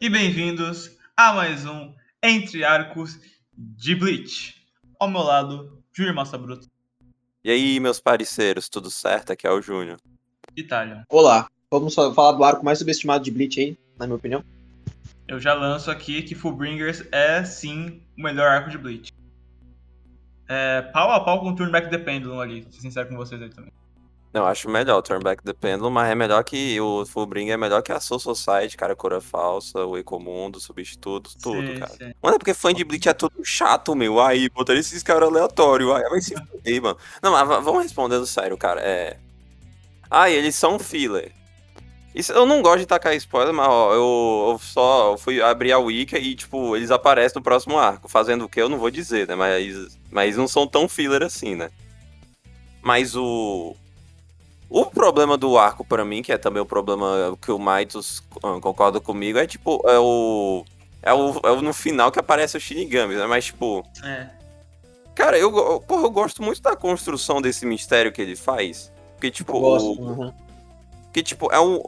[0.00, 1.92] e bem-vindos a mais um
[2.22, 3.18] Entre Arcos
[3.52, 4.54] de Bleach.
[4.98, 6.68] Ao meu lado, Júnior Massa Bruto.
[7.42, 9.32] E aí, meus parceiros, tudo certo?
[9.32, 9.98] Aqui é o Júnior.
[10.56, 11.04] Itália.
[11.10, 14.44] Olá, vamos falar do arco mais subestimado de Bleach aí, na minha opinião.
[15.26, 19.12] Eu já lanço aqui que Fullbringers é sim o melhor arco de Bleach.
[20.48, 23.50] É, pau a pau com o Turnback the Pendulum ali, ser sincero com vocês aí
[23.50, 23.72] também.
[24.38, 27.82] Não, acho melhor o Turnback the Pendulum, mas é melhor que o Fullbringer, é melhor
[27.82, 31.90] que a Soul Society, cara, Cura Falsa, o Ecomundo, Substitutos, tudo, Sim, cara.
[31.90, 32.12] sim.
[32.22, 34.20] Mano, é porque fã de Bleach é tudo chato, meu.
[34.20, 36.96] Aí, botaram esses caras aleatórios, aí vai se fuder, mano.
[37.20, 38.80] Não, mas vamos respondendo sério, cara.
[38.80, 39.16] É.
[40.08, 41.32] Ah, eles são filler.
[42.14, 45.78] Isso, eu não gosto de tacar spoiler, mas ó, eu, eu só fui abrir a
[45.80, 48.08] wiki e, tipo, eles aparecem no próximo arco.
[48.08, 49.34] Fazendo o que eu não vou dizer, né?
[49.34, 51.70] Mas, mas não são tão filler assim, né?
[52.80, 53.74] Mas o.
[54.70, 58.58] O problema do arco pra mim, que é também o problema que o Maitos ah,
[58.60, 60.64] concorda comigo, é tipo, é o.
[61.02, 63.24] É o, é o no final que aparece o Shinigami, né?
[63.26, 64.28] Mas, tipo, É,
[65.14, 68.92] cara, eu, porra, eu gosto muito da construção desse mistério que ele faz.
[69.14, 69.86] Porque, tipo, Eu gosto.
[69.92, 70.32] o- uhum.
[71.12, 71.82] que, tipo, é um.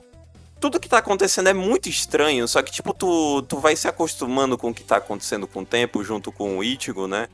[0.61, 4.57] Tudo que tá acontecendo é muito estranho, só que, tipo, tu, tu vai se acostumando
[4.59, 7.29] com o que tá acontecendo com o tempo, junto com o Ichigo, né?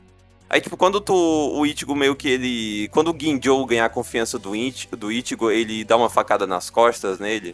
[0.49, 2.87] Aí, tipo, quando tu, o Ichigo meio que ele.
[2.89, 6.69] Quando o Ginjo ganhar a confiança do, Ichi- do Ichigo, ele dá uma facada nas
[6.69, 7.53] costas nele.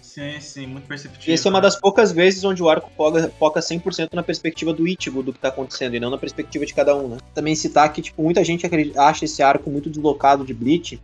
[0.00, 1.30] sim, sim, muito perceptível.
[1.30, 4.72] E essa é uma das poucas vezes onde o arco foca, foca 100% na perspectiva
[4.72, 7.18] do Ichigo do que tá acontecendo, e não na perspectiva de cada um, né?
[7.34, 11.00] Também citar que, tipo, muita gente acredita- acha esse arco muito deslocado de Bleach,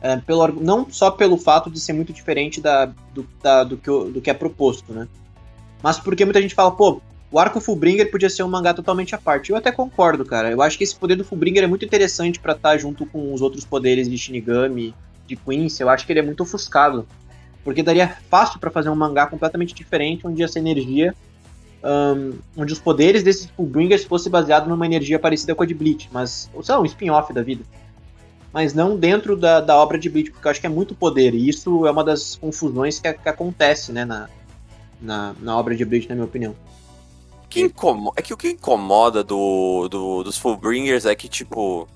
[0.00, 3.90] é, pelo, não só pelo fato de ser muito diferente da, do, da- do, que,
[3.90, 5.08] do que é proposto, né?
[5.82, 7.02] Mas porque muita gente fala, pô,
[7.34, 9.50] o arco Fullbringer podia ser um mangá totalmente à parte.
[9.50, 10.52] Eu até concordo, cara.
[10.52, 13.42] Eu acho que esse poder do Fullbringer é muito interessante pra estar junto com os
[13.42, 14.94] outros poderes de Shinigami,
[15.26, 15.82] de Quincy.
[15.82, 17.04] Eu acho que ele é muito ofuscado.
[17.64, 21.12] Porque daria fácil pra fazer um mangá completamente diferente, onde essa energia.
[21.82, 26.08] ahn, onde os poderes desses Fullbringers fossem baseados numa energia parecida com a de Bleach.
[26.12, 26.48] Mas.
[26.54, 27.64] Ou lá, um spin-off da vida.
[28.52, 31.34] Mas não dentro da, da obra de Bleach, porque eu acho que é muito poder.
[31.34, 34.28] E isso é uma das confusões que, que acontece, né, na,
[35.02, 36.54] na, na obra de Bleach, na minha opinião.
[37.48, 41.86] Que incomo- É que o que incomoda do, do- dos Fullbringers é que, tipo.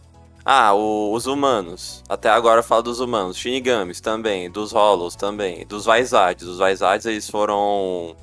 [0.44, 2.02] Ah, o- os humanos.
[2.08, 3.36] Até agora fala dos humanos.
[3.36, 4.50] Shinigamis também.
[4.50, 5.66] Dos Hollows também.
[5.66, 6.46] Dos Vaisades.
[6.46, 8.14] Os Vaisades, eles foram.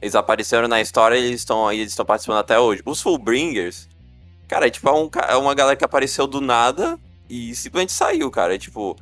[0.00, 2.82] Eles apareceram na história e eles estão eles estão participando até hoje.
[2.84, 3.88] Os Fullbringers.
[4.48, 6.98] Cara, é tipo é, um é uma galera que apareceu do nada
[7.30, 8.54] e simplesmente saiu, cara.
[8.54, 8.96] É tipo.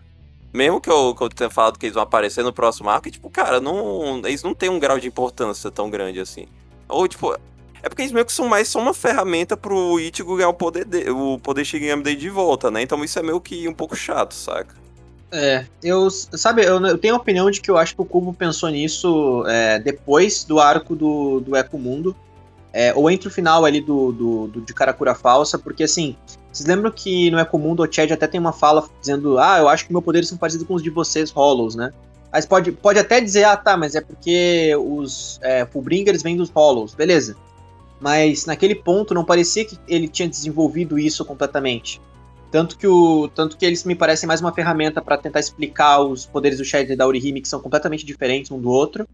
[0.52, 3.10] Mesmo que eu, que eu tenha falado que eles vão aparecer no próximo arco, é
[3.12, 6.46] tipo, cara, não, eles não têm um grau de importância tão grande assim.
[6.88, 7.36] Ou, tipo,
[7.82, 10.84] é porque eles meio que são mais só uma ferramenta pro Ichigo ganhar o poder
[10.84, 12.82] de, o poder Shinigami dele de volta, né?
[12.82, 14.74] Então isso é meio que um pouco chato, saca?
[15.32, 18.34] É, eu, sabe, eu, eu tenho a opinião de que eu acho que o Kubo
[18.34, 22.16] pensou nisso é, depois do arco do, do Eco Mundo,
[22.72, 26.16] é, ou entre o final ali do, do, do de Karakura Falsa, porque assim,
[26.52, 29.68] vocês lembram que no Eco Mundo o Chad até tem uma fala dizendo, ah, eu
[29.68, 31.92] acho que meus poderes são parecidos com os de vocês, Hollows, né?
[32.32, 36.50] Mas pode, pode até dizer, ah, tá, mas é porque os é, Fullbringers vêm dos
[36.50, 37.36] Hollows, beleza.
[38.00, 42.00] Mas naquele ponto não parecia que ele tinha desenvolvido isso completamente.
[42.50, 46.26] Tanto que, o, tanto que eles me parecem mais uma ferramenta para tentar explicar os
[46.26, 49.06] poderes do Shad e da Orihime, que são completamente diferentes um do outro,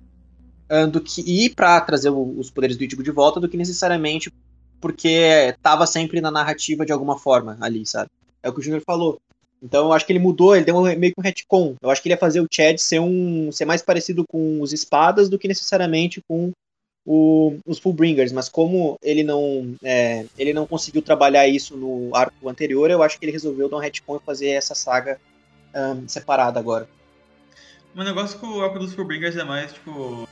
[0.69, 3.57] ah, do que ir para trazer o- os poderes do Ichigo de volta, do que
[3.57, 4.33] necessariamente
[4.81, 8.11] porque tava sempre na narrativa de alguma forma ali, sabe?
[8.43, 9.19] É o que o Junior falou.
[9.63, 11.75] Então eu acho que ele mudou, ele deu meio que um retcon.
[11.83, 14.73] Eu acho que ele ia fazer o Chad ser um ser mais parecido com os
[14.73, 16.53] espadas do que necessariamente com
[17.07, 22.49] o- os Fullbringers, mas como ele não é, ele não conseguiu trabalhar isso no arco
[22.49, 25.21] anterior, eu acho que ele resolveu dar um retcon e fazer essa saga
[25.73, 26.89] ahn, separada agora.
[27.95, 30.29] O negócio com o arco dos Fullbringers é mais, tipo.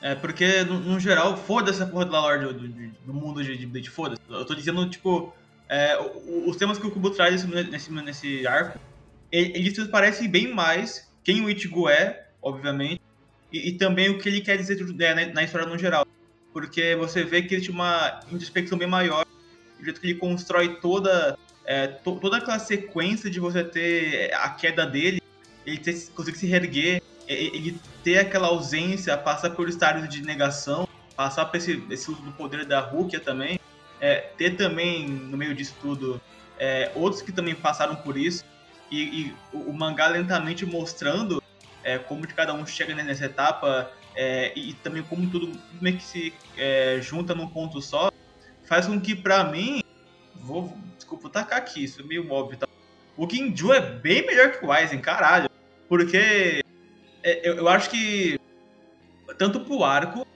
[0.00, 2.68] É porque, no, no geral, foda-se a porra da lore do, do,
[3.06, 4.20] do mundo de, de Bleach, foda-se.
[4.28, 5.32] Eu tô dizendo, tipo,
[5.68, 5.98] é,
[6.46, 8.78] os temas que o Kubo traz nesse, nesse, arco,
[9.32, 13.00] ele- eles parecem bem mais quem o Ichigo é, obviamente,
[13.54, 16.04] e, e também o que ele quer dizer é, na, história no geral.
[16.52, 19.24] Porque você vê que ele tinha uma introspecção bem maior,
[19.80, 24.50] o jeito que ele constrói toda, é, to- toda aquela sequência de você ter a
[24.50, 25.22] queda dele,
[25.64, 31.44] ele ter, conseguir se reerguer, ele ter aquela ausência, passar por estágios de negação, passar
[31.46, 33.58] por esse, esse uso do poder da Rukia também,
[34.00, 36.20] é, ter também, no meio disso tudo,
[36.58, 38.44] é, outros que também passaram por isso,
[38.90, 41.42] e, e o, o mangá lentamente mostrando
[41.84, 46.02] é, como de cada um chega nessa etapa, é, e, também como tudo meio que
[46.02, 48.10] se é, junta num ponto só,
[48.64, 49.82] faz com que, pra mim,
[50.34, 52.66] vou, desculpa, vou tacar aqui, isso é meio óbvio, tá?
[53.16, 55.48] o Kinju é bem melhor que o Aizen, caralho,
[55.88, 56.64] porque
[57.22, 58.40] é, eu, eu acho que
[59.38, 60.26] tanto pro arco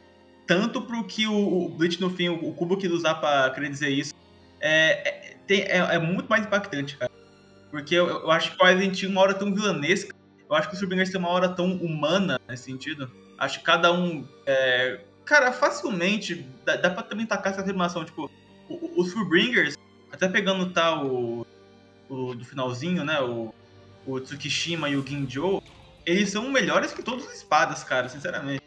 [0.49, 3.69] tanto pro que o, o Bleach no fim, o, o cubo que usar pra querer
[3.69, 4.15] dizer isso,
[4.59, 7.13] é, é, tem, é, é, muito mais impactante, cara.
[7.71, 10.17] Porque eu, eu acho que o Aizen tinha uma hora tão vilanesca,
[10.49, 13.11] eu acho que o Surbingers tem uma hora tão humana nesse sentido.
[13.39, 14.27] Acho que cada um.
[14.47, 18.05] É, cara, facilmente dá, dá pra também tacar essa afirmação.
[18.05, 18.31] Tipo,
[18.97, 19.77] os Fullbringers,
[20.11, 21.47] até pegando tá, o,
[22.09, 23.21] o do finalzinho, né?
[23.21, 23.53] O,
[24.07, 25.63] o Tsukishima e o Ginjo,
[26.07, 28.63] eles são melhores que todos os espadas, cara, sinceramente.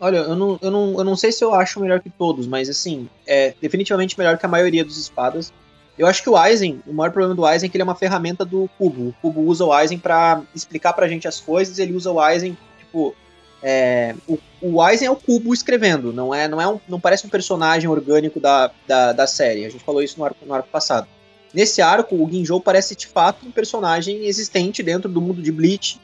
[0.00, 2.68] Olha, eu não, eu, não, eu não sei se eu acho melhor que todos, mas
[2.68, 5.52] assim, é definitivamente melhor que a maioria dos espadas.
[6.00, 7.94] Eu acho que o Aizen, o maior problema do Aizen é que ele é uma
[7.94, 9.08] ferramenta do Cubo.
[9.08, 12.56] O Cubo usa o Aizen para explicar pra gente as coisas, ele usa o Aizen,
[12.78, 13.14] tipo,
[13.62, 17.26] é, o, o Aizen é o Cubo escrevendo, não é, não é um, não parece
[17.26, 19.66] um personagem orgânico da, da, da série.
[19.66, 21.06] A gente falou isso no arco, no arco passado.
[21.52, 26.00] Nesse arco, o Ginjo parece de fato um personagem existente dentro do mundo de Bleach,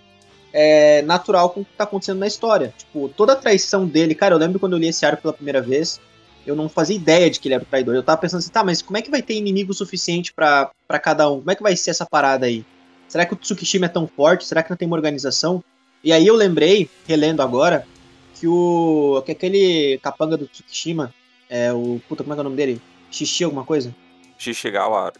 [0.52, 2.74] é, natural com o que tá acontecendo na história.
[2.76, 5.62] Tipo, toda a traição dele, cara, eu lembro quando eu li esse arco pela primeira
[5.62, 5.98] vez,
[6.46, 7.94] eu não fazia ideia de que ele era o traidor.
[7.94, 10.70] Eu tava pensando assim, tá, mas como é que vai ter inimigo suficiente para
[11.02, 11.38] cada um?
[11.38, 12.64] Como é que vai ser essa parada aí?
[13.08, 14.46] Será que o Tsukishima é tão forte?
[14.46, 15.62] Será que não tem uma organização?
[16.02, 17.86] E aí eu lembrei, relendo agora,
[18.34, 19.22] que o.
[19.24, 21.12] que aquele capanga do Tsukishima,
[21.48, 22.00] é o.
[22.08, 22.80] Puta, como é que é o nome dele?
[23.10, 23.94] Xixi alguma coisa?
[24.38, 25.14] Shishigawara.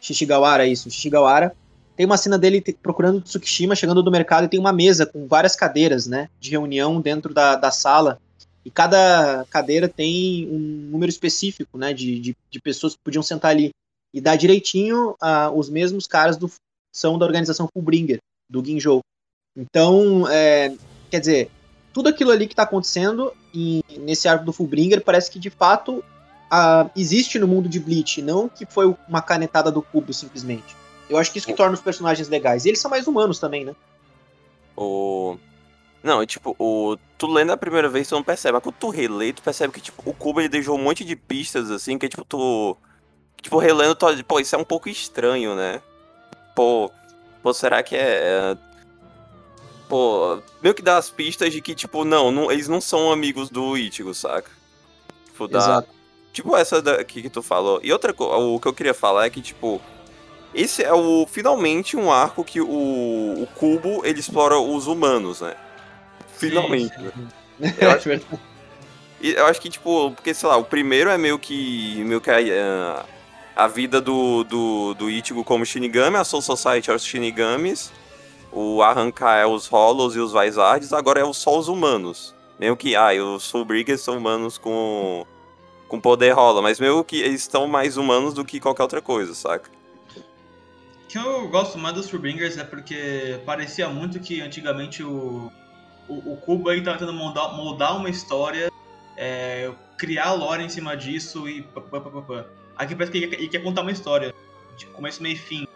[0.00, 0.90] Shishigawara, isso.
[0.90, 1.54] Shishigawara
[2.00, 5.54] tem uma cena dele procurando Tsukishima, chegando do mercado e tem uma mesa com várias
[5.54, 8.18] cadeiras, né, de reunião dentro da, da sala.
[8.64, 10.58] E cada cadeira tem um
[10.90, 13.70] número específico, né, de, de, de pessoas que podiam sentar ali.
[14.12, 16.50] E dá direitinho uh, os mesmos caras do
[16.92, 18.18] são da organização Fullbringer,
[18.50, 19.00] do Ginjo.
[19.56, 20.74] Então, é,
[21.08, 21.50] quer dizer,
[21.92, 26.04] tudo aquilo ali que está acontecendo em, nesse arco do Fullbringer parece que de fato
[26.50, 30.76] uh, existe no mundo de Bleach, não que foi uma canetada do cubo simplesmente.
[31.08, 32.64] Eu acho que isso que torna os personagens legais.
[32.64, 33.74] E eles são mais humanos também, né?
[34.76, 35.36] O.
[36.02, 36.96] Não, tipo, o.
[37.18, 38.54] Tu lendo a primeira vez, tu não percebe.
[38.54, 41.14] Mas quando tu relê, tu percebe que, tipo, o Cubo ele deixou um monte de
[41.14, 42.76] pistas, assim, que, tipo, tu.
[43.42, 44.06] Tipo, relendo, tu...
[44.24, 45.80] pô, isso é um pouco estranho, né?
[46.54, 46.90] Pô.
[47.42, 48.00] Pô, será que é.
[48.00, 48.56] é
[49.88, 53.50] pô, meio que dá as pistas de que, tipo, não, não eles não são amigos
[53.50, 54.50] do Ichigo, saca?
[55.26, 55.58] Tipo, dá.
[55.58, 55.88] Exato.
[56.32, 57.80] Tipo, essa daqui que tu falou.
[57.82, 59.80] E outra coisa, o que eu queria falar é que, tipo,
[60.54, 65.56] esse é o finalmente um arco que o, o Cubo ele explora os humanos, né?
[66.40, 66.94] Finalmente.
[67.78, 68.08] Eu, acho,
[69.20, 72.02] eu acho que, tipo, porque, sei lá, o primeiro é meio que.
[72.04, 73.04] meio que a,
[73.54, 77.92] a vida do, do, do Ichigo como Shinigami, a Soul Society é os Shinigamis,
[78.50, 82.34] o Arrancar é os Hollows e os Vizards, agora é só os humanos.
[82.58, 85.26] Meio que, ah, e os Fullbringers são humanos com,
[85.88, 89.34] com poder rola, mas meio que eles estão mais humanos do que qualquer outra coisa,
[89.34, 89.70] saca?
[91.10, 95.50] que eu gosto mais dos Furbringers é porque parecia muito que antigamente o,
[96.10, 98.70] o, Kubo estava tentando moldar, moldar uma história,
[99.16, 102.44] é, criar lore em cima disso e pá, pá, pá, pá.
[102.76, 104.34] Aqui parece que ele, ele, quer contar uma história,
[104.76, 105.66] de começo, meio e fim.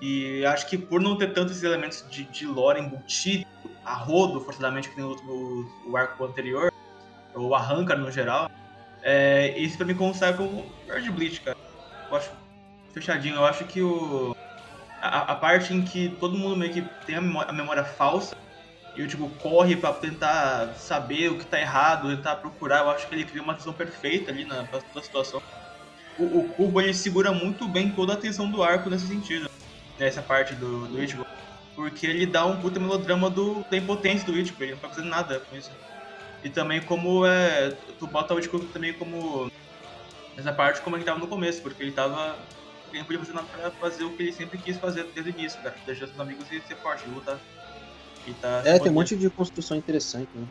[0.00, 3.46] E acho que por não ter tantos elementos de, de lore embutido
[3.84, 6.72] a rodo, forçadamente, que tem o, o, o arco anterior,
[7.34, 8.50] ou arranca no geral,
[9.02, 11.56] é, esse pra mim consegue como Bird Bleach, cara.
[12.10, 12.30] Eu acho
[12.92, 13.36] fechadinho.
[13.36, 14.36] Eu acho que o
[15.00, 18.36] a, a, parte em que todo mundo meio que tem a memória, a memória falsa
[18.94, 23.08] e o tipo corre para tentar saber o que tá errado, tentar procurar, eu acho
[23.08, 25.40] que ele cria uma visão perfeita ali na a situação.
[26.18, 29.50] O, o ele segura muito bem toda a atenção do arco nesse sentido,
[29.98, 31.26] nessa parte do, do Ichigo,
[31.74, 35.08] porque ele dá um puta melodrama do, da impotência do Ichigo, ele não tá fazendo
[35.08, 35.70] nada com isso.
[36.44, 39.50] E também como é, tu bota o Ichigo também como
[40.36, 42.36] essa parte como ele tava no começo, porque ele tava
[42.90, 45.34] ele não podia fazer nada pra fazer o que ele sempre quis fazer desde o
[45.34, 45.74] início, cara.
[45.86, 47.38] Deixar seus amigos e ser forte, lutar.
[48.26, 50.46] E tá é, tem um monte de construção interessante, né?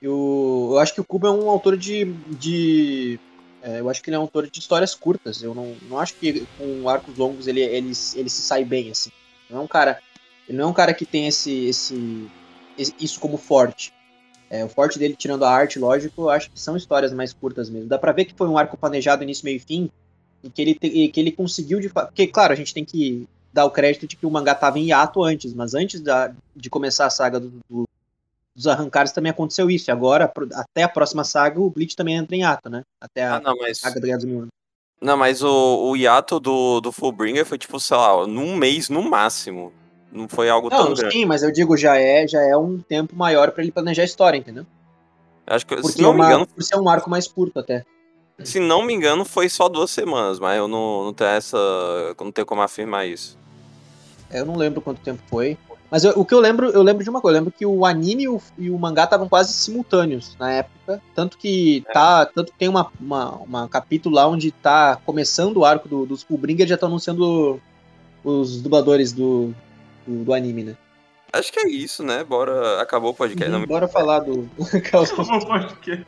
[0.00, 2.04] Eu, eu acho que o Kubo é um autor de.
[2.04, 3.18] de
[3.62, 5.42] é, eu acho que ele é um autor de histórias curtas.
[5.42, 9.10] Eu não, não acho que com arcos longos ele, ele, ele se sai bem, assim.
[9.50, 10.00] Não é um cara.
[10.48, 12.30] Ele não é um cara que tem esse, esse,
[13.00, 13.92] isso como forte.
[14.48, 17.68] É, o forte dele, tirando a arte, lógico, eu acho que são histórias mais curtas
[17.68, 17.88] mesmo.
[17.88, 19.90] Dá pra ver que foi um arco planejado início, meio e fim,
[20.44, 23.64] e que ele, te, que ele conseguiu de Porque, claro, a gente tem que dar
[23.64, 27.06] o crédito de que o mangá estava em hiato antes, mas antes da, de começar
[27.06, 27.88] a saga do, do,
[28.54, 29.90] dos arrancares também aconteceu isso.
[29.90, 32.82] E agora, até a próxima saga, o Bleach também entra em hiato, né?
[33.00, 33.78] Até a ah, não, mas...
[33.78, 34.50] saga do Guerra dos Mil Anos.
[35.00, 39.02] Não, mas o, o hiato do, do Fullbringer foi tipo, sei lá, num mês no
[39.02, 39.72] máximo.
[40.12, 41.14] Não foi algo não, tão grande.
[41.14, 44.06] Sim, mas eu digo, já é, já é um tempo maior para ele planejar a
[44.06, 44.66] história, entendeu?
[45.46, 46.46] Acho que, Porque se não me engano.
[46.46, 47.84] Por ser um arco mais curto até.
[48.44, 51.56] Se não me engano, foi só duas semanas, mas eu não, não tenho essa.
[52.20, 53.38] não tenho como afirmar isso.
[54.30, 55.56] Eu não lembro quanto tempo foi.
[55.90, 57.84] Mas eu- o que eu lembro, eu lembro de uma coisa, eu lembro que o
[57.86, 61.00] anime e o, e o mangá estavam quase simultâneos na época.
[61.14, 62.26] Tanto que tá.
[62.26, 66.22] Tanto que tem uma, uma, uma capítulo lá onde tá começando o arco do, dos
[66.24, 67.60] Fullbringer e já tá anunciando
[68.24, 69.54] os dubladores do,
[70.06, 70.76] do, do anime, né?
[71.32, 72.24] Acho que é isso, né?
[72.24, 72.80] Bora.
[72.82, 73.52] Acabou o podcast.
[73.52, 74.48] Não, Bora falar do.
[74.90, 76.04] Caos- Porque-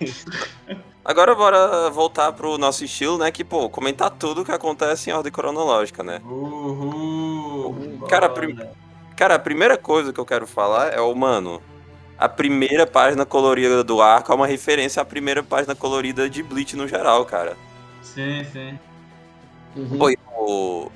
[1.04, 3.30] Agora bora voltar pro nosso estilo, né?
[3.32, 6.20] Que, pô, comentar tudo que acontece em ordem cronológica, né?
[6.24, 8.06] Uhul.
[8.08, 8.56] Cara, prim-
[9.16, 11.60] Cara, a primeira coisa que eu quero falar é o, mano,
[12.16, 16.76] a primeira página colorida do arco é uma referência à primeira página colorida de Bleach
[16.76, 17.56] no geral, cara.
[18.02, 18.78] Sim, sim.
[19.76, 19.98] Uhum.
[19.98, 20.90] Pô, e o...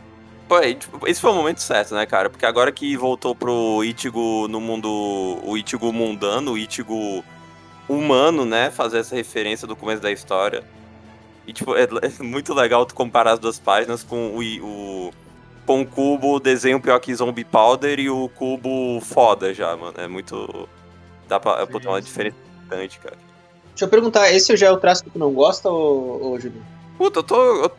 [0.49, 0.61] Pô,
[1.07, 2.31] esse foi o momento certo, né, cara?
[2.31, 4.89] Porque agora que voltou pro Ichigo no mundo...
[5.43, 7.25] O Ichigo mundano, o Ichigo
[7.89, 8.71] humano, né?
[8.71, 10.63] Fazer essa referência do começo da história.
[11.47, 14.41] E, tipo, é, é muito legal tu comparar as duas páginas com o...
[14.65, 15.13] O
[15.67, 19.95] com o cubo desenho pior que Zombie Powder e o cubo foda já, mano.
[19.99, 20.69] É muito...
[21.29, 22.07] Dá pra Sim, botar uma sim.
[22.07, 23.17] diferença gigante, cara.
[23.71, 26.63] Deixa eu perguntar, esse já é o traço que tu não gosta, ô, ô Júlio?
[26.97, 27.65] Puta, eu tô.
[27.65, 27.71] eu-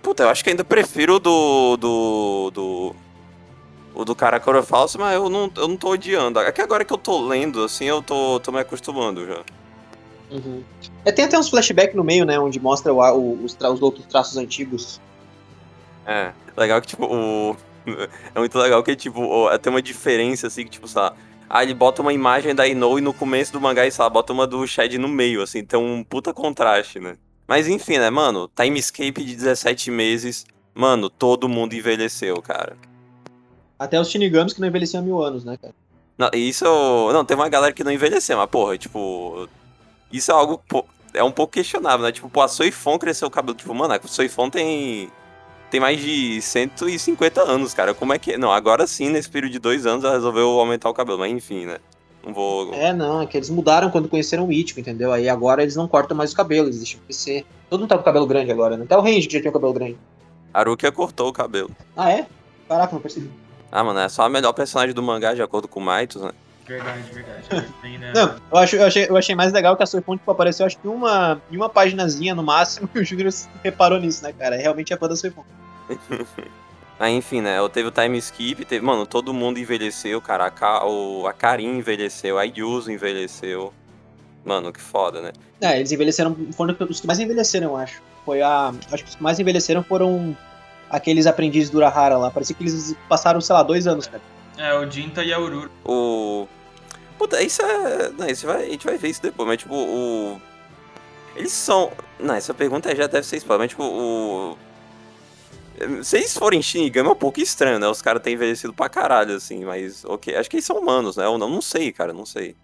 [0.00, 1.76] Puta, eu acho que ainda prefiro o do.
[1.76, 2.50] do.
[2.54, 2.96] do.
[3.94, 6.38] O do Karakura falso, mas eu não, eu não tô odiando.
[6.40, 9.42] É que agora que eu tô lendo, assim, eu tô, tô me acostumando já.
[10.30, 10.62] Uhum.
[11.04, 12.38] É, tem até uns flashbacks no meio, né?
[12.38, 15.00] Onde mostra o, o- os, tra- os outros traços antigos.
[16.06, 16.32] É.
[16.56, 17.56] Legal que, tipo, o.
[18.34, 21.12] É muito legal que, tipo, o- tem uma diferença, assim, que, tipo, sei lá.
[21.48, 24.08] Ah, ele bota uma imagem da Inou e no começo do mangá, e sei lá,
[24.08, 27.16] bota uma do Shed no meio, assim, tem um puta contraste, né?
[27.48, 28.48] Mas enfim, né, mano?
[28.54, 30.46] Timescape de 17 meses.
[30.72, 32.76] Mano, todo mundo envelheceu, cara.
[33.80, 35.72] Até os Shinigamis que não envelheciam há mil anos, né, cara?
[36.18, 36.66] Não, isso.
[37.14, 39.48] Não, tem uma galera que não envelheceu, mas, porra, tipo.
[40.12, 40.62] Isso é algo.
[41.14, 42.12] é um pouco questionável, né?
[42.12, 43.56] Tipo, pô, a Soifon cresceu o cabelo.
[43.56, 45.10] Tipo, mano, a Soifon tem.
[45.70, 47.94] Tem mais de 150 anos, cara.
[47.94, 48.36] Como é que.
[48.36, 51.20] Não, agora sim, nesse período de dois anos, ela resolveu aumentar o cabelo.
[51.20, 51.78] Mas enfim, né?
[52.22, 52.74] Não vou.
[52.74, 55.14] É, não, é que eles mudaram quando conheceram o Ichigo, entendeu?
[55.14, 57.46] Aí agora eles não cortam mais o cabelo, eles deixam crescer.
[57.70, 58.84] Todo mundo tá com o cabelo grande agora, né?
[58.84, 59.96] Até o Range que já tinha o cabelo grande.
[60.52, 61.70] Arukia cortou o cabelo.
[61.96, 62.26] Ah, é?
[62.68, 63.30] Caraca, não percebi.
[63.72, 66.32] Ah, mano, é só a melhor personagem do mangá, de acordo com o Maitos, né?
[66.66, 67.66] Verdade, verdade.
[68.00, 68.12] Né?
[68.14, 70.78] Não, eu, acho, eu, achei, eu achei mais legal que a Soifon tipo, apareceu, acho
[70.78, 73.30] que em uma, em uma paginazinha no máximo, e o Júnior
[73.62, 74.56] reparou nisso, né, cara?
[74.56, 75.44] Realmente é fã da Soifon.
[76.98, 77.58] Aí, enfim, né?
[77.58, 80.46] Eu teve o time skip, teve, mano, todo mundo envelheceu, cara.
[80.46, 83.74] A, Ka, o, a Karin envelheceu, a Yuzu envelheceu.
[84.44, 85.32] Mano, que foda, né?
[85.60, 88.00] É, eles envelheceram, foram os que mais envelheceram, eu acho.
[88.24, 88.72] Foi a.
[88.90, 90.34] Acho que os que mais envelheceram foram
[90.90, 92.30] aqueles aprendizes do Urahara lá.
[92.30, 94.22] Parecia que eles passaram, sei lá, dois anos, cara.
[94.58, 95.70] É, o Jinta e a Ururu.
[95.84, 96.46] O.
[97.16, 98.10] Puta, isso é.
[98.10, 98.66] Não, isso vai...
[98.66, 100.40] a gente vai ver isso depois, mas tipo, o.
[101.36, 101.92] Eles são.
[102.18, 104.58] Não, essa pergunta já deve ser spoiler, mas tipo, o.
[106.02, 107.88] Se eles forem Shinigami é um pouco estranho, né?
[107.88, 110.36] Os caras têm envelhecido pra caralho, assim, mas ok.
[110.36, 111.24] Acho que eles são humanos, né?
[111.24, 112.54] Eu não, não sei, cara, não sei.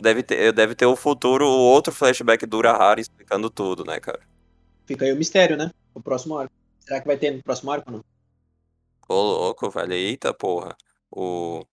[0.00, 4.20] Deve ter, deve ter o futuro, outro flashback do Urahara explicando tudo, né, cara?
[4.86, 5.70] Fica aí o mistério, né?
[5.94, 6.52] O próximo arco.
[6.86, 8.04] Será que vai ter no próximo arco não?
[9.08, 9.92] Ô, louco, velho.
[9.92, 10.76] Eita, porra.
[11.10, 11.64] O.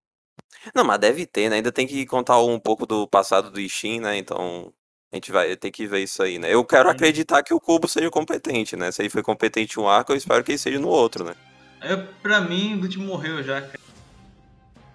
[0.73, 1.57] Não, mas deve ter, né?
[1.57, 4.17] Ainda tem que contar um pouco do passado do Ishin, né?
[4.17, 4.73] Então.
[5.11, 6.53] A gente vai ter que ver isso aí, né?
[6.53, 8.91] Eu quero acreditar que o Cubo seja competente, né?
[8.91, 11.33] Se ele foi competente em um arco, eu espero que ele seja no outro, né?
[11.81, 13.79] Eu, pra mim, o Bleach morreu já, cara.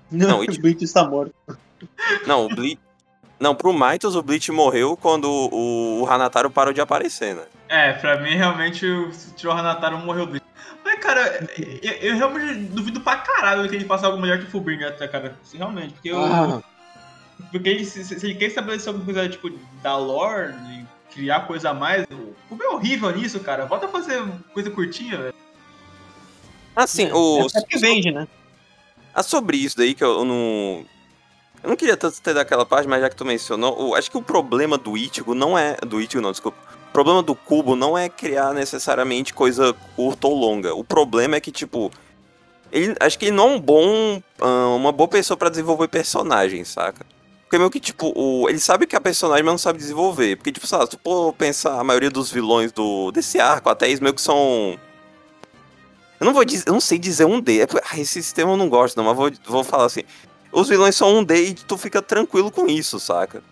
[0.09, 1.35] Não, Não, o Bleach está morto.
[2.28, 2.78] Não, o Bleach.
[3.38, 7.43] Não, pro Maitos o Bleach morreu quando o, o Hanataro parou de aparecer, né?
[7.69, 10.47] É, pra mim, realmente, o Tiro Hanataro morreu o Bleach.
[10.85, 11.47] Mas, cara,
[11.83, 15.09] eu, eu realmente duvido pra caralho que ele faça algo melhor que o Fullbringer até,
[15.09, 15.37] cara.
[15.53, 16.23] Realmente, porque eu...
[16.23, 16.62] Ah,
[17.50, 19.50] Porque ele, se, se ele quer estabelecer alguma coisa, tipo,
[19.83, 20.55] da lore,
[21.14, 23.67] criar coisa a mais, o Kubo é horrível nisso, cara.
[23.67, 24.23] Volta a fazer
[24.53, 25.35] coisa curtinha, velho.
[26.75, 27.47] Assim, o.
[27.55, 28.26] é porque vende, né?
[29.14, 30.85] Ah, sobre isso daí que eu não.
[31.64, 34.18] Eu não queria tanto ter daquela parte, mas já que tu mencionou, o- acho que
[34.18, 35.76] o problema do Ichigo não é.
[35.76, 36.59] Do Ichigo não, desculpa.
[36.90, 40.75] O problema do Cubo não é criar necessariamente coisa curta ou longa.
[40.75, 41.90] O problema é que, tipo.
[42.71, 44.23] Ele, acho que ele não é um bom.
[44.40, 47.06] ah, uma boa pessoa pra desenvolver personagens, saca?
[47.44, 50.37] Porque meio que, tipo, o, ele sabe que é a personagem, mas não sabe desenvolver.
[50.37, 54.00] Porque, tipo, sei se tu pensar, a maioria dos vilões do, desse arco, até eles
[54.00, 54.78] meio que são.
[56.21, 57.62] Eu não vou dizer, eu não sei dizer um D.
[57.62, 60.02] É, ah, esse sistema eu não gosto, não, mas vou, vou falar assim.
[60.54, 63.42] Os vilões são um D e tu fica tranquilo com isso, saca?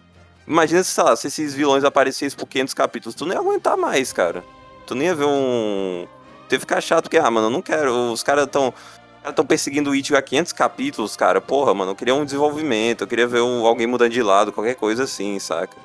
[0.47, 3.77] Imagina se, sei lá, se esses vilões aparecessem por 500 capítulos, tu nem ia aguentar
[3.77, 4.45] mais, cara.
[4.87, 6.07] Tu nem ia ver um.
[6.49, 8.13] Tu ia ficar chato, porque, ah, mano, eu não quero.
[8.13, 8.69] Os caras tão.
[8.69, 11.41] Os caras tão perseguindo o Ichigo há 500 capítulos, cara.
[11.41, 14.75] Porra, mano, eu queria um desenvolvimento, eu queria ver um- alguém mudando de lado, qualquer
[14.77, 15.77] coisa assim, saca?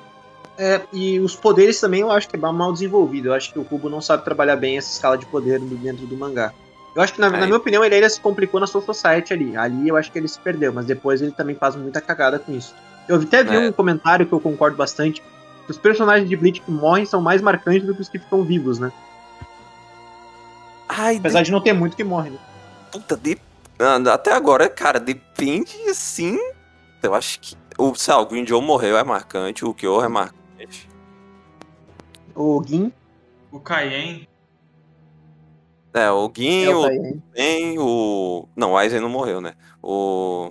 [0.56, 3.28] É, e os poderes também eu acho que é mal desenvolvido.
[3.28, 6.16] Eu acho que o Kubo não sabe trabalhar bem essa escala de poder dentro do
[6.16, 6.52] mangá.
[6.98, 9.56] Eu acho que, na, na minha opinião, ele ainda se complicou na Soul Society ali.
[9.56, 12.52] Ali eu acho que ele se perdeu, mas depois ele também faz muita cagada com
[12.52, 12.74] isso.
[13.06, 13.68] Eu até vi É.
[13.68, 15.22] um comentário que eu concordo bastante.
[15.64, 18.42] que Os personagens de Bleach que morrem são mais marcantes do que os que ficam
[18.42, 18.90] vivos, né?
[20.88, 22.38] Ai, Apesar de não ter muito que morre, né?
[22.90, 23.38] Puta, de...
[23.78, 26.36] ah, até agora, cara, depende assim.
[27.00, 27.56] Eu acho que.
[27.78, 30.88] O, sei lá, o Green Joe morreu é marcante, o Kyo é marcante.
[32.34, 32.92] O Gin
[33.52, 34.27] O Cayenne.
[35.94, 37.22] É, o Gin, é o o.
[37.32, 38.48] Ben, o.
[38.56, 39.54] Não, o Aizen não morreu, né?
[39.82, 40.50] O.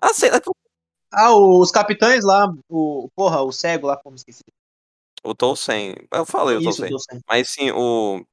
[0.00, 0.40] Ah, sei lá,
[1.12, 3.08] Ah, os capitães lá, o.
[3.14, 4.42] Porra, o cego lá, como esqueci.
[5.24, 5.94] o Tolsen.
[6.12, 6.90] Eu falei o Tolsen.
[7.28, 8.24] Mas sim, o.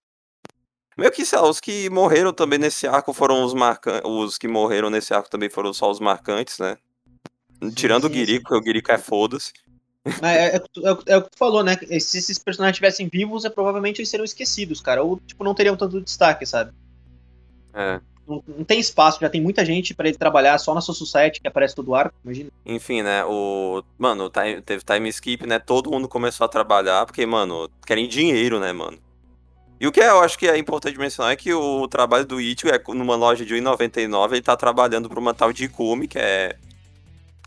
[0.97, 4.09] Meio que, sei lá, os que morreram também nesse arco foram os marcantes.
[4.09, 6.77] Os que morreram nesse arco também foram só os marcantes, né?
[7.75, 9.53] Tirando o sim, Guirico, porque o Guirico é foda-se.
[10.21, 11.77] É, é, o que tu- é é o que tu falou, né?
[11.99, 15.03] Se esses personagens estivessem vivos, é, provavelmente eles seriam esquecidos, cara.
[15.03, 16.71] Ou, tipo, não teriam tanto destaque, sabe?
[17.73, 17.99] É.
[18.27, 21.39] Não, não tem espaço, já tem muita gente pra ele trabalhar só na sua society,
[21.39, 22.49] que aparece todo arco, imagina.
[22.65, 23.23] Enfim, né?
[23.25, 23.81] O.
[23.97, 25.59] Mano, time- teve time skip, né?
[25.59, 28.97] Todo mundo começou a trabalhar, porque, mano, querem dinheiro, né, mano?
[29.79, 32.67] E o que eu acho que é importante mencionar é que o trabalho do Ichigo
[32.69, 36.55] é numa loja de 1,99, ele tá trabalhando pra uma tal de Ikumi, que é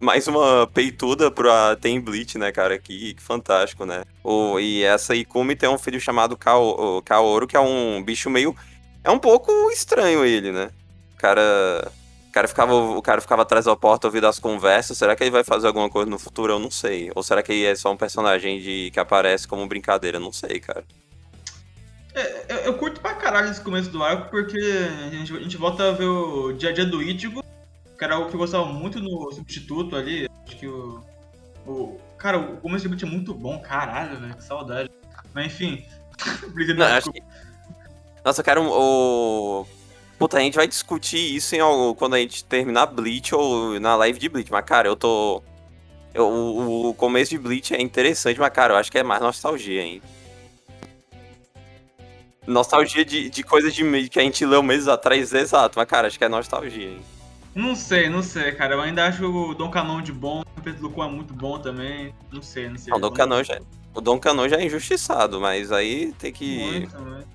[0.00, 2.78] mais uma peituda pra ter em Bleach, né, cara?
[2.78, 4.04] Que, que fantástico, né?
[4.24, 8.56] O, e essa Ikumi tem um filho chamado Kao- Kaoru, que é um bicho meio.
[9.04, 10.70] É um pouco estranho ele, né?
[11.14, 11.92] O cara.
[12.28, 14.96] O cara, ficava, o cara ficava atrás da porta ouvindo as conversas.
[14.96, 16.52] Será que ele vai fazer alguma coisa no futuro?
[16.52, 17.10] Eu não sei.
[17.16, 20.16] Ou será que ele é só um personagem de, que aparece como brincadeira?
[20.16, 20.84] Eu não sei, cara.
[22.14, 25.56] É, eu, eu curto pra caralho esse começo do arco, porque a gente, a gente
[25.56, 27.42] volta a ver o dia a dia do Ichigo,
[28.00, 30.26] que era algo que eu gostava muito no substituto ali.
[30.46, 31.04] Acho que o.
[31.66, 34.90] o cara, o começo de é muito bom, caralho, velho, que saudade.
[35.34, 35.84] Mas enfim.
[36.78, 37.22] Não, acho que...
[38.24, 39.66] Nossa, cara, o.
[40.18, 43.94] Puta, a gente vai discutir isso em algo, quando a gente terminar Bleach ou na
[43.96, 44.50] live de Bleach.
[44.50, 45.42] Mas, cara, eu tô.
[46.14, 46.26] eu-
[46.88, 50.02] o, começo de Bleach é interessante, mas, cara, eu acho que é mais nostalgia, hein?
[52.46, 55.78] Nostalgia de, de coisa de, que a gente leu meses atrás, exato.
[55.78, 57.19] Mas, cara, acho que é nostalgia, hein?
[57.54, 58.74] Não sei, não sei, cara.
[58.74, 62.14] Eu ainda acho o Don Canon de bom, o Pedro Lucon é muito bom também.
[62.32, 62.90] Não sei, não sei.
[62.90, 63.58] Não, o Don Cano já,
[63.94, 66.58] o Don Cano já é injustiçado, mas aí tem que.
[66.58, 67.26] Muito, muito.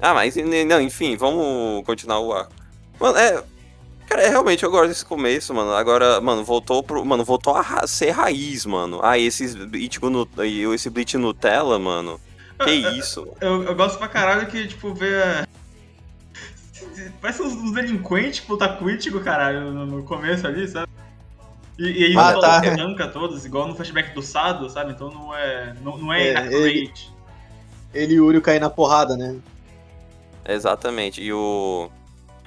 [0.00, 2.52] Ah, mas não, enfim, vamos continuar o arco.
[2.98, 3.42] Mano, é.
[4.08, 5.72] Cara, é, realmente eu gosto desse começo, mano.
[5.72, 7.04] Agora, mano, voltou pro.
[7.04, 9.00] Mano, voltou a ra- ser raiz, mano.
[9.02, 10.28] Ah, esses Ichigo no,
[10.74, 12.20] esse Bleach Nutella, mano.
[12.62, 13.26] Que isso?
[13.40, 15.44] Eu, eu gosto pra caralho que, tipo, vê.
[17.20, 20.90] Parece uns, uns delinquentes, tipo, tá com o Ichigo, caralho, no, no começo ali, sabe?
[21.78, 22.56] E, e aí Ah, o tá.
[22.58, 24.92] arranca todos, igual no flashback do Sado, sabe?
[24.92, 25.74] Então não é.
[25.82, 26.92] Não, não é, É, ele-.
[27.92, 29.36] Ele e o Uryu caem na porrada, né?
[30.46, 31.22] Exatamente.
[31.22, 31.88] E o.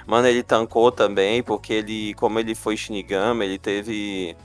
[0.06, 2.14] Mano, ele tancou também, porque ele.
[2.14, 4.36] Como ele foi Shinigami, ele teve.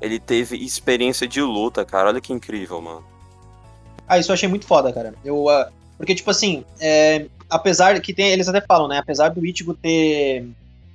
[0.00, 2.08] Ele teve experiência de luta, cara.
[2.08, 3.04] Olha que incrível, mano.
[4.06, 5.14] Ah, isso eu achei muito foda, cara.
[5.24, 8.98] Eu, ah, porque, tipo assim, é, apesar que tem, eles até falam, né?
[8.98, 10.46] Apesar do Ichigo ter.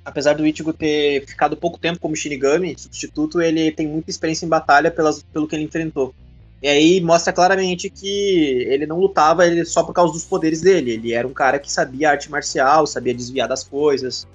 [0.04, 4.48] Apesar do Ichigo ter ficado pouco tempo como Shinigami, substituto, ele tem muita experiência em
[4.48, 6.14] batalha pelas, pelo que ele enfrentou.
[6.62, 10.92] E aí mostra claramente que ele não lutava ele só por causa dos poderes dele.
[10.92, 14.26] Ele era um cara que sabia arte marcial, sabia desviar das coisas.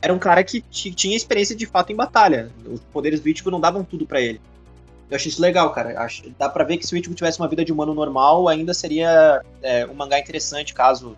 [0.00, 2.50] Era um cara que ti- tinha experiência de fato em batalha.
[2.64, 4.40] Os poderes do Ichigo não davam tudo pra ele.
[5.10, 6.00] Eu achei isso legal, cara.
[6.00, 8.74] Acho, dá pra ver que se o Ichigo tivesse uma vida de humano normal, ainda
[8.74, 11.16] seria é, um mangá interessante caso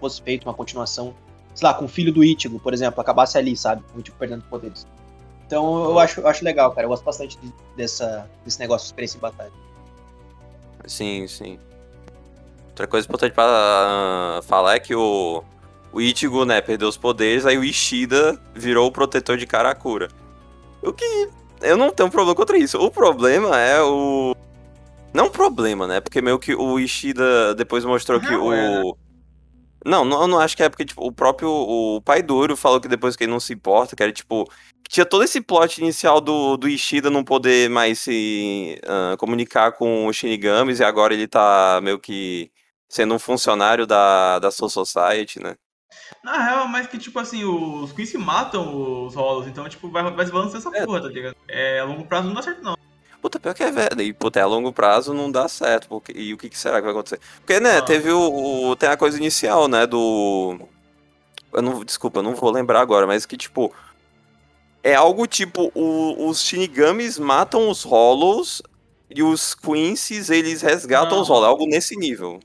[0.00, 1.14] fosse feito uma continuação,
[1.54, 3.82] sei lá, com o filho do Ichigo, por exemplo, acabasse ali, sabe?
[3.94, 4.86] O Ichigo perdendo poderes.
[5.46, 6.84] Então eu acho, eu acho legal, cara.
[6.84, 9.52] Eu gosto bastante de- dessa, desse negócio de experiência em batalha.
[10.86, 11.58] Sim, sim.
[12.68, 15.42] Outra coisa importante pra ah, falar é que o,
[15.92, 20.08] o Ichigo, né, perdeu os poderes, aí o Ishida virou o protetor de Karakura.
[20.82, 21.28] O que.
[21.60, 22.78] Eu não tenho problema contra isso.
[22.78, 24.34] O problema é o.
[25.12, 26.00] Não problema, né?
[26.00, 28.52] Porque meio que o Ishida depois mostrou que o.
[28.52, 28.82] é?
[29.84, 32.56] Não, não, eu não acho que é porque, tipo, o próprio o pai do Uro
[32.56, 34.44] falou que depois que ele não se importa, que era, tipo,
[34.84, 39.72] que tinha todo esse plot inicial do, do Ishida não poder mais se ah, comunicar
[39.72, 42.50] com os Shinigamis e agora ele tá meio que
[42.88, 45.56] sendo um funcionário da, da Soul Society, né?
[46.22, 50.02] Na real, mas que, tipo assim, os Queen se matam os rolos, então, tipo, vai,
[50.10, 50.84] vai se balançar essa É.
[50.84, 51.36] porra, tá ligado?
[51.48, 52.76] É, a longo prazo não dá certo, não.
[53.20, 54.00] Puta, pior que é velho.
[54.00, 55.88] E, puta, a longo prazo não dá certo.
[55.88, 57.20] Porque, e o que, que será que vai acontecer?
[57.36, 57.82] Porque, né, Ah.
[57.82, 60.58] teve o, o- Tem a coisa inicial, né, do.
[61.52, 61.84] Eu não.
[61.84, 63.72] Desculpa, eu não vou lembrar agora, mas que, tipo.
[64.82, 68.62] É algo tipo: o- os Shinigamis matam os Hollows
[69.10, 71.22] e os Quincy's eles resgatam Não.
[71.22, 71.48] os Hollows.
[71.48, 72.40] Algo nesse nível.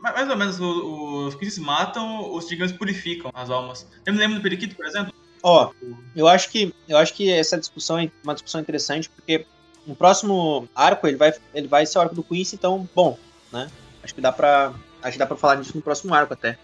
[0.00, 3.86] mais ou menos, os Quincy matam, os gigantes purificam as almas.
[4.06, 5.12] Eu me lembro do Periquito, por exemplo?
[5.42, 5.70] Ó,
[6.14, 9.46] eu acho que eu acho que essa discussão é uma discussão interessante, porque
[9.88, 13.18] no próximo arco ele vai, ele vai ser o arco do Quincy, então, bom,
[13.50, 13.70] né?
[14.02, 14.74] Acho que dá pra.
[15.02, 16.58] Acho que dá pra falar disso no próximo arco até.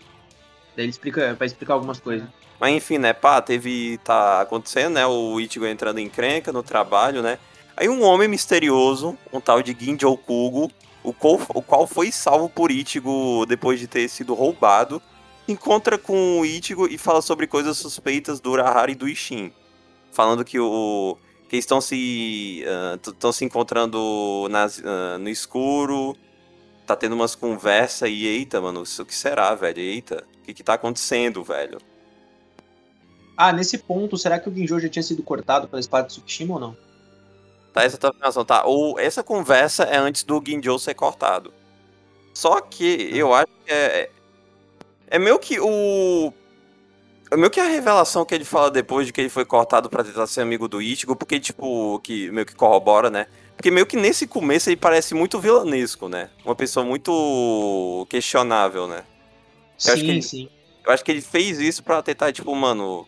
[0.77, 2.29] Daí ele explica, vai explicar algumas coisas.
[2.61, 3.99] Mas enfim, né, pá, teve.
[4.05, 5.07] tá acontecendo, né?
[5.07, 7.39] O Ichigo entrando em crenca no trabalho, né?
[7.75, 10.71] Aí um homem misterioso, um tal de Ginjo Kugo,
[11.03, 15.01] o qual, o qual foi salvo por Ichigo depois de ter sido roubado,
[15.49, 19.51] encontra com o Ichigo e fala sobre coisas suspeitas do Urahara e do Ishin.
[20.13, 21.17] Falando que o.
[21.49, 22.65] que estão se.
[23.07, 26.17] estão uh, se encontrando nas, uh, no escuro.
[26.87, 29.81] Tá tendo umas conversas e eita, mano, o que será, velho?
[29.81, 31.79] Eita, o que que tá acontecendo, velho?
[33.37, 36.55] Ah, nesse ponto, será que o Ginjo já tinha sido cortado pela espada de Tsukishima
[36.55, 36.77] ou não?
[37.73, 38.65] Tá, essa tá afirmação, tá.
[38.65, 41.53] Ou essa conversa é antes do Ginjo ser cortado.
[42.33, 44.11] Só que eu acho que é.
[45.09, 46.33] É meio que o.
[47.37, 50.27] Meio que a revelação que ele fala depois de que ele foi cortado para tentar
[50.27, 53.27] ser amigo do Ichigo, porque, tipo, que meio que corrobora, né?
[53.57, 56.31] Porque meio que nesse começo ele parece muito vilanesco, né?
[56.45, 59.05] Uma pessoa muito questionável, né?
[59.87, 60.49] Eu sim, ele, sim.
[60.85, 63.07] Eu acho que ele fez isso para tentar, tipo, mano,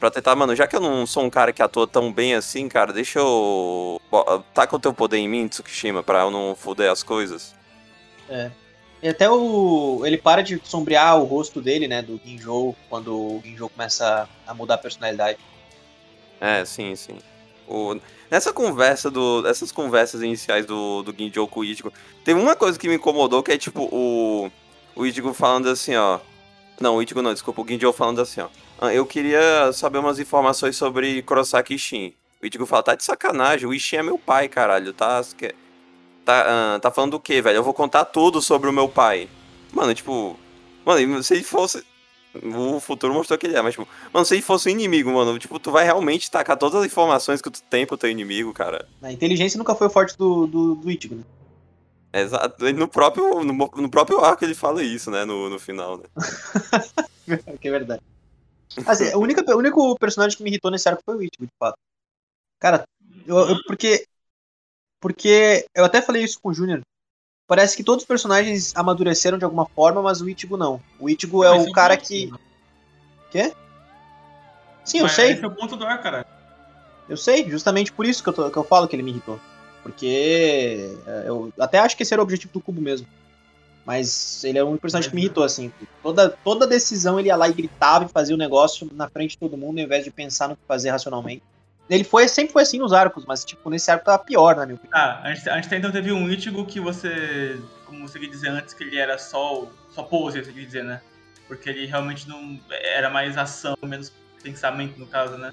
[0.00, 2.70] Pra tentar, mano, já que eu não sou um cara que atua tão bem assim,
[2.70, 4.00] cara, deixa eu.
[4.54, 7.54] Tá com o teu poder em mim, Tsukishima, pra eu não foder as coisas.
[8.26, 8.50] É.
[9.02, 10.02] E até o.
[10.04, 14.52] Ele para de sombrear o rosto dele, né, do Ginjo, quando o Ginjo começa a
[14.52, 15.38] mudar a personalidade.
[16.40, 17.18] É, sim, sim.
[17.66, 17.98] O...
[18.30, 19.46] Nessa conversa do.
[19.46, 21.92] Essas conversas iniciais do, do Ginjo com o Ichigo,
[22.24, 24.50] teve uma coisa que me incomodou, que é tipo o.
[24.94, 26.18] O Ichigo falando assim, ó.
[26.78, 28.48] Não, o Ichigo não, desculpa, o Ginjo falando assim, ó.
[28.78, 32.14] Ah, eu queria saber umas informações sobre Kurosaki Ishin.
[32.42, 35.22] O Ichigo fala, tá de sacanagem, o Ishin é meu pai, caralho, tá...
[36.24, 37.56] Tá, uh, tá falando do quê, velho?
[37.56, 39.28] Eu vou contar tudo sobre o meu pai.
[39.72, 40.38] Mano, tipo...
[40.84, 41.84] Mano, se ele fosse...
[42.44, 43.88] O futuro mostrou que ele é, mas, tipo...
[44.12, 47.42] Mano, se ele fosse um inimigo, mano, tipo, tu vai realmente tacar todas as informações
[47.42, 48.86] que tu tem pro teu inimigo, cara.
[49.02, 51.24] A inteligência nunca foi o forte do, do, do Ichigo, né?
[52.12, 52.72] Exato.
[52.72, 55.24] No próprio, no, no, próprio arco ele fala isso, né?
[55.24, 56.04] No, no final, né?
[57.60, 58.02] que é verdade.
[58.86, 61.52] Assim, o, único, o único personagem que me irritou nesse arco foi o Ichigo, de
[61.58, 61.78] fato.
[62.58, 62.84] Cara,
[63.26, 64.06] eu, eu, porque.
[65.00, 66.82] Porque eu até falei isso com o Júnior.
[67.46, 70.80] Parece que todos os personagens amadureceram de alguma forma, mas o Ichigo não.
[71.00, 72.32] O Ichigo é o cara que.
[73.30, 73.52] Quê?
[74.84, 75.32] Sim, eu mas sei.
[75.32, 76.26] Esse é o ponto do ar, cara.
[77.08, 79.40] Eu sei, justamente por isso que eu, tô, que eu falo que ele me irritou.
[79.82, 83.06] Porque é, eu até acho que esse era o objetivo do cubo mesmo.
[83.84, 85.72] Mas ele é um personagem que me irritou, assim.
[86.02, 89.38] Toda, toda decisão ele ia lá e gritava e fazia o negócio na frente de
[89.38, 91.42] todo mundo, ao invés de pensar no que fazer racionalmente.
[91.90, 94.76] Ele foi, sempre foi assim nos arcos, mas tipo, nesse arco tava pior, na minha
[94.76, 94.96] opinião.
[94.96, 97.60] Ah, a gente, a gente então teve um Ichigo que você.
[97.84, 101.00] Como você queria dizer antes, que ele era só, só pose, você queria dizer, né?
[101.48, 102.60] Porque ele realmente não.
[102.70, 105.52] Era mais ação, menos pensamento, no caso, né?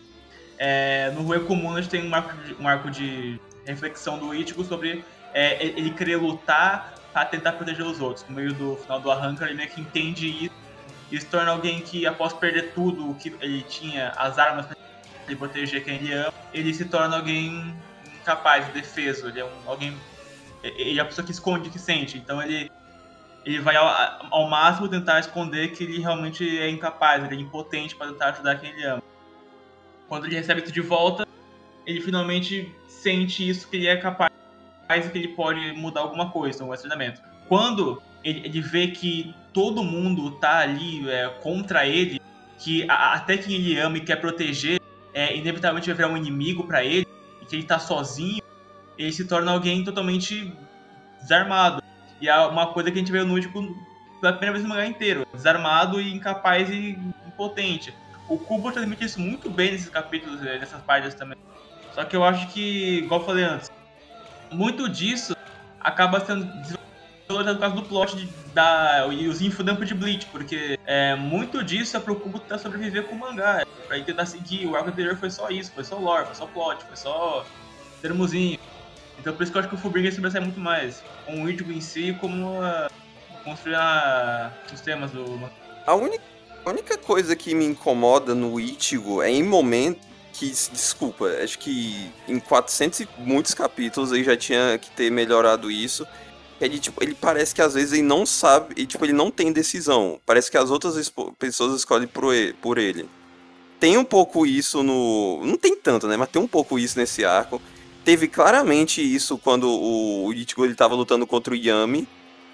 [0.59, 4.33] É, no Rue Comum a gente tem um arco de, um arco de reflexão do
[4.33, 8.23] Ichigo sobre é, ele querer lutar para tentar proteger os outros.
[8.29, 10.55] No meio do final do arranca, ele meio que entende isso
[11.11, 14.77] e se torna alguém que, após perder tudo o que ele tinha, as armas para
[15.27, 17.75] ele proteger quem ele ama, ele se torna alguém
[18.21, 19.27] incapaz, defeso.
[19.27, 19.95] Ele é um, alguém.
[20.63, 22.17] Ele é a pessoa que esconde o que sente.
[22.17, 22.71] Então ele,
[23.45, 23.87] ele vai ao,
[24.31, 28.59] ao máximo tentar esconder que ele realmente é incapaz, ele é impotente para tentar ajudar
[28.59, 29.03] quem ele ama.
[30.07, 31.27] Quando ele recebe isso de volta,
[31.85, 34.31] ele finalmente sente isso que ele é capaz
[34.89, 37.21] e que ele pode mudar alguma coisa no treinamento.
[37.47, 42.21] Quando ele, ele, vê que todo mundo tá ali é, contra ele,
[42.57, 44.76] que a, até quem ele ama e quer proteger,
[45.17, 47.07] é, inevitavelmente vai virar um inimigo para ele,
[47.41, 48.43] e que ele tá sozinho,
[48.99, 50.53] ele se torna alguém totalmente
[51.19, 51.81] desarmado.
[52.21, 53.75] E é uma coisa que a gente vê no último
[54.21, 57.91] pela primeira vez no mangá inteiro, desarmado e incapaz e impotente.
[58.29, 61.37] O Kubo transmite isso muito bem nesses capítulos, nessas páginas também.
[61.95, 63.71] Só que eu acho que, igual eu falei antes,
[64.51, 65.35] muito disso
[65.79, 66.45] acaba sendo
[67.27, 71.63] desvalorizado por causa do plot de, da, e os infodump de Bleach, porque é, muito
[71.63, 74.65] disso é pro Kubo tentar sobreviver com o mangá, é, pra ele tentar seguir.
[74.65, 77.45] O arco anterior foi só isso, foi só lore, foi só plot, foi só
[78.01, 78.59] termozinho.
[79.19, 81.71] Então por isso que eu acho que o Fullbringer sobressai muito mais com o Ichigo
[81.71, 82.89] em si, como a,
[83.43, 85.51] construir a, os temas do mangá.
[85.85, 86.23] A única,
[86.65, 92.11] a única coisa que me incomoda no Ichigo é em momento que, desculpa, acho que
[92.27, 96.05] em 400 e muitos capítulos ele já tinha que ter melhorado isso.
[96.59, 99.51] Ele, tipo, ele parece que às vezes ele não sabe, e, tipo, ele não tem
[99.51, 100.19] decisão.
[100.25, 103.07] Parece que as outras pessoas escolhem por ele.
[103.79, 105.41] Tem um pouco isso no.
[105.45, 106.17] Não tem tanto, né?
[106.17, 107.61] Mas tem um pouco isso nesse arco.
[108.03, 112.07] Teve claramente isso quando o, Ichigo ele tava lutando contra o Yami.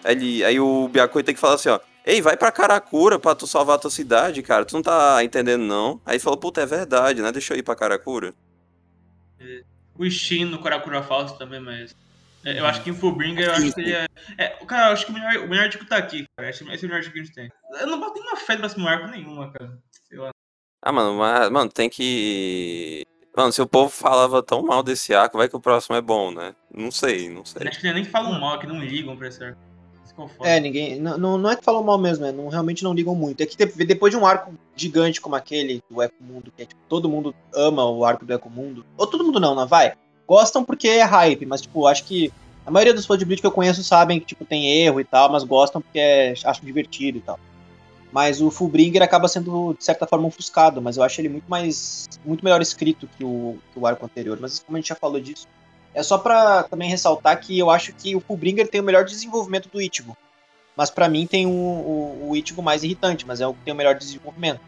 [0.04, 1.80] Ele, aí o Byakoi tem que falar assim, ó.
[2.06, 4.66] Ei, vai pra Karakura pra tu salvar a tua cidade, cara.
[4.66, 6.02] Tu não tá entendendo, não.
[6.06, 7.32] Aí falou, puta, é verdade, né?
[7.32, 8.34] Deixa eu ir pra Karakura.
[9.98, 11.96] O Shin no Karakura Falso também, mas.
[12.46, 14.06] É, Eu acho que em Fullbringer, eu acho que ele é.
[14.38, 16.50] é cara, eu acho que o melhor, o melhor artigo tá aqui, cara.
[16.50, 17.50] Esse, esse é o melhor artigo que a gente tem.
[17.80, 19.78] Eu não boto nenhuma fé no próximo arco nenhuma, cara.
[20.08, 20.32] Sei lá.
[20.82, 23.04] Ah, mano, mas, mano, tem que.
[23.36, 26.32] Mano, se o povo falava tão mal desse arco, vai que o próximo é bom,
[26.32, 26.54] né?
[26.72, 27.68] Não sei, não sei.
[27.68, 29.60] Acho que nem falam mal, que não ligam pra esse arco.
[30.44, 31.00] É, ninguém.
[31.00, 33.42] Não, não é que falam mal mesmo, é, não, realmente não ligam muito.
[33.42, 36.80] É que de- depois de um arco gigante como aquele do Ecomundo, que é, tipo,
[36.88, 38.86] todo mundo ama o arco do Ecomundo.
[38.96, 39.94] Ou todo mundo não, não vai.
[40.28, 42.32] Gostam porque é hype, mas, tipo, acho que
[42.66, 45.04] a maioria dos fãs de Bleach que eu conheço sabem que, tipo, tem erro e
[45.04, 47.40] tal, mas gostam porque é, acham divertido e tal.
[48.12, 52.08] Mas o Fullbringer acaba sendo, de certa forma, ofuscado, mas eu acho ele muito mais.
[52.24, 54.38] muito melhor escrito que o, que o arco anterior.
[54.40, 55.48] Mas como a gente já falou disso,
[55.96, 59.68] é só pra também ressaltar que eu acho que o Fullbringer tem o melhor desenvolvimento
[59.68, 60.16] do Ichigo.
[60.78, 63.74] Mas pra mim tem o, o, o Ichigo mais irritante, mas é o que tem
[63.74, 64.62] o melhor desenvolvimento.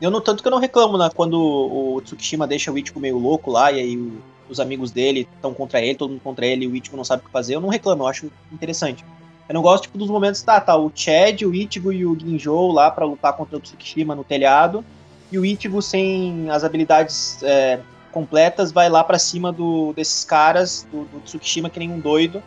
[0.00, 3.18] Eu não tanto que eu não reclamo, né, quando o Tsukishima deixa o Ichigo meio
[3.18, 6.66] louco lá e aí o- os amigos dele estão contra ele, todo mundo contra ele
[6.66, 7.54] o Ichigo não sabe o que fazer.
[7.54, 9.04] Eu não reclamo, eu acho interessante.
[9.48, 12.70] Eu não gosto tipo dos momentos tá, tá o Chad, o Ichigo e o Ginjou
[12.70, 14.84] lá pra lutar contra o Tsukishima no telhado
[15.30, 17.80] e o Ichigo sem as habilidades é,
[18.12, 22.42] completas vai lá pra cima do, desses caras do, do Tsukishima que nem um doido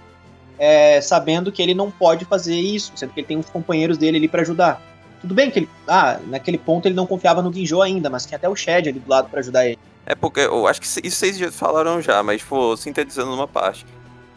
[0.57, 4.17] é, sabendo que ele não pode fazer isso, sendo que ele tem uns companheiros dele
[4.17, 4.81] ali pra ajudar.
[5.21, 8.37] Tudo bem que ele, ah, naquele ponto ele não confiava no Ginjo ainda, mas tinha
[8.37, 9.79] até o Shed ali do lado pra ajudar ele.
[10.05, 13.85] É porque eu acho que isso vocês já falaram já, mas, tipo, sintetizando numa parte.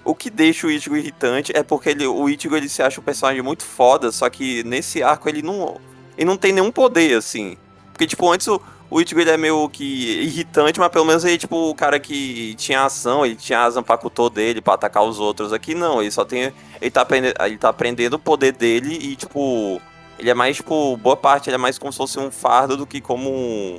[0.04, 3.04] O que deixa o Ichigo irritante é porque ele, o Ichigo ele se acha um
[3.04, 5.78] personagem muito foda, só que nesse arco ele não,
[6.16, 7.58] ele não tem nenhum poder, assim.
[7.92, 8.58] Porque, tipo, antes o,
[8.90, 9.84] o Ichigo ele é meio que
[10.22, 14.30] irritante, mas pelo menos ele, tipo, o cara que tinha ação, ele tinha a Zanpakuto
[14.30, 15.52] dele pra atacar os outros.
[15.52, 16.54] Aqui não, ele só tem.
[16.80, 19.80] Ele tá, aprendendo, ele tá aprendendo o poder dele e, tipo.
[20.18, 22.86] Ele é mais, tipo, boa parte, ele é mais como se fosse um fardo do
[22.86, 23.78] que como um.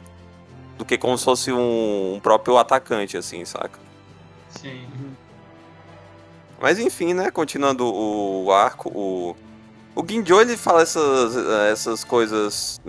[0.80, 3.80] Do que como se fosse um, um próprio atacante, assim, saca?
[4.50, 4.88] Sim.
[6.60, 7.30] Mas enfim, né?
[7.30, 9.36] Continuando o, arco, o.
[9.96, 11.36] O Ginjo ele fala essas,
[11.70, 12.80] essas coisas.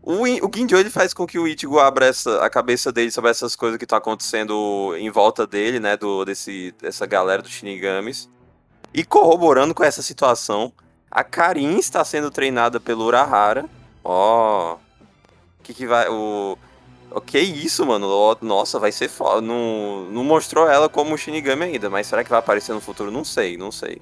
[0.00, 3.30] O, o Ginjo ele faz com que o Ichigo abra essa, a cabeça dele sobre
[3.30, 5.96] essas coisas que estão acontecendo em volta dele, né?
[5.96, 8.30] Do, desse, dessa galera dos Shinigamis.
[8.94, 10.72] E corroborando com essa situação,
[11.10, 13.68] a Karin está sendo treinada pelo Urahara.
[14.04, 14.74] Ó.
[14.74, 16.08] O que, que vai.
[16.08, 16.56] O.
[17.10, 18.08] O que isso, mano?
[18.40, 19.40] Nossa, vai ser foda.
[19.40, 23.10] Não, não mostrou ela como Shinigami ainda, mas será que vai aparecer no futuro?
[23.10, 24.00] Não sei, não sei.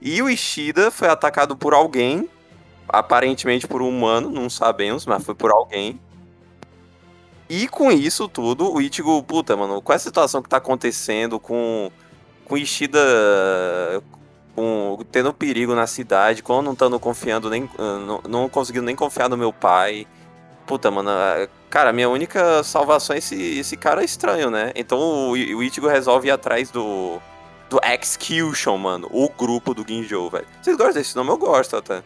[0.00, 2.28] E o Ishida foi atacado por alguém,
[2.88, 6.00] aparentemente por um humano, não sabemos, mas foi por alguém.
[7.48, 11.90] E com isso tudo, o Ichigo, puta, mano, com essa situação que tá acontecendo, com,
[12.44, 12.98] com Ishida
[14.54, 17.68] com, tendo perigo na cidade, eu não estando confiando nem.
[17.78, 20.06] Não, não conseguindo nem confiar no meu pai.
[20.66, 24.72] Puta, mano, a- cara, a minha única salvação é esse, esse cara estranho, né?
[24.74, 27.20] Então o, o Ichigo resolve ir atrás do.
[27.68, 29.08] Do Execution, mano.
[29.10, 30.46] O grupo do Ginjo, velho.
[30.60, 31.30] Vocês gostam desse nome?
[31.30, 32.02] Eu gosto até.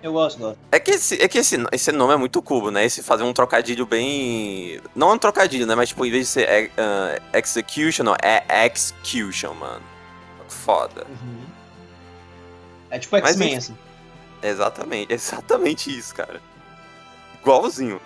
[0.00, 0.58] Eu gosto, gosto.
[0.70, 2.84] É que, esse, é que esse, esse nome é muito cubo, né?
[2.84, 4.80] Esse fazer um trocadilho bem.
[4.94, 5.74] Não é um trocadilho, né?
[5.74, 9.82] Mas tipo, em vez de ser é, ah, Execution, não, é Execution, mano.
[10.48, 11.06] Foda.
[12.90, 13.76] É tipo X-Men, assim.
[14.42, 16.40] Exatamente, exatamente isso, cara.
[17.44, 18.00] Igualzinho.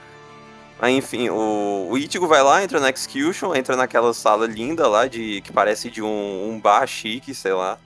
[0.81, 5.07] Aí, enfim, o, o Ichigo vai lá, entra na Execution, entra naquela sala linda lá,
[5.07, 7.79] de que parece de um, um bar chique, sei lá.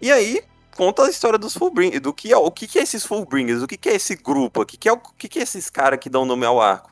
[0.00, 0.42] E aí,
[0.76, 3.66] conta a história dos Fullbringers, do que é, o que, que é esses Fullbringers, o
[3.66, 5.98] que, que é esse grupo, o que, que é, o que, que é esses caras
[5.98, 6.90] que dão nome ao arco.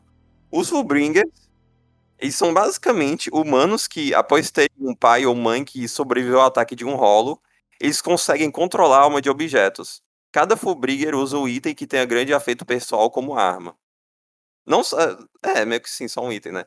[0.50, 1.30] Os Fullbringers,
[2.18, 6.74] eles são basicamente humanos que, após terem um pai ou mãe que sobreviveu ao ataque
[6.74, 7.40] de um rolo,
[7.80, 10.02] eles conseguem controlar a alma de objetos.
[10.32, 13.74] Cada Fullbringer usa o item que tenha grande afeto pessoal como arma.
[14.66, 14.96] Não só.
[15.42, 16.64] É, meio que sim, só um item, né?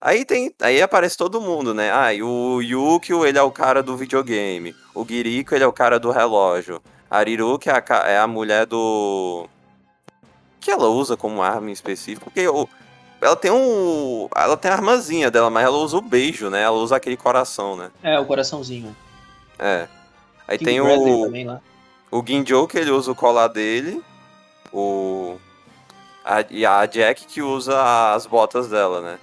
[0.00, 0.54] Aí tem.
[0.60, 1.90] Aí aparece todo mundo, né?
[1.92, 4.74] Ah, e o Yukio, ele é o cara do videogame.
[4.94, 6.82] O Giriko, ele é o cara do relógio.
[7.10, 9.46] A Riruki é a, é a mulher do.
[9.46, 12.24] O que ela usa como arma em específico?
[12.26, 12.68] Porque o-
[13.20, 14.28] ela tem um.
[14.36, 16.62] Ela tem a armazinha dela, mas ela usa o beijo, né?
[16.62, 17.90] Ela usa aquele coração, né?
[18.02, 18.94] É, o coraçãozinho.
[19.58, 19.88] É.
[20.46, 21.24] Aí King tem Bradley o.
[21.24, 21.60] também lá.
[22.10, 24.02] O Ginjo, que ele usa o colar dele.
[24.72, 25.38] O.
[26.24, 29.18] A, e a Jack que usa as botas dela, né?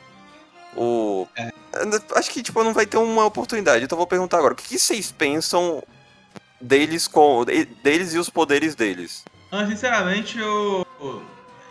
[0.75, 1.27] O.
[1.35, 1.51] É.
[2.15, 3.83] Acho que, tipo, não vai ter uma oportunidade.
[3.83, 4.53] Então eu vou perguntar agora.
[4.53, 5.83] O que, que vocês pensam
[6.59, 7.43] deles com.
[7.45, 9.23] de- deles e os poderes deles?
[9.51, 10.85] Mas, sinceramente, eu.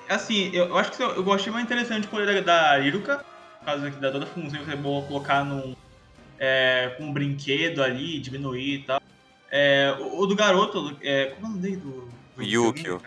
[0.08, 3.24] Assim, eu, eu acho que eu, eu gostei mais interessante o poder da, da Iruka,
[3.60, 5.74] por causa que dá toda a função que é boa colocar num.
[6.38, 9.00] É, com um brinquedo ali, diminuir e tal.
[9.56, 11.76] É, o, o do garoto, é, como é o nome dele?
[11.76, 13.00] Do, do Yukio.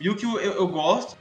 [0.00, 1.18] Yukio eu, eu gosto,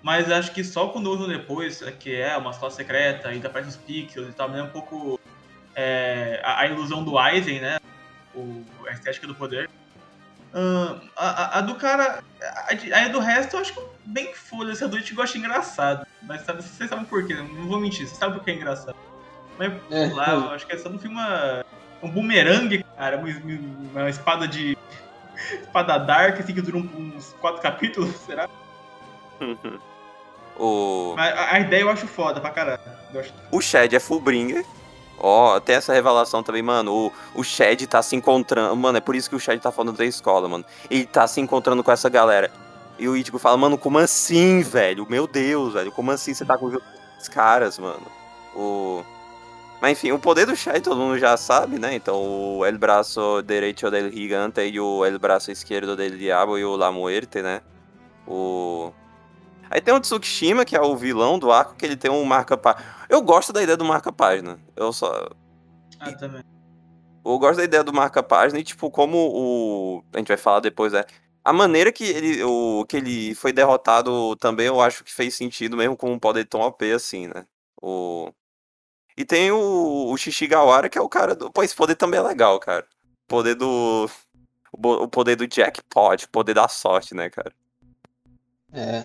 [0.00, 3.70] mas acho que só quando usam depois, é que é uma sala secreta, ainda aparece
[3.70, 5.18] os pixels e tal, é um pouco
[5.74, 7.80] é, a, a, ilusão do Aizen, né?
[8.32, 9.68] O, a estética do poder.
[10.54, 12.22] Uh, a, a, a, do cara.
[12.40, 14.84] A, a, do resto eu acho bem foda-se.
[14.84, 16.06] A do Ichigo eu acho engraçado.
[16.22, 17.42] Mas sabe, vocês sabem por quê, né?
[17.42, 18.96] não vou mentir, vocês sabem por que é engraçado.
[19.58, 20.14] Mas é.
[20.14, 21.64] lá, eu acho que essa não foi uma.
[22.02, 23.28] Um bumerangue, cara, uma,
[23.92, 24.76] uma espada de.
[25.62, 28.48] espada dark, assim, que dura uns quatro capítulos, será?
[30.58, 31.14] o...
[31.18, 32.80] A, a, ideia eu acho foda pra caralho.
[33.18, 33.32] Acho...
[33.50, 34.64] O Shed é Fullbringer.
[35.18, 36.92] Ó, oh, tem essa revelação também, mano.
[37.34, 38.76] O, o Shed tá se encontrando.
[38.76, 40.64] Mano, é por isso que o Shed tá falando da escola, mano.
[40.90, 42.50] Ele tá se encontrando com essa galera.
[42.98, 45.06] E o Ichigo fala, mano, como assim, velho?
[45.08, 45.92] Meu Deus, velho.
[45.92, 48.06] Como assim você tá com os caras, mano?
[48.54, 49.04] O.
[49.80, 51.94] Mas enfim, o poder do Shed todo mundo já sabe, né?
[51.94, 56.64] Então o El Braço Direito del Gigante e o El Braço Esquerdo del Diabo e
[56.64, 57.60] o La Muerte, né?
[58.26, 58.92] O.
[59.70, 62.84] Aí tem o Tsukishima, que é o vilão do arco, que ele tem um marca-página.
[63.08, 64.58] Eu gosto da ideia do marca-página.
[64.74, 65.28] Eu só.
[65.98, 66.42] Ah, também.
[67.24, 70.04] Eu gosto da ideia do marca-página e, tipo, como o.
[70.14, 71.04] A gente vai falar depois, é.
[71.44, 75.76] A maneira que ele, o, que ele foi derrotado também eu acho que fez sentido,
[75.76, 77.46] mesmo com um poder tão OP assim, né?
[77.80, 78.32] O...
[79.16, 81.50] E tem o, o Shishigawara, que é o cara do.
[81.50, 82.84] Pô, esse poder também é legal, cara.
[83.24, 84.08] O poder do.
[84.72, 87.50] O poder do jackpot, o poder da sorte, né, cara?
[88.72, 89.02] É.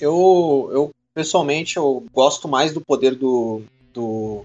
[0.00, 3.62] Eu, eu, pessoalmente, eu gosto mais do poder do.
[3.92, 4.44] do.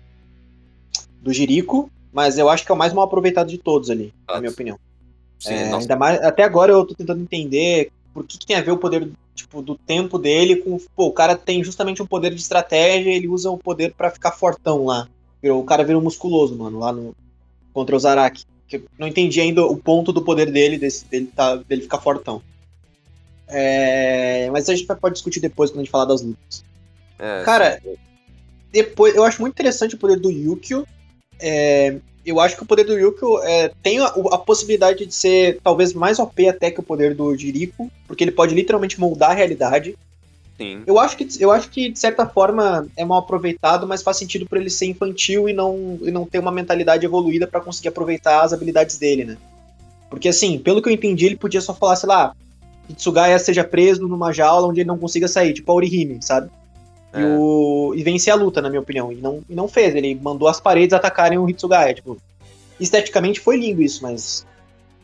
[1.20, 4.40] do Jirico, mas eu acho que é o mais mal aproveitado de todos ali, na
[4.40, 4.80] minha opinião.
[5.40, 8.62] Sim, é, ainda mais, até agora eu tô tentando entender por que, que, tem a
[8.62, 10.78] ver o poder tipo, do tempo dele com.
[10.96, 14.32] Pô, o cara tem justamente um poder de estratégia, ele usa o poder para ficar
[14.32, 15.08] fortão lá.
[15.44, 17.16] O cara vira um musculoso, mano, lá no.
[17.74, 18.46] Contra o Zaraki.
[18.68, 22.42] Que não entendi ainda o ponto do poder dele, desse, dele, tá, dele ficar fortão.
[23.48, 26.64] É, mas a gente pode discutir depois quando a gente falar das lutas.
[27.20, 27.96] É, Cara, sim.
[28.72, 30.88] depois eu acho muito interessante o poder do Yukio.
[31.42, 35.60] É, eu acho que o poder do Yukio é, tem a, a, possibilidade de ser
[35.64, 39.34] talvez mais OP até que o poder do Jiriko, porque ele pode literalmente moldar a
[39.34, 39.98] realidade.
[40.58, 40.84] Sim.
[40.86, 44.46] Eu acho que, eu acho que de certa forma é mal aproveitado, mas faz sentido
[44.46, 48.44] para ele ser infantil e não, e não ter uma mentalidade evoluída para conseguir aproveitar
[48.44, 49.38] as habilidades dele, né?
[50.10, 52.36] Porque assim, pelo que eu entendi, ele podia só falar, sei lá,
[52.94, 56.52] Tsugaya seja preso numa jaula onde ele não consiga sair, tipo a Orihime, sabe?
[57.14, 57.22] É.
[57.22, 59.12] E, o, e vencer a luta, na minha opinião.
[59.12, 61.94] E não, e não fez, ele mandou as paredes atacarem o Hitsugaya.
[61.94, 62.18] Tipo,
[62.80, 64.46] esteticamente foi lindo isso, mas.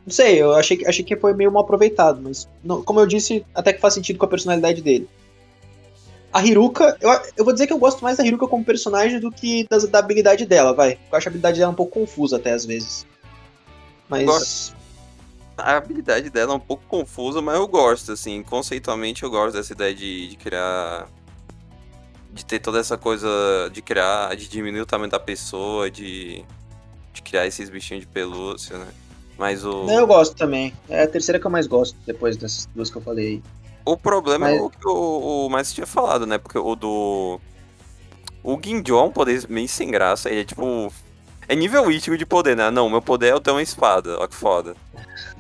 [0.06, 3.46] Não sei, eu achei, achei que foi meio mal aproveitado, mas não, como eu disse,
[3.54, 5.08] até que faz sentido com a personalidade dele.
[6.32, 9.30] A Hiruka, eu, eu vou dizer que eu gosto mais da Hiruka como personagem do
[9.30, 10.98] que da, da habilidade dela, vai.
[11.12, 13.06] Eu acho a habilidade dela um pouco confusa até às vezes.
[14.08, 14.74] Mas
[15.58, 19.74] a habilidade dela é um pouco confusa, mas eu gosto, assim, conceitualmente eu gosto dessa
[19.74, 21.08] ideia de, de criar.
[22.38, 23.28] De ter toda essa coisa
[23.74, 26.46] de criar, de diminuir o tamanho da pessoa, de,
[27.12, 28.88] de criar esses bichinhos de pelúcia, né?
[29.38, 29.90] Mas o.
[29.90, 30.72] Eu gosto também.
[30.88, 33.42] É a terceira que eu mais gosto, depois dessas duas que eu falei.
[33.84, 34.58] O problema mas...
[34.58, 36.38] é o que o, o tinha falado, né?
[36.38, 37.40] Porque o do.
[38.44, 40.30] O Ginjo é um poder meio sem graça.
[40.30, 40.94] Ele é tipo
[41.50, 42.70] é nível Ichigo de poder, né?
[42.70, 44.18] Não, meu poder é eu ter uma espada.
[44.20, 44.76] Olha que foda.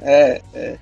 [0.01, 0.77] É, é.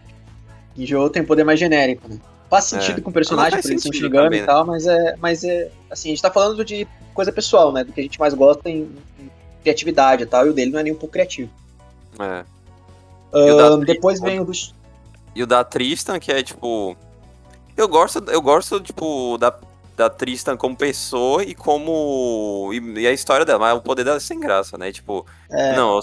[0.78, 2.20] Ginjo tem poder mais genérico, né?
[2.50, 3.02] Faz sentido é.
[3.02, 4.72] com o personagem, por isso Shinigami e tal, né?
[4.72, 5.72] mas é, mas é.
[5.90, 7.84] Assim, a gente tá falando de coisa pessoal, né?
[7.84, 9.32] Do que a gente mais gosta em, em
[9.64, 11.50] criatividade e tal, e o dele não é nem um pouco criativo.
[12.20, 12.46] É.
[13.86, 14.74] Depois vem o dos.
[15.36, 16.96] E o da Tristan, que é tipo.
[17.76, 19.54] Eu gosto, eu gosto, tipo, da,
[19.98, 22.70] da Tristan como pessoa e como.
[22.72, 24.92] E, e, a história dela, mas o poder dela é sem graça, né?
[24.92, 25.76] Tipo, é.
[25.76, 26.02] não, eu,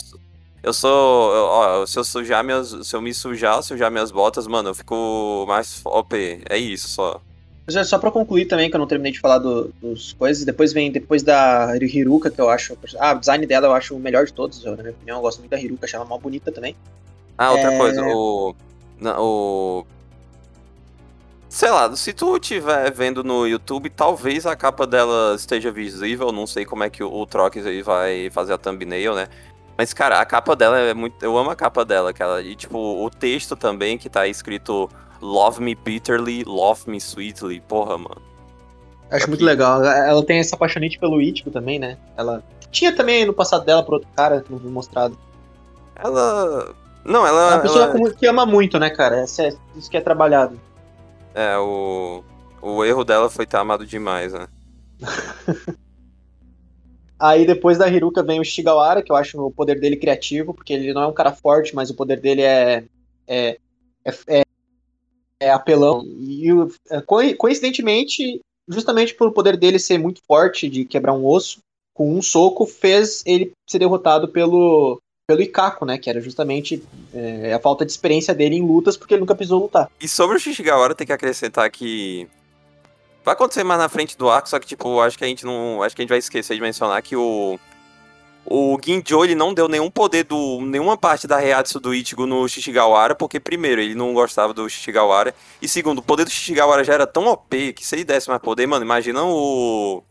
[0.63, 1.35] eu sou.
[1.35, 2.69] Eu, ó, se eu sujar minhas.
[2.87, 6.43] Se eu me sujar, sujar minhas botas, mano, eu fico mais OP.
[6.49, 7.21] É isso só.
[7.69, 10.73] Já, só pra concluir também, que eu não terminei de falar do, dos coisas, depois
[10.73, 12.77] vem depois da Hiruka, que eu acho.
[12.99, 15.19] Ah, o design dela eu acho o melhor de todos, eu, na minha opinião.
[15.19, 16.77] Eu gosto muito da Hiruka, achei ela mal bonita também.
[17.39, 17.79] Ah, outra é...
[17.79, 18.55] coisa, o.
[19.19, 19.87] o
[21.49, 26.33] Sei lá, se tu estiver vendo no YouTube, talvez a capa dela esteja visível.
[26.33, 29.29] Não sei como é que o, o Trox aí vai fazer a thumbnail, né?
[29.77, 31.23] Mas, cara, a capa dela é muito.
[31.25, 32.43] Eu amo a capa dela, cara.
[32.43, 34.89] E, tipo, o texto também que tá escrito
[35.23, 37.61] Love me bitterly, love me sweetly.
[37.61, 38.21] Porra, mano.
[39.09, 39.29] Acho Aqui.
[39.29, 39.85] muito legal.
[39.85, 41.97] Ela tem essa paixonite pelo Ichigo também, né?
[42.17, 45.17] Ela tinha também no passado dela por outro cara, não mostrado.
[45.95, 46.75] Ela.
[47.05, 47.53] Não, ela.
[47.53, 48.11] É uma pessoa ela...
[48.11, 49.21] que ama muito, né, cara?
[49.21, 49.25] É,
[49.77, 50.59] isso que é trabalhado.
[51.35, 52.25] É, o,
[52.61, 54.49] o erro dela foi ter amado demais, né?
[57.23, 60.73] Aí depois da Hiruka vem o Shigawara, que eu acho o poder dele criativo, porque
[60.73, 62.83] ele não é um cara forte, mas o poder dele é,
[63.29, 63.59] é,
[64.05, 64.43] é, é,
[65.39, 66.05] é apelão.
[66.05, 66.49] E
[66.91, 67.01] é,
[67.37, 71.61] coincidentemente, justamente pelo poder dele ser muito forte, de quebrar um osso,
[71.95, 75.99] com um soco, fez ele ser derrotado pelo, pelo Ikako, né?
[75.99, 76.83] Que era justamente
[77.15, 79.89] é, a falta de experiência dele em lutas, porque ele nunca precisou lutar.
[80.01, 82.27] E sobre o Shigawara, tem que acrescentar que
[83.25, 85.83] Vai acontecer mais na frente do arco, só que, tipo, acho que a gente não.
[85.83, 87.59] Acho que a gente vai esquecer de mencionar que o.
[88.45, 90.61] O Ginjo, ele não deu nenhum poder do.
[90.61, 95.33] nenhuma parte da Reatsu do Ichigo no Shishigawara, porque, primeiro, ele não gostava do Shishigawara.
[95.61, 98.43] E segundo, o poder do Shishigawara já era tão OP que se ele desse mais
[98.43, 100.03] poder, mano, imagina o.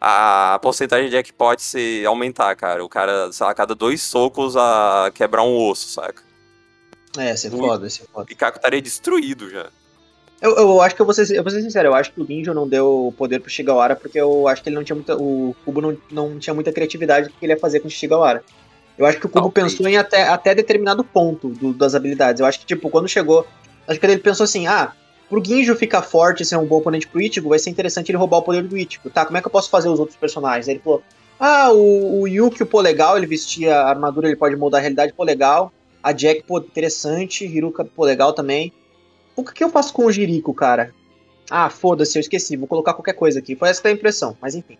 [0.00, 2.82] A porcentagem de jackpot se aumentar, cara.
[2.82, 6.22] O cara, sei lá, cada dois socos a quebrar um osso, saca?
[7.18, 8.26] É, você é foda, você é foda.
[8.32, 9.68] E Kaku estaria destruído já.
[10.42, 12.26] Eu, eu acho que eu vou, ser, eu vou ser sincero, eu acho que o
[12.26, 15.16] Ginjo não deu poder pro Shigawara porque eu acho que ele não tinha muita.
[15.16, 18.42] O Kubo não, não tinha muita criatividade do que ele ia fazer com o Shigawara.
[18.98, 19.62] Eu acho que o Kubo okay.
[19.62, 22.40] pensou em até, até determinado ponto do, das habilidades.
[22.40, 23.46] Eu acho que, tipo, quando chegou.
[23.86, 24.92] Acho que ele pensou assim, ah,
[25.28, 28.18] pro Ginjo ficar forte e ser um bom oponente pro Ichigo, vai ser interessante ele
[28.18, 29.10] roubar o poder do Ichigo.
[29.10, 30.66] Tá, como é que eu posso fazer os outros personagens?
[30.66, 31.04] Aí ele falou,
[31.38, 35.12] ah, o, o Yuki, pô, legal, ele vestia a armadura, ele pode mudar a realidade,
[35.12, 35.72] pô, legal.
[36.02, 37.44] A Jack, pô, interessante.
[37.44, 38.72] Hiruka, pô, legal também.
[39.34, 40.94] O que eu faço com o Jirico, cara?
[41.50, 43.56] Ah, foda-se, eu esqueci, vou colocar qualquer coisa aqui.
[43.56, 44.78] Foi essa que é a impressão, mas enfim.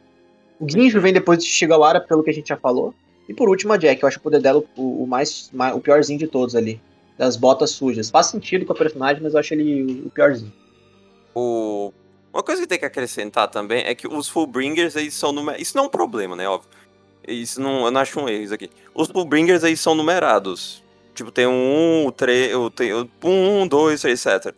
[0.60, 2.94] O Ginjo vem depois de Shigawara, pelo que a gente já falou.
[3.28, 6.18] E por último a Jack, eu acho o poder dela o, o mais, o piorzinho
[6.18, 6.80] de todos ali.
[7.18, 8.10] Das botas sujas.
[8.10, 10.52] Faz sentido com a personagem, mas eu acho ele o piorzinho.
[11.34, 11.92] O...
[12.32, 15.62] Uma coisa que tem que acrescentar também é que os Fullbringers, eles são numerados.
[15.62, 16.48] Isso não é um problema, né?
[16.48, 16.70] Óbvio.
[17.26, 18.70] Isso não, eu não acho um erro isso aqui.
[18.94, 20.82] Os Fullbringers, eles são numerados.
[21.14, 24.54] Tipo, tem um, o três, tem um, dois, três, etc.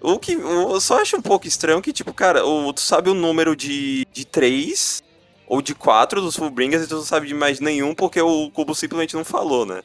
[0.00, 3.14] O que eu só acho um pouco estranho que, tipo, cara, o, tu sabe o
[3.14, 5.02] número de, de três
[5.46, 8.74] ou de quatro dos Fullbringers e tu não sabe de mais nenhum porque o Cubo
[8.74, 9.82] simplesmente não falou, né?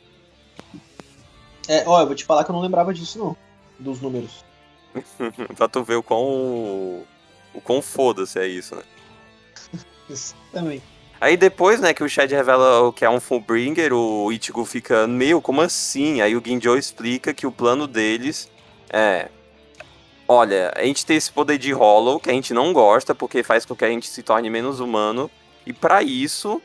[1.68, 3.38] É, ó, eu vou te falar que eu não lembrava disso, não.
[3.78, 4.44] Dos números.
[5.56, 7.06] pra tu ver o quão.
[7.54, 8.84] O quão foda-se é isso, né?
[10.10, 10.82] isso também.
[11.22, 15.06] Aí depois, né, que o Shed revela o que é um Fullbringer, o Ichigo fica,
[15.06, 16.22] meio, como assim?
[16.22, 18.50] Aí o Ginjo explica que o plano deles
[18.90, 19.28] é...
[20.26, 23.66] Olha, a gente tem esse poder de Hollow, que a gente não gosta, porque faz
[23.66, 25.30] com que a gente se torne menos humano.
[25.66, 26.62] E para isso,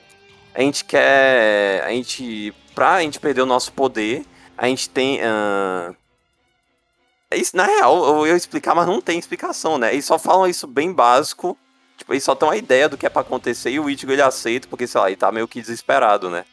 [0.55, 1.83] a gente quer...
[1.83, 2.55] A gente...
[2.75, 4.25] Pra gente perder o nosso poder,
[4.57, 5.21] a gente tem...
[5.21, 5.97] Uh...
[7.53, 9.93] Na real, eu ia explicar, mas não tem explicação, né?
[9.93, 11.59] Eles só falam isso bem básico
[11.97, 14.23] Tipo, eles só tem uma ideia do que é pra acontecer e o Ichigo ele
[14.23, 16.45] aceita, porque, sei lá, ele tá meio que desesperado, né?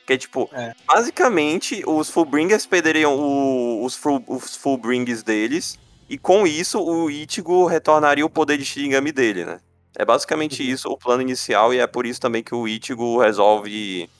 [0.00, 0.74] Porque, tipo, é.
[0.86, 5.78] basicamente, os Fullbringers perderiam o, os, full, os Fullbringers deles,
[6.08, 9.60] e com isso, o Ichigo retornaria o poder de Shinigami dele, né?
[9.96, 10.68] É basicamente uhum.
[10.68, 14.10] isso o plano inicial, e é por isso também que o Ichigo resolve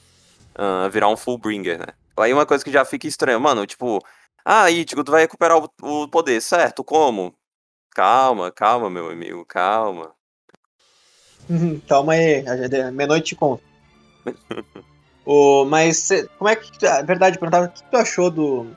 [0.55, 1.87] uh, virar um Fullbringer, né?
[2.17, 3.99] Aí uma coisa que já fica estranha, mano, tipo,
[4.45, 6.83] ah, Ichigo, tu vai recuperar o, o poder, certo?
[6.83, 7.35] Como?
[7.93, 10.15] Calma, calma, meu amigo, calma.
[11.87, 12.43] Calma aí,
[12.93, 13.61] meia-noite te conto.
[15.25, 16.85] o, mas cê, como é que.
[16.85, 18.67] A verdade, perguntava o que tu achou do.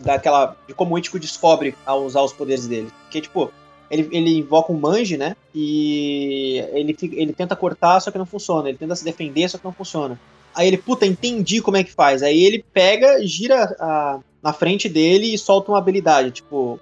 [0.00, 0.56] Daquela.
[0.66, 2.90] De como o Ichigo descobre ao usar os poderes dele.
[3.02, 3.50] Porque, tipo,
[3.90, 5.34] ele, ele invoca um manji, né?
[5.54, 8.68] E ele, ele tenta cortar, só que não funciona.
[8.68, 10.18] Ele tenta se defender, só que não funciona.
[10.54, 12.22] Aí ele, puta, entendi como é que faz.
[12.22, 16.30] Aí ele pega, gira a, na frente dele e solta uma habilidade.
[16.30, 16.78] Tipo,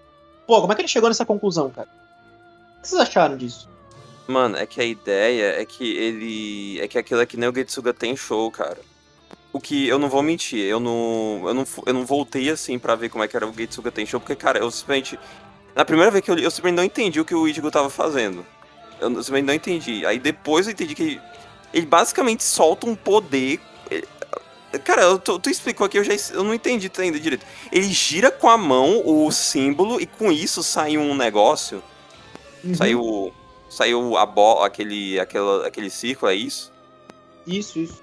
[0.46, 1.88] pô, como é que ele chegou nessa conclusão, cara?
[2.78, 3.68] O que vocês acharam disso?
[4.26, 6.80] Mano, é que a ideia é que ele.
[6.80, 8.78] É que aquilo é que nem o Getsuga tem show, cara.
[9.52, 11.42] O que eu não vou mentir, eu não.
[11.44, 14.06] Eu não, eu não voltei assim para ver como é que era o Getsuga tem
[14.06, 15.18] show, porque, cara, eu simplesmente.
[15.76, 17.90] Na primeira vez que eu li, eu simplesmente não entendi o que o Ichigo tava
[17.90, 18.46] fazendo.
[19.00, 20.06] Eu simplesmente não entendi.
[20.06, 21.20] Aí depois eu entendi que
[21.72, 23.60] ele basicamente solta um poder.
[24.84, 27.44] Cara, tu, tu explicou aqui, eu já eu não entendi ainda direito.
[27.70, 31.82] Ele gira com a mão o símbolo e com isso sai um negócio.
[32.64, 32.74] Uhum.
[32.74, 33.32] Sai o
[33.74, 34.22] Saiu a
[34.64, 36.72] aquele, aquele, aquele círculo, é isso?
[37.44, 38.00] Isso, isso.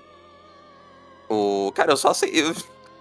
[1.29, 1.71] O...
[1.73, 2.43] Cara, eu só aceitei.
[2.43, 2.53] Eu,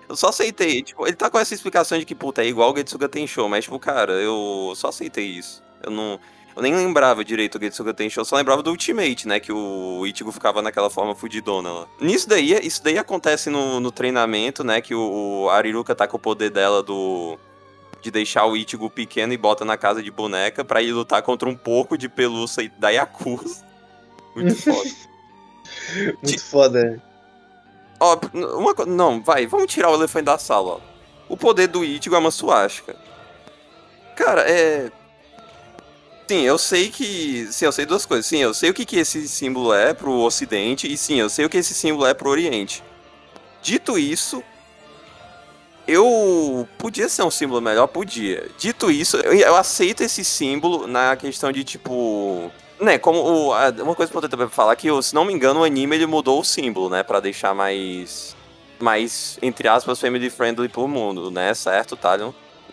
[0.09, 0.81] eu só aceitei.
[0.83, 3.49] Tipo, ele tá com essa explicação de que, puta, é igual o Getsuga tem show,
[3.49, 5.61] mas, tipo, cara, eu só aceitei isso.
[5.83, 6.21] Eu não.
[6.55, 9.41] Eu nem lembrava direito o Getsuga Tensho, eu só lembrava do Ultimate, né?
[9.41, 11.87] Que o Ichigo ficava naquela forma fudidona lá.
[12.01, 14.81] Nisso daí, isso daí acontece no, no treinamento, né?
[14.81, 17.39] Que o, o Ariruka tá com o poder dela do
[18.01, 21.49] de deixar o Ichigo pequeno e bota na casa de boneca para ir lutar contra
[21.49, 23.65] um porco de pelúcia da Yakuza.
[24.35, 24.91] Muito foda.
[26.23, 27.03] Muito foda.
[27.99, 28.19] Ó,
[28.57, 30.81] uma Não, vai, vamos tirar o elefante da sala, ó.
[31.29, 32.97] O poder do Ichigo é uma suástica.
[34.17, 34.91] Cara, é.
[36.27, 37.49] Sim, eu sei que.
[37.51, 38.27] Sim, eu sei duas coisas.
[38.27, 41.45] Sim, eu sei o que, que esse símbolo é pro Ocidente, e sim, eu sei
[41.45, 42.83] o que esse símbolo é pro Oriente.
[43.63, 44.43] Dito isso,
[45.87, 48.49] eu podia ser um símbolo melhor, podia.
[48.59, 52.51] Dito isso, eu, eu aceito esse símbolo na questão de tipo,
[52.81, 53.49] né, como o,
[53.83, 56.41] uma coisa importante também pra falar que, se não me engano, o anime ele mudou
[56.41, 58.37] o símbolo, né, para deixar mais
[58.79, 61.53] mais entre aspas family friendly pro mundo, né?
[61.53, 62.33] Certo, Talion?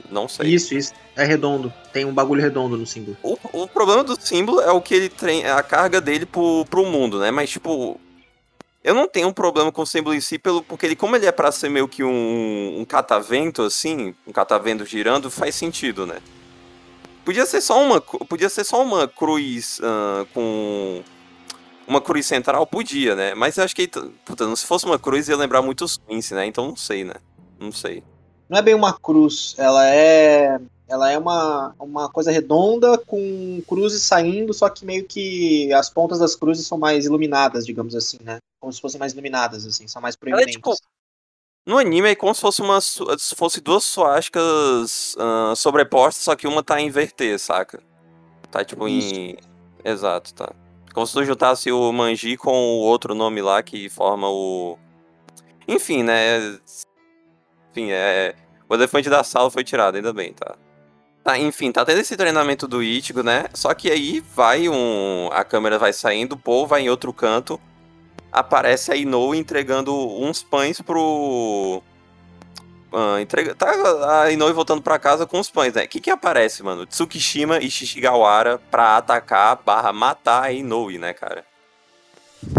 [0.09, 0.47] Não sei.
[0.53, 0.93] Isso, isso.
[1.15, 1.73] É redondo.
[1.91, 3.17] Tem um bagulho redondo no símbolo.
[3.21, 6.85] O, o problema do símbolo é o que ele tem, a carga dele pro, pro
[6.85, 7.31] mundo, né?
[7.31, 7.99] Mas, tipo,
[8.87, 11.25] eu não tenho um problema com o símbolo em si, pelo, porque ele, como ele
[11.25, 16.19] é pra ser meio que um, um catavento, assim, um catavento girando, faz sentido, né?
[17.25, 21.03] Podia ser só uma, podia ser só uma cruz uh, com
[21.85, 23.35] uma cruz central, podia, né?
[23.35, 23.89] Mas eu acho que,
[24.23, 26.45] puta, se fosse uma cruz ia lembrar muito os Quincy, né?
[26.45, 27.15] Então não sei, né?
[27.59, 28.01] Não sei.
[28.47, 34.03] Não é bem uma cruz, ela é ela é uma, uma coisa redonda com cruzes
[34.03, 38.37] saindo, só que meio que as pontas das cruzes são mais iluminadas, digamos assim, né?
[38.59, 40.55] Como se fossem mais iluminadas, assim, são mais proeminentes.
[40.55, 40.73] É, tipo,
[41.65, 46.47] no anime é como se fosse, uma, se fosse duas suásticas uh, sobrepostas, só que
[46.47, 47.83] uma tá em inverter, saca?
[48.49, 49.13] Tá tipo Isso.
[49.13, 49.37] em.
[49.83, 50.53] Exato, tá.
[50.93, 54.77] Como se tu juntasse o Manji com o outro nome lá que forma o.
[55.67, 56.57] Enfim, né?
[57.71, 58.33] Enfim, é.
[58.69, 60.55] O elefante da sala foi tirado, ainda bem, tá?
[61.27, 63.47] Tá, enfim, tá tendo esse treinamento do Ichigo, né?
[63.53, 65.27] Só que aí vai um.
[65.33, 67.59] A câmera vai saindo, o Paul vai em outro canto.
[68.31, 71.83] Aparece a Inou entregando uns pães pro.
[72.93, 73.53] Uh, entrega...
[73.53, 75.83] Tá a Inoue voltando pra casa com os pães, né?
[75.83, 76.85] O que que aparece, mano?
[76.85, 81.43] Tsukishima e Shishigawara pra atacar barra matar a Inoue, né, cara?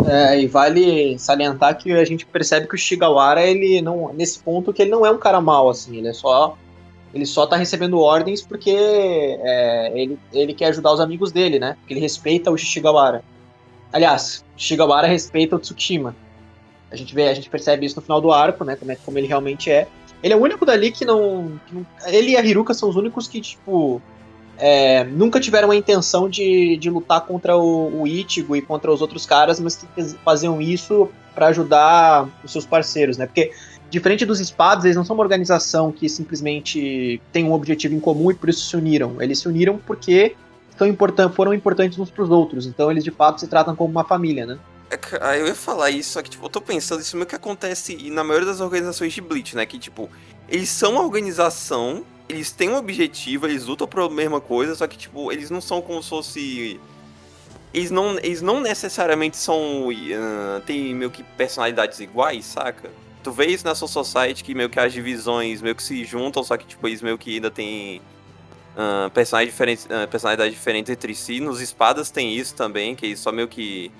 [0.07, 4.13] É, e vale salientar que a gente percebe que o Shigawara, ele não.
[4.13, 6.55] Nesse ponto que ele não é um cara mau, assim, ele é só
[7.13, 11.77] ele só tá recebendo ordens porque é, ele, ele quer ajudar os amigos dele, né?
[11.81, 13.23] Porque ele respeita o Shigawara.
[13.93, 16.15] Aliás, Shigawara respeita o Tsukushima.
[16.91, 18.77] A gente vê, a gente percebe isso no final do arco, né?
[18.77, 19.87] Como, é, como ele realmente é.
[20.23, 22.97] Ele é o único dali que não, que não Ele e a Hiruka são os
[22.97, 24.03] únicos que, tipo.
[24.61, 29.01] É, nunca tiveram a intenção de, de lutar contra o, o Ichigo e contra os
[29.01, 29.87] outros caras, mas que
[30.25, 33.27] faziam isso para ajudar os seus parceiros, né?
[33.27, 33.53] Porque
[33.91, 38.31] Diferente dos espadas, eles não são uma organização que simplesmente tem um objetivo em comum
[38.31, 39.21] e por isso se uniram.
[39.21, 40.37] Eles se uniram porque
[40.77, 42.67] são important foram importantes uns pros outros.
[42.67, 44.59] Então eles de fato se tratam como uma família, né?
[44.91, 48.11] É, eu ia falar isso, só que tipo, eu tô pensando, isso meio que acontece
[48.11, 49.67] na maioria das organizações de Bleach, né?
[49.67, 50.09] Que tipo,
[50.49, 54.97] eles são uma organização, eles têm um objetivo, eles lutam por mesma coisa, só que
[54.97, 56.81] tipo, eles não são como se fosse.
[57.73, 59.89] Eles não, eles não necessariamente são.
[59.89, 62.91] Uh, tem meio que personalidades iguais, saca?
[63.29, 66.43] Tu vê isso na Soul Society que meio que as divisões meio que se juntam,
[66.43, 68.01] só que tipo, eles meio que ainda tem
[68.75, 71.39] uh, personagens diferentes, uh, personalidades diferentes entre si.
[71.39, 73.93] Nos espadas tem isso também, que eles só meio que.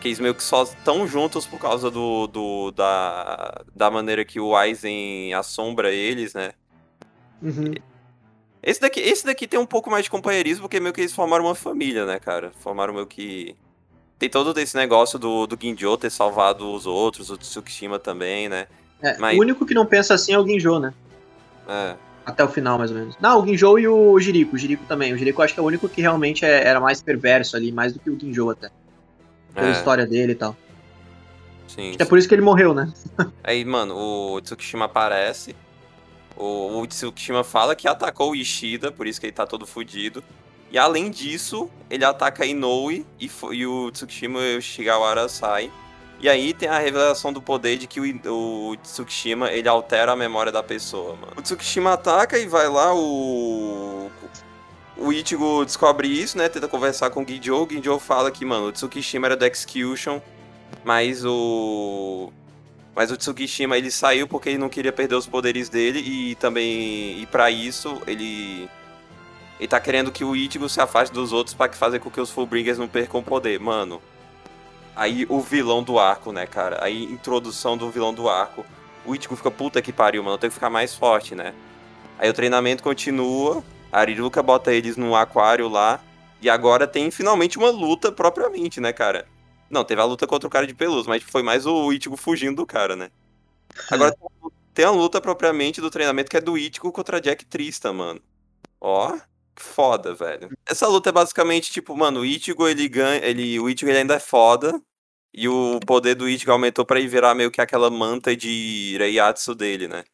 [0.00, 4.40] Que eles meio que só estão juntos por causa do, do da, da maneira que
[4.40, 6.52] o Aizen assombra eles, né?
[7.40, 7.74] Uhum.
[8.62, 11.44] Esse daqui, esse daqui tem um pouco mais de companheirismo, porque meio que eles formaram
[11.44, 12.50] uma família, né, cara?
[12.60, 13.54] Formaram meio que
[14.20, 18.66] tem todo esse negócio do, do Ginjo ter salvado os outros, o Tsukishima também, né?
[19.02, 19.38] É, Mas...
[19.38, 20.92] O único que não pensa assim é o Ginjo, né?
[21.66, 21.94] É.
[22.26, 23.16] Até o final, mais ou menos.
[23.18, 24.56] Não, o Ginjo e o Jiriko.
[24.56, 25.14] O Jiriko também.
[25.14, 27.94] O Jiriko acho que é o único que realmente é, era mais perverso ali, mais
[27.94, 28.70] do que o Ginjo até.
[29.54, 29.72] Pela é.
[29.72, 30.54] história dele e tal.
[31.66, 31.96] Sim, sim.
[31.98, 32.92] É por isso que ele morreu, né?
[33.42, 35.56] Aí, mano, o Tsukishima aparece.
[36.36, 40.22] O, o Tsukishima fala que atacou o Ishida, por isso que ele tá todo fudido.
[40.70, 45.70] E além disso, ele ataca Inoue e, e o Tsukishima e o Shigawara saem.
[46.20, 50.16] E aí tem a revelação do poder de que o, o Tsukishima ele altera a
[50.16, 51.32] memória da pessoa, mano.
[51.36, 54.10] O Tsukishima ataca e vai lá, o.
[54.96, 56.46] O Ichigo descobre isso, né?
[56.50, 57.64] Tenta conversar com o Ginjo.
[57.64, 60.20] O Ginjo fala que, mano, o Tsukishima era do Execution,
[60.84, 62.30] mas o.
[62.94, 67.18] Mas o Tsukishima ele saiu porque ele não queria perder os poderes dele e também.
[67.18, 68.68] E para isso ele
[69.60, 72.30] ele tá querendo que o Ichigo se afaste dos outros para fazer com que os
[72.30, 73.60] Fullbringers não percam poder.
[73.60, 74.00] Mano,
[74.96, 76.82] aí o vilão do arco, né, cara?
[76.82, 78.64] Aí introdução do vilão do arco.
[79.04, 80.38] O Ichigo fica puta que pariu, mano.
[80.38, 81.52] Tem que ficar mais forte, né?
[82.18, 83.62] Aí o treinamento continua.
[83.92, 86.00] A Ariruka bota eles no aquário lá.
[86.40, 89.26] E agora tem finalmente uma luta propriamente, né, cara?
[89.68, 92.56] Não, teve a luta contra o cara de peluz, mas foi mais o Ichigo fugindo
[92.56, 93.10] do cara, né?
[93.90, 94.16] Agora
[94.72, 98.20] tem a luta propriamente do treinamento que é do Ichigo contra Jack Tristan, mano.
[98.80, 99.18] Ó,
[99.60, 100.50] foda, velho.
[100.66, 104.14] Essa luta é basicamente tipo, mano, o Ichigo ele ganha, ele, o Ichigo ele ainda
[104.14, 104.80] é foda
[105.32, 109.54] e o poder do Ichigo aumentou para ele virar meio que aquela manta de Reiatsu
[109.54, 110.04] dele, né?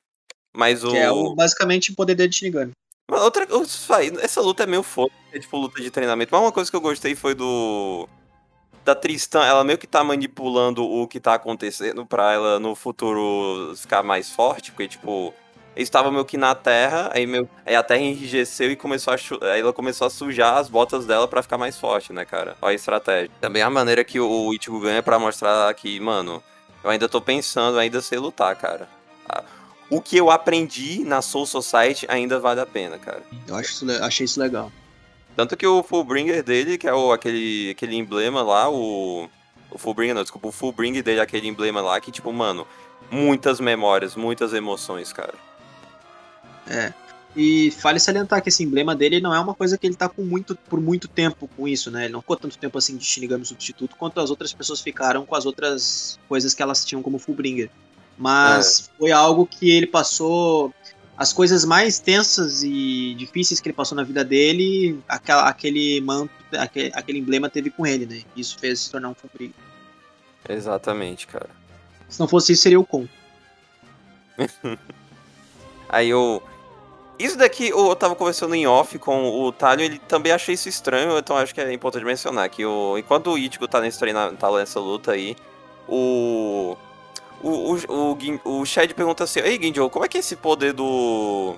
[0.55, 2.73] Mas o que é o, basicamente o poder dele de Shinigami.
[3.11, 3.73] Mano, outra coisa,
[4.21, 6.31] essa luta é meio foda, é tipo luta de treinamento.
[6.33, 8.09] Mas uma coisa que eu gostei foi do.
[8.85, 13.75] Da Tristan, ela meio que tá manipulando o que tá acontecendo pra ela no futuro
[13.77, 15.35] ficar mais forte, porque, tipo,
[15.77, 19.17] eles estavam meio que na terra, aí, meio, aí a terra enrijeceu e começou a
[19.53, 22.57] aí ela começou a sujar as botas dela para ficar mais forte, né, cara?
[22.63, 23.31] Olha a estratégia.
[23.41, 26.43] Também a maneira que o Ichigo ganha para mostrar que, mano,
[26.83, 28.89] eu ainda tô pensando ainda sei lutar, cara.
[29.89, 33.23] O que eu aprendi na Soul Society ainda vale a pena, cara.
[33.47, 34.73] Eu acho isso, achei isso legal.
[35.37, 39.29] Tanto que o Fullbringer dele, que é o, aquele, aquele emblema lá, o.
[39.71, 42.67] O Fullbringer, não, desculpa, o Fullbringer dele, aquele emblema lá, que, tipo, mano,
[43.11, 45.35] muitas memórias, muitas emoções, cara.
[46.69, 46.93] É.
[47.37, 50.23] E vale salientar que esse emblema dele não é uma coisa que ele tá com
[50.23, 52.05] muito, por muito tempo com isso, né?
[52.05, 55.35] Ele não ficou tanto tempo assim de Shinigami substituto quanto as outras pessoas ficaram com
[55.35, 57.69] as outras coisas que elas tinham como Fullbringer.
[58.17, 58.99] Mas é.
[58.99, 60.73] foi algo que ele passou.
[61.19, 66.31] As coisas mais tensas e difíceis que ele passou na vida dele, aquela, aquele manto,
[66.53, 68.23] aquele, aquele emblema teve com ele, né?
[68.35, 69.55] Isso fez se tornar um Fullbringer.
[70.49, 71.51] Exatamente, cara.
[72.09, 73.07] Se não fosse isso, seria o Kon.
[75.89, 76.43] Aí eu.
[77.19, 81.17] Isso daqui eu tava conversando em off com o Talho, ele também achou isso estranho,
[81.17, 84.51] então acho que é importante mencionar que o, enquanto o Ichigo tá, nesse treina, tá
[84.53, 85.37] nessa luta aí,
[85.89, 86.77] o.
[87.43, 90.73] O, o, o, o Shed pergunta assim: Ei, Ginjo, como é que é esse poder
[90.73, 91.55] do.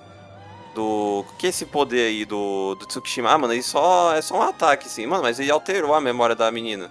[0.74, 1.24] Do.
[1.38, 3.30] Que é esse poder aí do, do Tsukishima?
[3.30, 4.14] Ah, mano, ele só.
[4.14, 5.06] É só um ataque, sim.
[5.06, 6.90] Mano, mas ele alterou a memória da menina.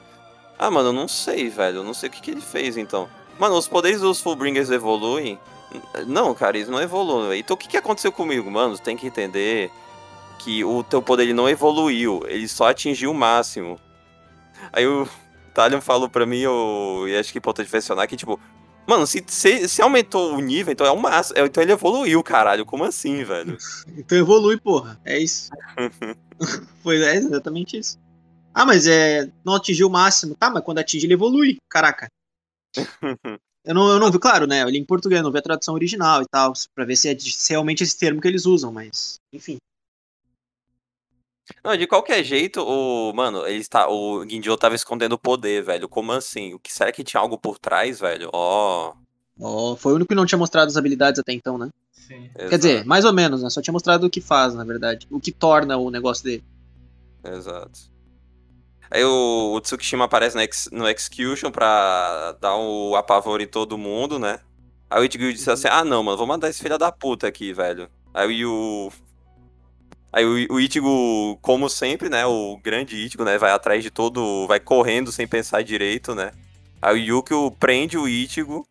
[0.58, 1.78] Ah, mano, eu não sei, velho.
[1.78, 3.10] Eu não sei o que, que ele fez então.
[3.38, 5.38] Mano, os poderes dos Fullbringers evoluem.
[6.08, 7.40] Não, cara, isso não evolui.
[7.40, 8.76] Então o que, que aconteceu comigo, mano?
[8.76, 9.72] Você tem que entender
[10.40, 13.80] que o teu poder ele não evoluiu, ele só atingiu o máximo.
[14.72, 15.08] Aí o
[15.54, 18.40] Talion falou pra mim, eu, e acho que é importante mencionar que, tipo,
[18.86, 21.40] mano, se, se, se, aumentou o nível, então é o máximo.
[21.40, 22.66] Então ele evoluiu, caralho.
[22.66, 23.58] Como assim, velho?
[23.98, 25.00] então evolui, porra.
[25.04, 25.50] É isso.
[26.84, 28.00] Foi é exatamente isso.
[28.54, 29.30] Ah, mas é.
[29.44, 30.36] Não atingiu o máximo.
[30.36, 31.58] Tá, mas quando atinge, ele evolui.
[31.70, 32.08] Caraca.
[33.68, 34.64] Eu não, eu não vi, claro, né?
[34.64, 37.20] Eu li em português, não vi a tradução original e tal, pra ver se é,
[37.20, 39.58] se é realmente esse termo que eles usam, mas, enfim.
[41.62, 43.12] Não, de qualquer jeito, o.
[43.14, 43.90] Mano, ele está.
[43.90, 45.90] O Guindio tava escondendo o poder, velho.
[45.90, 46.54] Como assim?
[46.54, 48.30] O que será que tinha algo por trás, velho?
[48.32, 48.94] Ó.
[49.38, 49.72] Oh.
[49.72, 49.76] oh.
[49.76, 51.70] foi o único que não tinha mostrado as habilidades até então, né?
[51.92, 52.30] Sim.
[52.36, 52.58] Quer Exato.
[52.58, 53.50] dizer, mais ou menos, né?
[53.50, 55.08] Só tinha mostrado o que faz, na verdade.
[55.12, 56.44] O que torna o negócio dele.
[57.22, 57.97] Exato.
[58.90, 63.78] Aí o, o Tsukishima aparece no, ex, no Execution pra dar o apavoro em todo
[63.78, 64.40] mundo, né?
[64.90, 67.54] Aí o Ichigo disse assim, ah não, mano, vou mandar esse filho da puta aqui,
[67.54, 67.90] velho.
[68.14, 68.92] Aí o...
[70.14, 74.48] Aí o, o Ichigo, como sempre, né, o grande Ichigo, né, vai atrás de todo...
[74.48, 76.32] Vai correndo sem pensar direito, né?
[76.82, 78.66] Aí o Yukio prende o Ichigo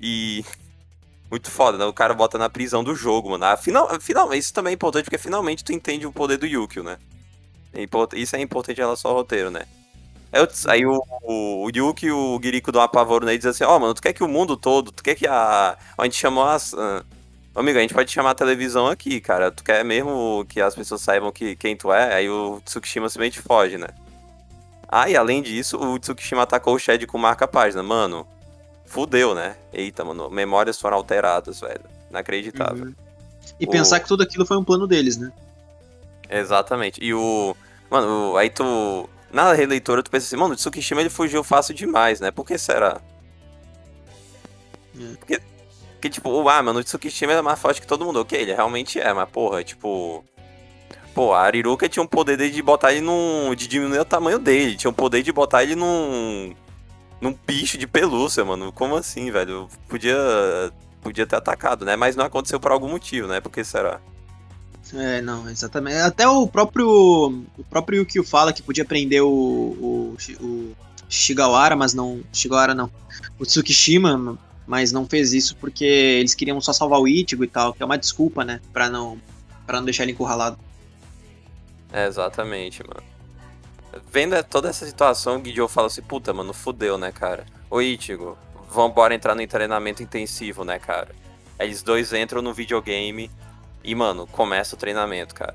[0.00, 0.44] e...
[1.30, 1.86] Muito foda, né?
[1.86, 3.44] O cara bota na prisão do jogo, mano.
[3.46, 6.82] Ah, final, final, isso também é importante, porque finalmente tu entende o poder do Yukio,
[6.82, 6.98] né?
[8.14, 9.62] Isso é importante em relação ao roteiro, né?
[10.32, 13.50] Aí, aí o, o, o Yuki e o Giriko dão um apavoro nele e dizem
[13.50, 15.76] assim, ó, oh, mano, tu quer que o mundo todo, tu quer que a...
[15.96, 16.72] A gente chamou as...
[16.72, 17.04] Uh,
[17.54, 19.50] amigo, a gente pode chamar a televisão aqui, cara.
[19.50, 22.14] Tu quer mesmo que as pessoas saibam que, quem tu é?
[22.14, 23.88] Aí o Tsukishima simplesmente foge, né?
[24.88, 27.82] Ah, e além disso, o Tsukishima atacou o Shed com marca-página.
[27.82, 28.26] Mano,
[28.86, 29.56] fudeu, né?
[29.72, 31.84] Eita, mano, memórias foram alteradas, velho.
[32.10, 32.86] Inacreditável.
[32.86, 32.94] Uhum.
[33.58, 33.70] E o...
[33.70, 35.32] pensar que tudo aquilo foi um plano deles, né?
[36.32, 37.02] Exatamente.
[37.02, 37.54] E o.
[37.90, 39.08] Mano, aí tu.
[39.30, 42.30] Na releitura tu pensa assim, mano, o Tsukishima ele fugiu fácil demais, né?
[42.30, 43.00] Por que será?
[44.98, 45.14] É.
[45.16, 45.40] Porque,
[45.94, 48.20] porque, tipo, ah, mano, o Tsukishima é mais forte que todo mundo.
[48.20, 50.24] Ok, ele realmente é, mas porra, tipo.
[51.14, 53.54] Pô, a Ariruka tinha um poder de botar ele num.
[53.54, 54.76] de diminuir o tamanho dele.
[54.76, 56.54] Tinha um poder de botar ele num.
[57.20, 58.72] num bicho de pelúcia, mano.
[58.72, 59.68] Como assim, velho?
[59.88, 60.16] Podia.
[61.02, 61.96] Podia ter atacado, né?
[61.96, 63.40] Mas não aconteceu por algum motivo, né?
[63.40, 64.00] Por que será?
[64.94, 65.96] É, não, exatamente.
[65.98, 70.76] Até o próprio o próprio Yukio fala que podia prender o, o, o
[71.08, 72.22] Shigawara, mas não.
[72.32, 72.90] Shigawara não.
[73.38, 77.72] O Tsukishima, mas não fez isso porque eles queriam só salvar o Ichigo e tal,
[77.72, 78.60] que é uma desculpa, né?
[78.72, 79.18] Pra não,
[79.66, 80.58] pra não deixar ele encurralado.
[81.92, 83.02] É, exatamente, mano.
[84.10, 87.44] Vendo toda essa situação, o Guidio fala assim, puta, mano, fudeu, né, cara?
[87.70, 88.38] Ô Ichigo,
[88.70, 91.14] vambora entrar no treinamento intensivo, né, cara?
[91.58, 93.30] Aí eles dois entram no videogame
[93.84, 95.54] e, mano, começa o treinamento, cara.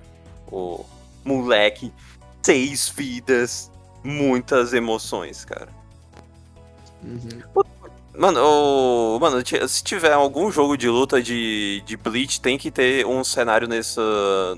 [0.52, 0.86] O
[1.24, 1.92] moleque,
[2.42, 3.72] seis vidas,
[4.04, 5.70] muitas emoções, cara.
[7.04, 7.64] Uhum.
[8.18, 13.06] Mano, o, mano, se tiver algum jogo de luta de, de Bleach, tem que ter
[13.06, 14.02] um cenário nessa,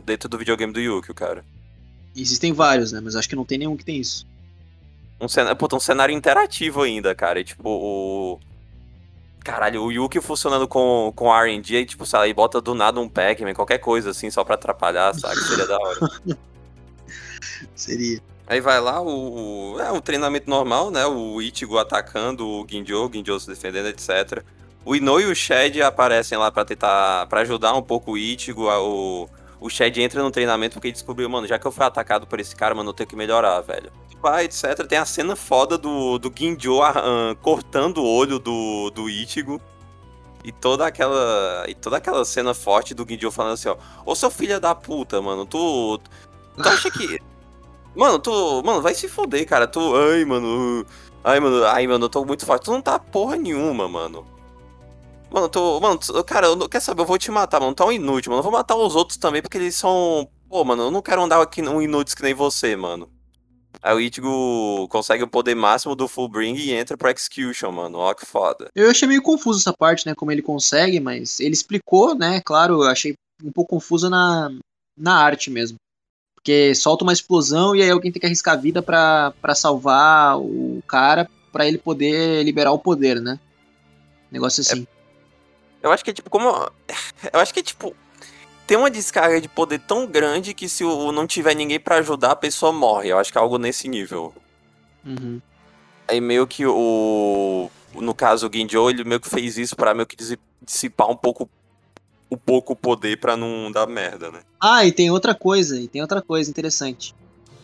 [0.05, 1.43] dentro do videogame do Yukio, cara.
[2.15, 3.01] Existem vários, né?
[3.03, 4.25] Mas acho que não tem nenhum que tem isso.
[5.19, 7.39] Um cenário, puta, um cenário interativo ainda, cara.
[7.39, 8.39] E, tipo, o.
[9.49, 12.99] caralho, o Yuki funcionando com, com RNG, aí, tipo, sei lá, e bota do nada
[12.99, 15.35] um Pac-Man, qualquer coisa assim, só pra atrapalhar, sabe?
[15.41, 15.99] Seria da hora.
[17.75, 18.21] Seria.
[18.47, 19.79] Aí vai lá o.
[19.79, 21.05] É um treinamento normal, né?
[21.05, 24.43] O Ichigo atacando o Ginjo, o Ginjo se defendendo, etc.
[24.83, 27.27] O Ino e o Shed aparecem lá pra tentar.
[27.27, 28.67] para ajudar um pouco o Ichigo.
[28.67, 29.29] O,
[29.59, 32.39] o Shed entra no treinamento porque ele descobriu, mano, já que eu fui atacado por
[32.39, 33.91] esse cara, mano, eu tenho que melhorar, velho.
[34.43, 34.85] Etc.
[34.87, 39.61] Tem a cena foda do, do Ginjo uh, cortando o olho do, do Ichigo.
[40.43, 41.65] E toda aquela.
[41.67, 43.77] E toda aquela cena forte do Ginjo falando assim, ó.
[44.05, 45.99] Ô seu filho da puta, mano, tu.
[46.55, 47.19] Tu acha que.
[47.95, 48.61] Mano, tu.
[48.63, 49.67] Mano, vai se foder, cara.
[49.67, 49.79] Tu.
[49.95, 50.85] Ai, mano.
[51.23, 51.65] Ai, mano.
[51.65, 52.65] Ai, mano, eu tô muito forte.
[52.65, 54.25] Tu não tá porra nenhuma, mano.
[55.31, 55.79] Mano, tu.
[55.81, 57.01] Mano, tu, cara, eu não, quer saber?
[57.01, 57.73] Eu vou te matar, mano.
[57.73, 58.39] Tá um inútil, mano.
[58.39, 60.29] Eu vou matar os outros também, porque eles são.
[60.47, 63.09] Pô, mano, eu não quero andar aqui um inútil que nem você, mano.
[63.81, 67.99] Aí o Ichigo consegue o poder máximo do Fullbring e entra pro Execution, mano.
[67.99, 68.67] Ó, que foda.
[68.75, 70.13] Eu achei meio confuso essa parte, né?
[70.13, 72.41] Como ele consegue, mas ele explicou, né?
[72.41, 73.13] Claro, eu achei
[73.43, 74.51] um pouco confuso na,
[74.97, 75.77] na arte mesmo.
[76.35, 80.81] Porque solta uma explosão e aí alguém tem que arriscar a vida para salvar o
[80.87, 83.39] cara para ele poder liberar o poder, né?
[84.31, 84.85] Negócio assim.
[85.81, 86.49] É, eu acho que é tipo, como.
[87.33, 87.95] Eu acho que é tipo.
[88.69, 92.33] Tem uma descarga de poder tão grande que se o, não tiver ninguém para ajudar,
[92.33, 93.09] a pessoa morre.
[93.09, 94.31] Eu acho que é algo nesse nível.
[95.03, 95.41] Uhum.
[96.07, 97.67] Aí meio que o.
[97.95, 100.15] No caso, o Ginjo, ele meio que fez isso para meio que
[100.61, 101.49] dissipar um pouco
[102.29, 104.41] o pouco poder para não dar merda, né?
[104.61, 107.15] Ah, e tem outra coisa, e tem outra coisa interessante.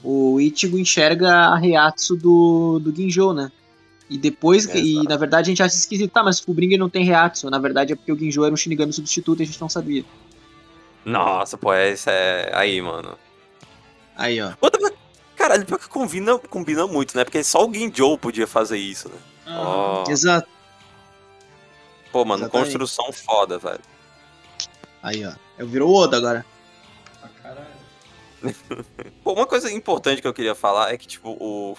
[0.04, 3.52] O Ichigo enxerga a Reatsu do, do Ginjo, né?
[4.10, 6.90] E depois, é, e na verdade a gente acha esquisito, tá, mas o Fullbringer não
[6.90, 7.48] tem Reatsu.
[7.52, 10.04] Na verdade é porque o Ginjo era um Shinigami substituto e a gente não sabia.
[11.06, 12.52] Nossa, pô, esse é.
[12.54, 13.18] Aí, mano.
[14.18, 14.54] Aí, ó.
[14.60, 14.92] Outra...
[15.36, 17.24] Caralho, pior que combina, combina muito, né?
[17.24, 19.16] Porque só o Ginjo podia fazer isso, né?
[19.46, 20.12] Ah, oh.
[20.12, 20.48] Exato.
[22.12, 22.72] Pô, mano, Exatamente.
[22.72, 23.82] construção foda, velho.
[25.04, 25.34] Aí, ó.
[25.58, 26.46] Eu virou Oda agora.
[27.22, 27.68] Ah, caralho.
[29.24, 31.78] Pô, uma coisa importante que eu queria falar é que, tipo, o.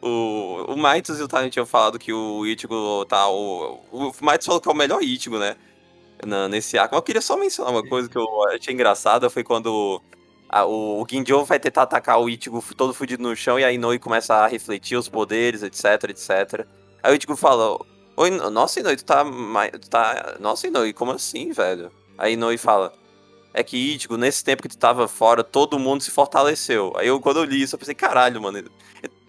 [0.00, 3.28] O, o Maitos e o Tani tinham falado que o Ichigo tá.
[3.28, 5.56] O, o Maitos falou que é o melhor Ichigo, né?
[6.26, 6.94] Na, nesse arco.
[6.94, 10.02] Eu queria só mencionar uma coisa que eu achei engraçada: foi quando
[10.48, 13.70] a, o, o Ginjo vai tentar atacar o Ichigo todo fudido no chão e a
[13.70, 16.66] Inoi começa a refletir os poderes, etc, etc.
[17.02, 17.78] Aí o Ichigo fala:
[18.16, 20.36] Oi, nossa, Inoi, tu tá, tu tá.
[20.40, 21.92] Nossa, Inoi, como assim, velho?
[22.16, 22.92] Aí Inoi fala.
[23.52, 26.92] É que, Ichigo, nesse tempo que tu tava fora, todo mundo se fortaleceu.
[26.96, 28.70] Aí eu, quando eu li isso, eu pensei, caralho, mano.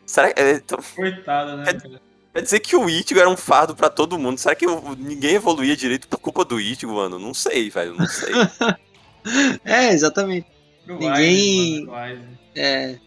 [0.05, 0.41] Será que.
[0.41, 0.61] É,
[0.95, 1.65] Coitado, né?
[1.65, 2.01] Quer,
[2.33, 4.37] quer, dizer que o Ichigo era um fardo para todo mundo.
[4.37, 4.65] Será que
[4.97, 7.19] ninguém evoluía direito por culpa do Ichigo, mano?
[7.19, 7.95] Não sei, velho.
[7.95, 8.33] Não sei.
[9.63, 10.47] é, exatamente.
[10.87, 11.87] ninguém.
[11.87, 12.99] Wise, é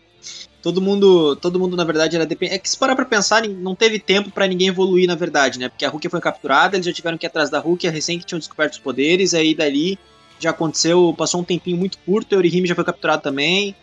[0.62, 2.54] todo mundo, todo mundo na verdade era dependente.
[2.54, 5.68] É que se parar pra pensar, não teve tempo para ninguém evoluir na verdade, né?
[5.68, 8.24] Porque a Rukia foi capturada, eles já tiveram que ir atrás da Rukia, recém que
[8.24, 9.98] tinham descoberto os poderes, aí dali
[10.38, 13.74] já aconteceu, passou um tempinho muito curto, Eurihime já foi capturado também,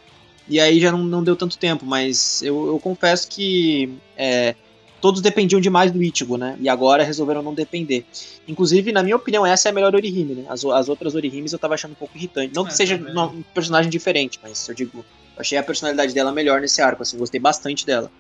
[0.48, 4.56] e aí já não, não deu tanto tempo, mas eu, eu confesso que é,
[5.02, 6.58] todos dependiam demais do Ichigo, né?
[6.60, 8.06] E agora resolveram não depender.
[8.48, 10.46] Inclusive, na minha opinião, essa é a melhor Orihime, né?
[10.50, 12.54] As, as outras Orihimes eu tava achando um pouco irritante.
[12.54, 15.06] Não que é, seja um personagem diferente, mas eu digo,
[15.38, 18.12] achei a personalidade dela melhor nesse arco, assim, gostei bastante dela.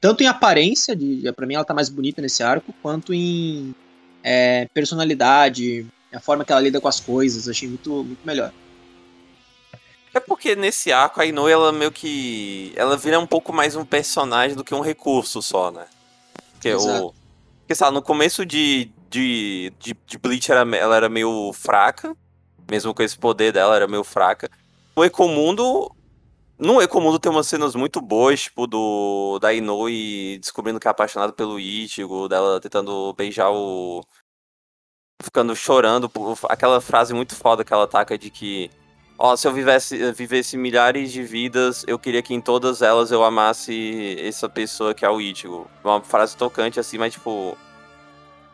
[0.00, 3.74] Tanto em aparência, de, para mim ela tá mais bonita nesse arco, quanto em
[4.22, 8.52] é, personalidade, a forma que ela lida com as coisas, achei muito, muito melhor.
[10.14, 12.72] É porque nesse arco a Inoue, ela meio que.
[12.74, 15.84] Ela vira um pouco mais um personagem do que um recurso só, né?
[16.56, 17.06] Porque Exato.
[17.06, 17.14] o.
[17.60, 22.16] Porque, sabe, no começo de, de, de, de Bleach era, ela era meio fraca,
[22.70, 24.48] mesmo com esse poder dela, era meio fraca.
[24.96, 25.90] No Ecomundo,
[26.58, 31.32] no Ecomundo tem umas cenas muito boas, tipo, do da Inoue descobrindo que é apaixonado
[31.32, 34.02] pelo Ichigo, dela tentando beijar o.
[35.22, 36.10] ficando chorando,
[36.48, 38.70] aquela frase muito foda que ela ataca de que.
[39.18, 43.24] Ó, se eu vivesse, vivesse milhares de vidas, eu queria que em todas elas eu
[43.24, 45.70] amasse essa pessoa que é o Ichigo.
[45.82, 47.56] Uma frase tocante assim, mas tipo.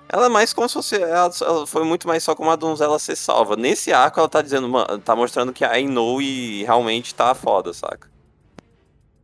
[0.08, 1.02] Ela é mais como se fosse.
[1.02, 3.56] Ela, ela foi muito mais só como a donzela ser salva.
[3.56, 8.08] Nesse arco, ela tá dizendo, mano, tá mostrando que a Inoue realmente tá foda, saca?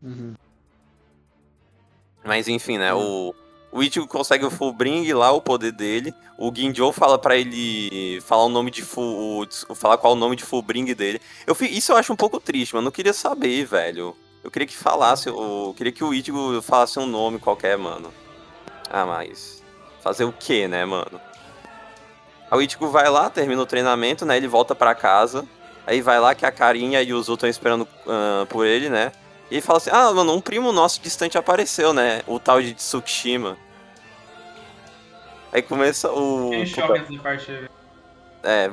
[0.03, 0.35] Uhum.
[2.25, 2.93] Mas enfim, né?
[2.93, 3.29] Uhum.
[3.29, 3.35] O,
[3.71, 6.15] o Ichigo consegue o Fullbring lá, o poder dele.
[6.39, 9.47] O Ginjo fala para ele falar o nome de Full.
[9.75, 11.21] falar qual é o nome de Fullbring dele.
[11.47, 12.85] Eu, isso eu acho um pouco triste, mano.
[12.85, 14.17] Eu não queria saber, velho.
[14.43, 15.29] Eu queria que falasse.
[15.29, 18.13] Eu queria que o Ichigo falasse um nome qualquer, mano.
[18.91, 19.63] Ah, mas.
[20.01, 21.21] Fazer o quê, né, mano?
[22.51, 24.39] Aí o Ichigo vai lá, termina o treinamento, né?
[24.39, 25.47] Ele volta para casa.
[25.87, 29.13] Aí vai lá que a Carinha e o Zu estão esperando uh, por ele, né?
[29.51, 32.23] E ele fala assim: Ah, mano, um primo nosso distante apareceu, né?
[32.27, 33.57] O tal de Tsukishima.
[35.53, 36.51] Aí começa o.
[36.67, 37.69] Choque nessa parte aí.
[38.43, 38.71] É,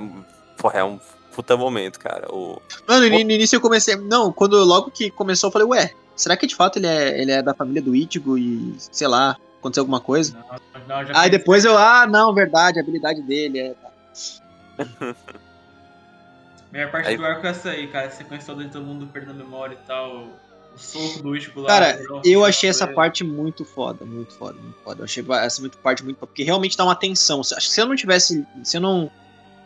[0.58, 1.00] porra, é um
[1.36, 2.34] puta momento, cara.
[2.34, 2.62] O...
[2.88, 3.96] Mano, no, início eu comecei.
[3.96, 7.32] Não, quando logo que começou, eu falei, ué, será que de fato ele é, ele
[7.32, 10.38] é da família do Ichigo e, sei lá, aconteceu alguma coisa?
[10.38, 13.76] Não, não, já Aí depois eu, ah, não, verdade, a habilidade dele é.
[16.72, 18.08] Melhor parte Aí- do arco é essa aí, cara.
[18.08, 20.28] A sequência toda de todo mundo perdendo a memória e tal.
[20.76, 21.68] O soco do Ichigo lá.
[21.68, 25.02] Cara, nossa, eu achei essa parte muito foda, muito foda, muito foda.
[25.02, 27.44] Eu achei essa muito parte muito foda, porque realmente dá uma tensão.
[27.44, 29.06] Se- Acho que se eu não tivesse, se eu não,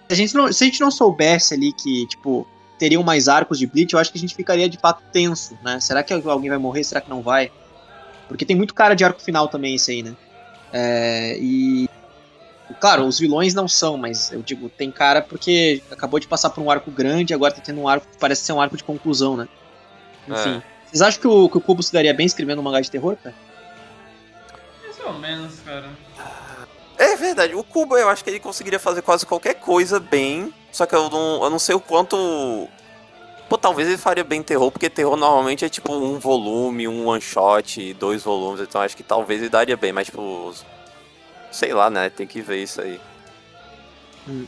[0.07, 2.45] se a gente não, se a gente não soubesse ali que, tipo,
[2.77, 5.79] teriam mais arcos de Bleach, eu acho que a gente ficaria de fato tenso, né?
[5.79, 6.83] Será que alguém vai morrer?
[6.83, 7.51] Será que não vai?
[8.27, 10.13] Porque tem muito cara de arco final também esse aí, né?
[10.71, 11.85] É, e
[12.79, 16.61] claro, os vilões não são, mas eu digo, tem cara porque acabou de passar por
[16.63, 19.35] um arco grande, agora tá tendo um arco que parece ser um arco de conclusão,
[19.35, 19.47] né?
[20.27, 20.61] Enfim.
[20.91, 23.15] Vocês acham que o, que o Kubo se daria bem escrevendo um mangá de terror,
[23.15, 23.35] cara?
[24.83, 25.89] Mais ou menos, cara.
[26.97, 30.85] É verdade, o Kubo eu acho que ele conseguiria fazer quase qualquer coisa bem, só
[30.85, 32.67] que eu não, eu não sei o quanto.
[33.47, 37.21] Pô, talvez ele faria bem terror, porque terror normalmente é tipo um volume, um one
[37.21, 40.53] shot, dois volumes, então acho que talvez ele daria bem, mas tipo.
[41.51, 42.09] Sei lá, né?
[42.09, 42.99] Tem que ver isso aí.
[44.27, 44.45] Hum.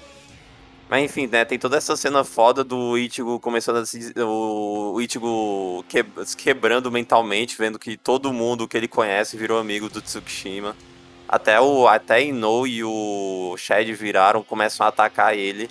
[0.91, 1.45] Mas enfim, né?
[1.45, 4.13] Tem toda essa cena foda do Ichigo começando a se.
[4.19, 9.87] O, Ichigo que, se quebrando mentalmente, vendo que todo mundo que ele conhece virou amigo
[9.87, 10.75] do Tsukishima.
[11.29, 15.69] Até o até Ino e o Shed viraram, começam a atacar ele.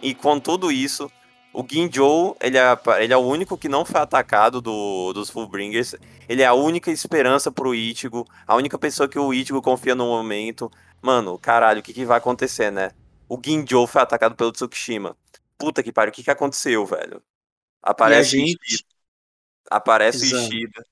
[0.00, 1.10] E com tudo isso,
[1.52, 5.96] o Ginjo, ele é, ele é o único que não foi atacado do, dos Fullbringers.
[6.28, 10.06] Ele é a única esperança pro Ichigo, a única pessoa que o Ichigo confia no
[10.06, 10.70] momento.
[11.02, 12.92] Mano, caralho, o que, que vai acontecer, né?
[13.30, 15.16] O Ginjo foi atacado pelo Tsukishima.
[15.56, 17.22] Puta que pariu, o que, que aconteceu, velho?
[17.80, 18.84] Aparece gente- Ishida.
[19.70, 20.42] Aparece Exato.
[20.42, 20.84] o Ishida.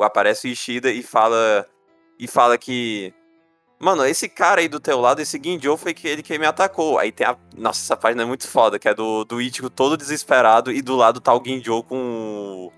[0.00, 1.66] Aparece o Ishida e fala.
[2.18, 3.14] E fala que.
[3.80, 6.98] Mano, esse cara aí do teu lado, esse Ginjo, foi que ele que me atacou.
[6.98, 7.36] Aí tem a.
[7.56, 10.94] Nossa, essa página é muito foda, que é do, do Ichigo todo desesperado e do
[10.94, 12.70] lado tá o Ginjo com.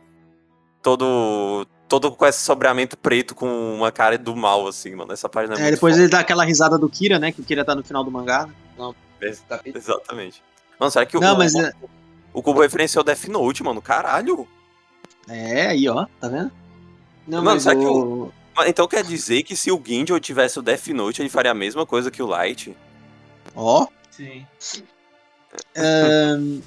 [0.83, 1.67] Todo.
[1.89, 5.13] Todo com esse sobreamento preto com uma cara do mal, assim, mano.
[5.13, 6.05] Essa página é, É, muito depois foda.
[6.05, 7.33] ele dá aquela risada do Kira, né?
[7.33, 8.49] Que o Kira tá no final do mangá.
[9.49, 10.43] Tá- Exatamente.
[10.79, 11.73] Mano, será que o, Não, mas o, é,
[12.33, 13.83] o Kubo referenciou Death Note, mano?
[13.83, 14.49] Caralho!
[15.29, 16.51] é aí, ó, tá vendo?
[17.27, 18.33] Não, Mano, mas será que o...
[18.67, 21.87] Então quer dizer que se o Ginjo tivesse o Death Note, ele faria a mesma
[21.87, 22.77] coisa que o Light?
[23.55, 24.45] Ó, Sim.
[25.77, 26.61] ahn,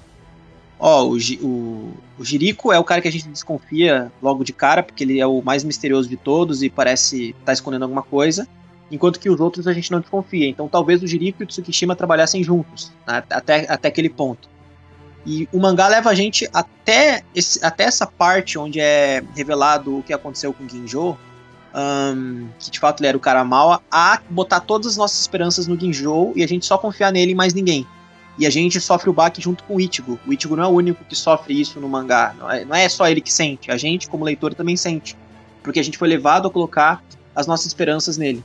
[0.80, 4.82] ó, o, o, o Jirico é o cara que a gente desconfia logo de cara,
[4.82, 8.48] porque ele é o mais misterioso de todos e parece estar escondendo alguma coisa.
[8.94, 10.48] Enquanto que os outros a gente não desconfia.
[10.48, 14.48] Então talvez o Jirico e o Tsukishima trabalhassem juntos, né, até, até aquele ponto.
[15.26, 20.04] E o mangá leva a gente até, esse- até essa parte onde é revelado o
[20.04, 21.18] que aconteceu com o Ginjo,
[21.74, 25.66] ahn, que de fato ele era o cara mau, a botar todas as nossas esperanças
[25.66, 27.88] no Ginjo e a gente só confiar nele e mais ninguém.
[28.38, 30.20] E a gente sofre o baque junto com o Ichigo.
[30.28, 32.36] O Ichigo não é o único que sofre isso no mangá.
[32.38, 33.70] Não é, não é só ele que sente.
[33.72, 35.16] A gente, como leitor, também sente.
[35.62, 37.04] Porque a gente foi levado a colocar
[37.36, 38.44] as nossas esperanças nele.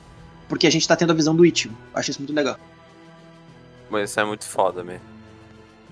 [0.49, 1.75] Porque a gente tá tendo a visão do Ichigo.
[1.93, 2.57] Acho isso muito legal.
[3.89, 5.05] Mas isso é muito foda mesmo.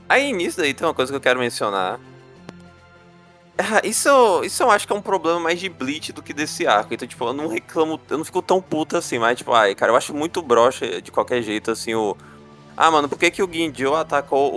[0.10, 2.00] Aí nisso daí tem uma coisa que eu quero mencionar.
[3.58, 4.10] Ah, Isso,
[4.44, 6.94] isso eu acho que é um problema mais de Bleach do que desse arco.
[6.94, 9.92] Então, tipo, eu não reclamo, eu não fico tão puta assim, mas, tipo, ai, cara,
[9.92, 12.16] eu acho muito broxa de qualquer jeito, assim, o.
[12.76, 14.54] Ah, mano, por que, que o Ginjo atacou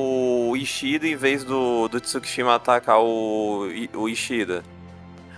[0.50, 4.62] o Ishida em vez do, do Tsukishima atacar o, o Ishida?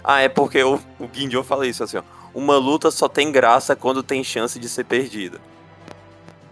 [0.02, 2.02] Ah, é porque o, o Ginjo fala isso, assim, ó.
[2.34, 5.38] Uma luta só tem graça quando tem chance de ser perdida.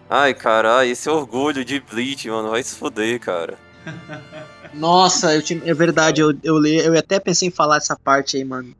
[0.09, 3.57] Ai, caralho, esse orgulho de Bleach, mano, vai se fuder, cara.
[4.75, 6.21] Nossa, eu tinha- é verdade.
[6.21, 8.75] Eu, eu, li, eu até pensei em falar essa parte aí, mano.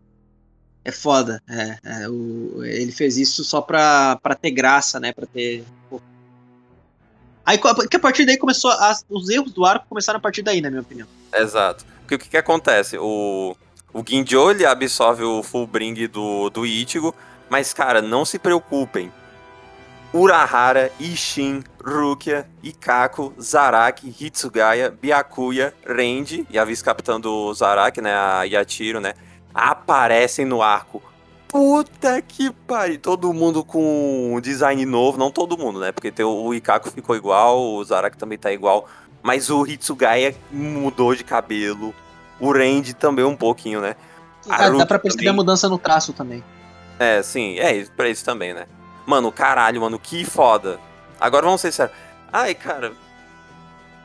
[0.85, 1.43] É foda.
[1.49, 5.13] É, é, o, ele fez isso só pra, pra ter graça, né?
[5.13, 5.65] Pra ter.
[5.89, 6.01] pô.
[7.45, 8.71] Aí que a partir daí começou.
[8.73, 11.07] as- os erros do arco começaram a partir daí, na minha opinião.
[11.35, 11.85] Exato.
[12.01, 12.97] Porque o que que acontece?
[12.99, 13.57] O,
[13.93, 17.15] o Ginjo, ele absorve o Fullbring do, do Ichigo,
[17.49, 19.13] mas, cara, não se preocupem.
[20.13, 28.43] Urahara, Ishin, Rukia, Ikako, Zaraki, Hitsugaya, Byakuya, Renji e a vice-capitã do Zaraki, né, a
[28.43, 29.15] Yatiro, né,
[29.55, 31.01] aparecem no arco.
[31.47, 32.99] Puta que pariu!
[32.99, 37.61] Todo mundo com um design novo, não todo mundo, né, porque o Ikako ficou igual,
[37.61, 38.89] o Zaraki também tá igual,
[39.23, 41.95] mas o Hitsugaya mudou de cabelo,
[42.41, 43.95] o Renji também um pouquinho, né.
[44.49, 45.33] Ah, dá pra perceber também.
[45.33, 46.43] a mudança no traço também.
[46.99, 48.67] É, sim, é pra isso também, né?
[49.07, 50.79] Mano, caralho, mano, que foda.
[51.21, 51.97] Agora vamos ser sérios.
[52.33, 52.93] Ai, cara.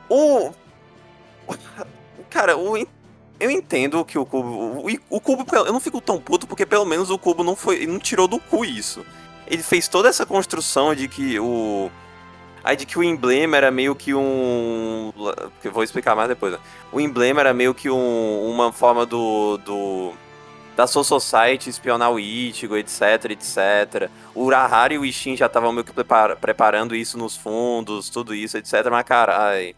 [0.08, 0.52] O.
[2.28, 2.76] Cara, o.
[3.38, 4.48] Eu entendo que o cubo.
[4.48, 7.86] O, o cubo, eu não fico tão puto porque pelo menos o cubo não foi.
[7.86, 9.04] não tirou do cu isso.
[9.46, 11.90] ele fez toda essa construção de que o.
[12.66, 15.12] Aí de que o emblema era meio que um.
[15.72, 16.52] Vou explicar mais depois.
[16.52, 16.58] Né?
[16.90, 19.56] O emblema era meio que um, uma forma do.
[19.58, 20.12] do
[20.76, 24.10] da Soul Society espionar o Ichigo, etc, etc.
[24.34, 28.34] O Urahara e o Ishin já estavam meio que prepara, preparando isso nos fundos, tudo
[28.34, 28.84] isso, etc.
[28.90, 29.76] Mas, cara, ai,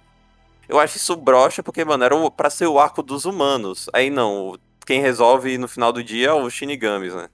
[0.66, 3.90] eu acho isso broxa porque, mano, era pra ser o arco dos humanos.
[3.92, 7.28] Aí não, quem resolve no final do dia é o Shinigamis, né?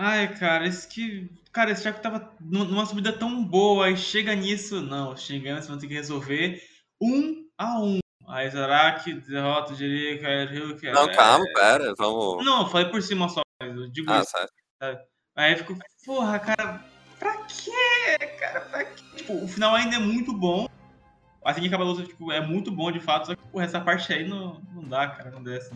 [0.00, 1.28] Ai, cara, esse que.
[1.52, 5.76] Cara, esse arco tava numa subida tão boa, e chega nisso, não, os Shinigamis vão
[5.76, 6.62] ter que resolver
[7.02, 7.98] um a um.
[8.28, 10.88] Aí Zaraki derrota o Jirika, Ryuki.
[10.92, 11.16] Não, é...
[11.16, 12.44] calma, pera, vamos.
[12.44, 14.30] Não, eu falei por cima só, eu digo ah, isso.
[14.80, 15.00] Sabe?
[15.34, 15.76] Aí eu fico,
[16.06, 16.84] porra, cara,
[17.18, 18.18] pra quê?
[18.38, 19.02] Cara, pra quê?
[19.16, 20.68] Tipo, o final ainda é muito bom.
[21.44, 23.80] Assim que acaba a luta, tipo, é muito bom de fato, só que porra, essa
[23.80, 25.72] parte aí não, não dá, cara, não desce.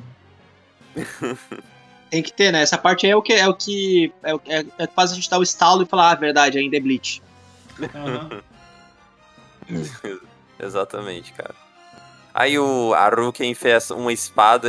[0.94, 1.72] Não.
[2.12, 2.60] Tem que ter, né?
[2.60, 5.14] Essa parte aí é o que é o que é, é, é que faz a
[5.14, 7.22] gente dar o estalo e falar, ah, verdade, ainda é Bleach.
[7.80, 8.42] Uhum.
[10.60, 11.54] Exatamente, cara.
[12.34, 14.68] Aí o Haruken fez uma espada,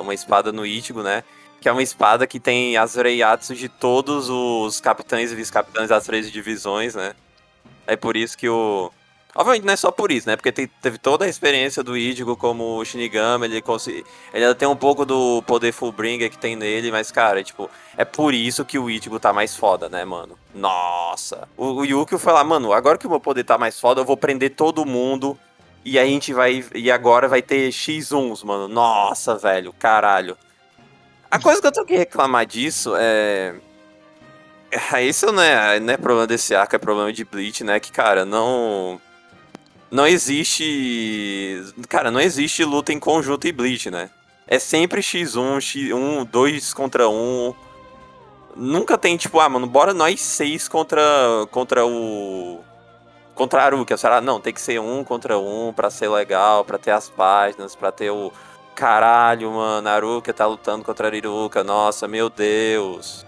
[0.00, 1.22] uma espada no Ichigo, né?
[1.60, 6.04] Que é uma espada que tem as reiatsu de todos os capitães e vice-capitães das
[6.04, 7.14] três divisões, né?
[7.86, 8.90] É por isso que o
[9.36, 10.34] Obviamente não é só por isso, né?
[10.34, 14.74] Porque teve toda a experiência do Ichigo como Shinigami, ele, consegui, ele ainda tem um
[14.74, 17.68] pouco do poder Fullbringer que tem nele, mas, cara, tipo,
[17.98, 20.38] é por isso que o Ichigo tá mais foda, né, mano?
[20.54, 21.46] Nossa!
[21.54, 24.06] O, o Yukio foi lá, mano, agora que o meu poder tá mais foda, eu
[24.06, 25.38] vou prender todo mundo
[25.84, 26.64] e a gente vai.
[26.74, 28.66] E agora vai ter X1s, mano.
[28.66, 30.36] Nossa, velho, caralho.
[31.30, 33.54] A coisa que eu tenho que reclamar disso é.
[35.02, 37.78] Isso não é, não é problema desse arco, é problema de Bleach, né?
[37.78, 39.00] Que, cara, não
[39.90, 41.62] não existe.
[41.88, 44.10] Cara, não existe luta em conjunto e Bleach, né?
[44.46, 47.54] É sempre X1, X1, 2 contra 1.
[48.54, 51.02] Nunca tem, tipo, ah, mano, bora nós seis contra,
[51.50, 52.60] contra o.
[53.34, 53.96] Contra a Aruka.
[53.96, 54.20] Será?
[54.20, 57.92] Não, tem que ser um contra um pra ser legal, pra ter as páginas, pra
[57.92, 58.32] ter o.
[58.74, 61.64] Caralho, mano, a Aruka tá lutando contra a Iruka.
[61.64, 63.25] Nossa, meu Deus.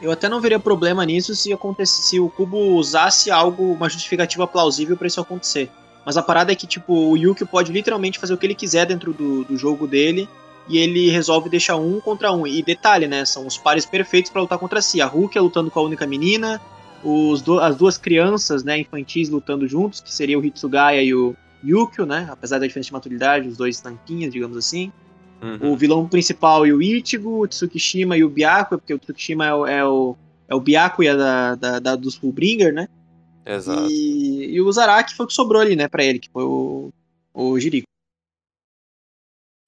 [0.00, 4.46] Eu até não veria problema nisso se acontecesse, se o Cubo usasse algo, uma justificativa
[4.46, 5.70] plausível para isso acontecer.
[6.04, 8.86] Mas a parada é que, tipo, o Yuki pode literalmente fazer o que ele quiser
[8.86, 10.28] dentro do, do jogo dele
[10.68, 12.46] e ele resolve deixar um contra um.
[12.46, 13.24] E detalhe, né?
[13.24, 15.00] São os pares perfeitos para lutar contra si.
[15.00, 16.60] A Hulk é lutando com a única menina,
[17.04, 21.34] os do, as duas crianças, né, infantis lutando juntos, que seria o Hitsugaya e o
[21.64, 22.28] Yukio, né?
[22.30, 24.92] Apesar da diferença de maturidade, os dois tanquinhos, digamos assim.
[25.42, 25.72] Uhum.
[25.72, 29.54] O vilão principal e o Ichigo, o Tsukishima e o Byakuya, porque o Tsukishima é
[29.54, 30.16] o, é o,
[30.48, 32.88] é o Byakuya da, da, da, dos Fullbringer, né?
[33.44, 33.90] Exato.
[33.90, 36.92] E, e o Zaraki foi o que sobrou ali, né, pra ele, que foi o,
[37.32, 37.86] o Jiriko.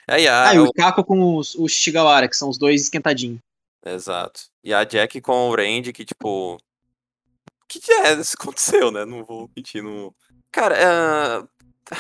[0.07, 3.39] É, a, ah, e o Kako com os, os Shigawara, que são os dois esquentadinhos.
[3.85, 4.43] Exato.
[4.63, 6.55] E a Jack com o Randy, que tipo.
[6.55, 9.05] O que, que é isso aconteceu, né?
[9.05, 9.83] Não vou mentir.
[9.83, 10.15] Não...
[10.51, 11.45] Cara, é...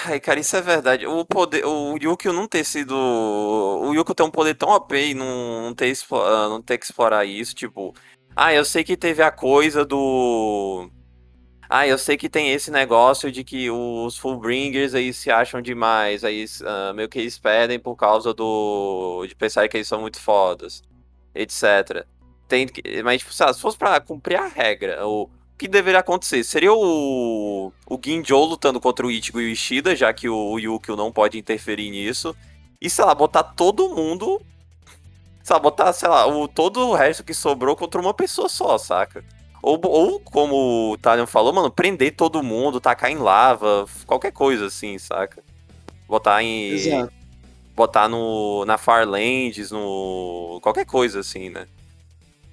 [0.07, 1.07] Ai, cara, isso é verdade.
[1.07, 5.12] O poder, o Yukio não ter sido, o Yukio ter um poder tão OP e
[5.12, 7.95] não, ter ah, não ter que explorar isso, tipo,
[8.34, 10.90] ah, eu sei que teve a coisa do
[11.68, 16.24] ah, eu sei que tem esse negócio de que os Fullbringers aí se acham demais,
[16.24, 20.20] aí uh, meio que eles pedem por causa do de pensar que eles são muito
[20.20, 20.82] fodas,
[21.34, 22.07] etc.
[22.49, 22.66] Tem,
[23.05, 25.30] mas tipo, se fosse para cumprir a regra, o
[25.63, 26.43] que deveria acontecer?
[26.43, 30.97] Seria o, o Ginjo lutando contra o Ichigo e o Ishida, já que o, Yukio
[30.97, 32.35] não pode interferir nisso.
[32.81, 34.43] E, sei lá, botar todo mundo.
[35.41, 38.77] Sei lá, botar, sei lá, o, todo o resto que sobrou contra uma pessoa só,
[38.77, 39.25] saca?
[39.63, 44.67] Ou, ou como o Talion falou, mano, prender todo mundo, tacar em lava, qualquer coisa
[44.67, 45.45] assim, saca?
[46.09, 46.71] Botar em.
[46.71, 47.13] Exato.
[47.77, 50.59] Botar no, na Farlands, no.
[50.61, 51.69] qualquer coisa assim, né?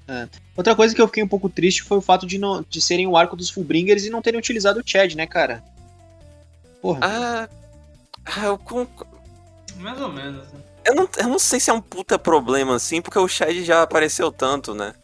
[0.10, 0.28] É.
[0.57, 3.05] Outra coisa que eu fiquei um pouco triste foi o fato de, não, de serem
[3.05, 5.64] o arco dos Fullbringers e não terem utilizado o Chad, né, cara?
[6.82, 6.99] Porra.
[7.03, 7.49] Ah,
[8.26, 8.60] ah eu
[9.78, 10.47] Mais ou menos.
[10.47, 10.60] Né?
[10.84, 13.84] Eu não, eu não sei se é um puta problema assim, porque o Chad já
[13.84, 14.95] apareceu tanto, né?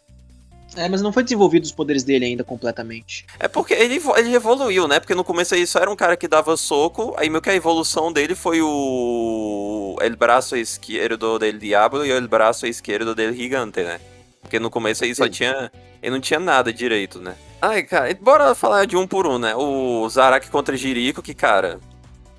[0.75, 3.25] É, mas não foi desenvolvido os poderes dele ainda completamente.
[3.39, 4.99] É porque ele, ele evoluiu, né?
[4.99, 7.55] Porque no começo ele só era um cara que dava soco, aí meio que a
[7.55, 9.95] evolução dele foi o.
[10.01, 14.01] El braço esquerdo del Diablo e o el braço esquerdo del Gigante, né?
[14.45, 15.31] Porque no começo aí só Sim.
[15.31, 15.71] tinha.
[16.01, 17.35] Ele não tinha nada direito, né?
[17.59, 19.55] Ai, cara, bora falar de um por um, né?
[19.55, 21.79] O Zaraki contra Jiriko, que, cara.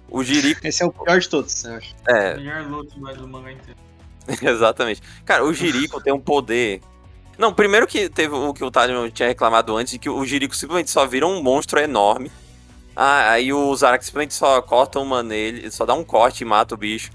[0.09, 0.65] O Jiriko.
[0.65, 1.95] Esse é o pior de todos, eu acho.
[2.09, 2.35] É.
[2.35, 3.79] O melhor luto do mangá inteiro.
[4.41, 5.03] Exatamente.
[5.25, 6.81] Cara, o Jiriko tem um poder.
[7.37, 10.55] Não, primeiro que teve o que o Talion tinha reclamado antes, de que o Jiriko
[10.55, 12.31] simplesmente só vira um monstro enorme.
[12.95, 16.75] Ah, aí o Zaraki simplesmente só corta uma nele, só dá um corte e mata
[16.75, 17.11] o bicho.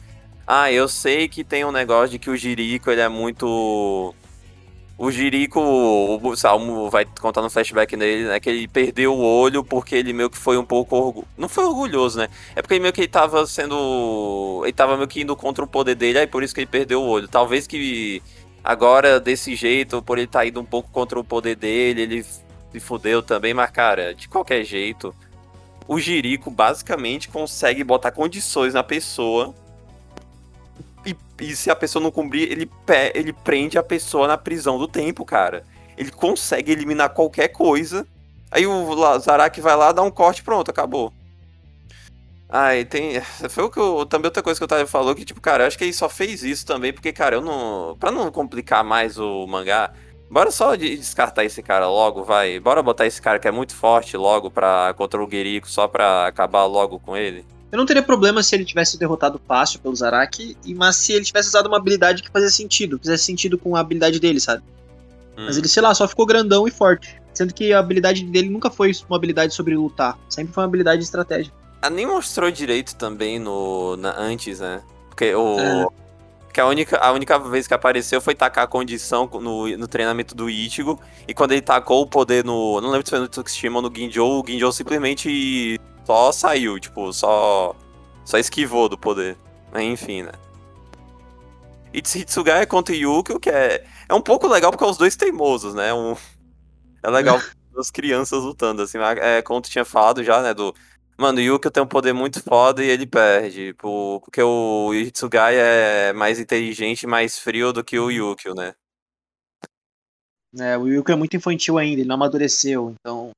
[0.45, 4.13] Ah, eu sei que tem um negócio de que o Jiriko ele é muito
[4.97, 8.39] o Jirico, o Salmo vai contar no flashback nele, né?
[8.39, 11.27] Que ele perdeu o olho porque ele meio que foi um pouco orgulhoso.
[11.37, 12.29] Não foi orgulhoso, né?
[12.55, 14.61] É porque ele meio que ele tava sendo.
[14.63, 17.01] Ele tava meio que indo contra o poder dele, aí por isso que ele perdeu
[17.01, 17.27] o olho.
[17.27, 18.21] Talvez que
[18.63, 22.23] agora, desse jeito, por ele estar tá indo um pouco contra o poder dele, ele
[22.23, 25.13] se fudeu também, mas, cara, de qualquer jeito,
[25.87, 29.53] o Jirico basicamente consegue botar condições na pessoa
[31.06, 32.70] e, e, se a pessoa não cumprir, ele,
[33.14, 35.64] ele prende a pessoa na prisão do tempo, cara.
[35.97, 38.08] Ele consegue eliminar qualquer coisa.
[38.49, 41.14] Aí o Zarak vai lá, dá um corte, pronto, acabou.
[42.49, 43.22] Ai, tem.
[43.49, 44.06] Foi o que eu.
[44.06, 46.10] Também outra coisa que o Tadeu falou, que, tipo, cara, eu acho que ele só
[46.10, 47.95] fez isso também, porque, cara, eu não.
[47.97, 49.93] Pra não complicar mais o mangá,
[50.30, 52.60] bora só descartar esse cara logo, vai.
[52.60, 56.28] Bora botar esse cara que é muito forte logo pra, contra o Guerico, só pra
[56.28, 57.45] acabar logo com ele.
[57.72, 61.47] Eu não teria problema se ele tivesse derrotado fácil pelo Zaraki, mas se ele tivesse
[61.47, 64.61] usado uma habilidade que fazia sentido, fizesse sentido com a habilidade dele, sabe?
[65.38, 65.45] Hum.
[65.45, 67.22] Mas ele, sei lá, só ficou grandão e forte.
[67.34, 70.99] Sendo que a habilidade dele nunca foi uma habilidade sobre lutar, sempre foi uma habilidade
[70.99, 71.53] de estratégia.
[71.82, 74.82] Ah, nem mostrou direito também no na, antes, né?
[75.09, 75.59] Porque o.
[75.59, 76.01] É.
[76.53, 80.36] Que a única, a única vez que apareceu foi tacar a condição no, no treinamento
[80.36, 80.99] do Ichigo.
[81.26, 82.82] E quando ele tacou o poder no.
[82.82, 87.12] Não lembro se foi no Tsukishima ou no Ginjo, o Ginjo simplesmente só saiu, tipo,
[87.14, 87.76] só.
[88.26, 89.38] Só esquivou do poder.
[89.76, 90.32] Enfim, né?
[91.93, 95.74] E Hitsugaya contra Yukio, que é, é um pouco legal porque é os dois teimosos,
[95.74, 95.93] né?
[95.93, 96.16] Um,
[97.04, 97.39] é legal
[97.78, 98.97] as crianças lutando, assim.
[99.22, 100.54] É, como tu tinha falado já, né?
[100.54, 100.74] Do.
[101.18, 103.74] Mano, o Yukio tem um poder muito foda e ele perde.
[103.78, 108.74] Porque o Hitsugaya é mais inteligente e mais frio do que o Yukio, né?
[110.60, 113.32] É, o Yukio é muito infantil ainda, ele não amadureceu, então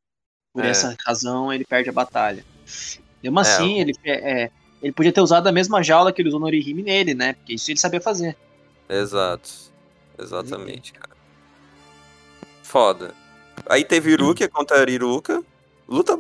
[0.52, 0.70] por é.
[0.70, 2.44] essa razão ele perde a batalha.
[3.22, 4.52] Mesmo é, assim, ele, é,
[4.82, 7.34] ele podia ter usado a mesma jaula que ele usou no Orihime nele, né?
[7.34, 8.36] Porque isso ele sabia fazer.
[8.90, 9.50] Exato.
[10.20, 11.16] Exatamente, cara.
[12.62, 13.14] Foda.
[13.68, 15.44] Aí teve Iruka contra a Iruka.
[15.88, 16.18] Luta.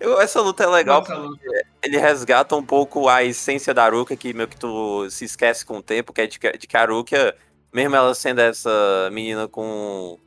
[0.00, 1.66] Eu, essa luta é legal Nossa, porque luta.
[1.82, 5.78] ele resgata um pouco a essência da Aruka, que meio que tu se esquece com
[5.78, 7.34] o tempo, que é de, de que a Aruka,
[7.72, 10.18] mesmo ela sendo essa menina com,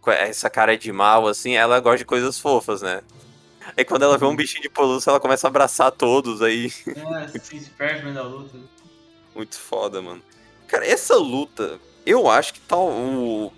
[0.00, 3.02] com essa cara de mal, assim, ela gosta de coisas fofas, né?
[3.76, 6.72] Aí quando ela vê um bichinho de pelúcia, ela começa a abraçar todos aí.
[6.86, 8.58] É, se perde no da luta.
[9.34, 10.22] Muito foda, mano.
[10.66, 12.88] Cara, essa luta, eu acho que tal.
[12.88, 13.52] O...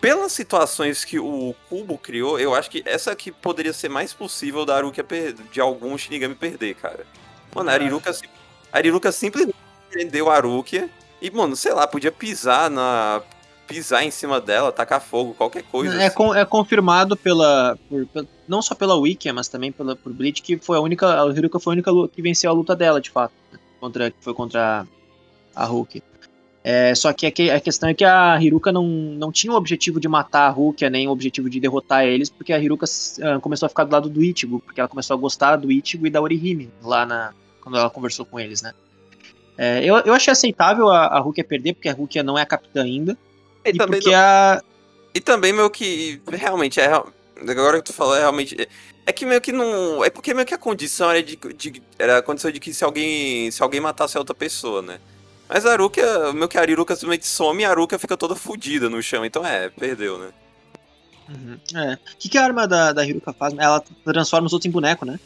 [0.00, 4.66] Pelas situações que o Cubo criou, eu acho que essa aqui poderia ser mais possível
[4.66, 5.04] da Aruka
[5.50, 7.06] de algum Shinigami perder, cara.
[7.54, 9.56] Mano, a Ariruka, a Ariruka simplesmente
[9.90, 10.90] prendeu a Aruka
[11.22, 13.22] e, mano, sei lá, podia pisar na
[13.66, 16.00] pisar em cima dela, tacar fogo, qualquer coisa.
[16.00, 16.16] É, assim.
[16.16, 18.06] com, é confirmado pela, por,
[18.46, 21.58] não só pela Wiki, mas também pela por Bleach que foi a única, a Hiruka
[21.58, 23.58] foi a única que venceu a luta dela, de fato, né?
[23.80, 24.86] contra que foi contra
[25.54, 26.02] a Hulk.
[26.66, 30.08] É, só que a, questão é que a Hiruka não, não tinha o objetivo de
[30.08, 33.68] matar a Hulk, nem o objetivo de derrotar eles, porque a Hiruka uh, começou a
[33.68, 36.70] ficar do lado do Ichigo, porque ela começou a gostar do Ichigo e da Orihime,
[36.82, 38.72] lá na, quando ela conversou com eles, né?
[39.58, 42.46] É, eu, eu achei aceitável a, a Hulk perder, porque a Hulk não é a
[42.46, 43.14] capitã ainda,
[43.64, 44.14] e, e porque não...
[44.14, 44.62] a.
[45.14, 46.20] E também, meio que.
[46.28, 46.86] Realmente, é.
[46.86, 48.68] Agora que tu falou, é realmente.
[49.06, 50.04] É que meio que não.
[50.04, 51.36] É porque meio que a condição era de.
[51.36, 53.50] de era a condição de que se alguém.
[53.50, 54.98] Se alguém matasse a outra pessoa, né?
[55.48, 58.88] Mas a Aruka, meio que a Ariruka simplesmente some e a Aruka fica toda fodida
[58.88, 59.24] no chão.
[59.24, 60.30] Então é, perdeu, né?
[61.28, 61.58] Uhum.
[61.74, 61.94] É.
[61.94, 63.54] O que, que a arma da, da Hiruka faz?
[63.56, 65.18] Ela transforma os outros em boneco, né?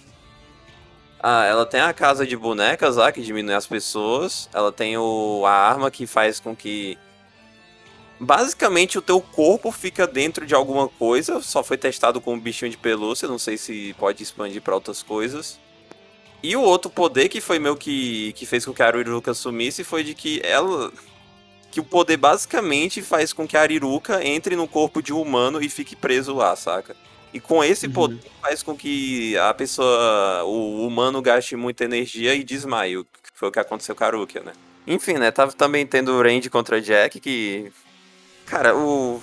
[1.20, 4.48] Ah, ela tem a casa de bonecas lá que diminui as pessoas.
[4.52, 6.96] Ela tem o, a arma que faz com que
[8.20, 11.40] Basicamente, o teu corpo fica dentro de alguma coisa.
[11.40, 13.28] Só foi testado com um bichinho de pelúcia.
[13.28, 15.58] Não sei se pode expandir para outras coisas.
[16.42, 19.84] E o outro poder que foi meu que, que fez com que a Ariruka sumisse
[19.84, 20.92] foi de que ela.
[21.70, 25.62] Que o poder basicamente faz com que a Ariruka entre no corpo de um humano
[25.62, 26.96] e fique preso lá, saca?
[27.32, 27.92] E com esse uhum.
[27.92, 33.48] poder faz com que a pessoa, o humano gaste muita energia e desmaie, que foi
[33.50, 34.52] o que aconteceu com a Aruka, né?
[34.86, 35.30] Enfim, né?
[35.30, 37.70] Tava também tendo o Range contra Jack, que
[38.48, 39.20] Cara, o.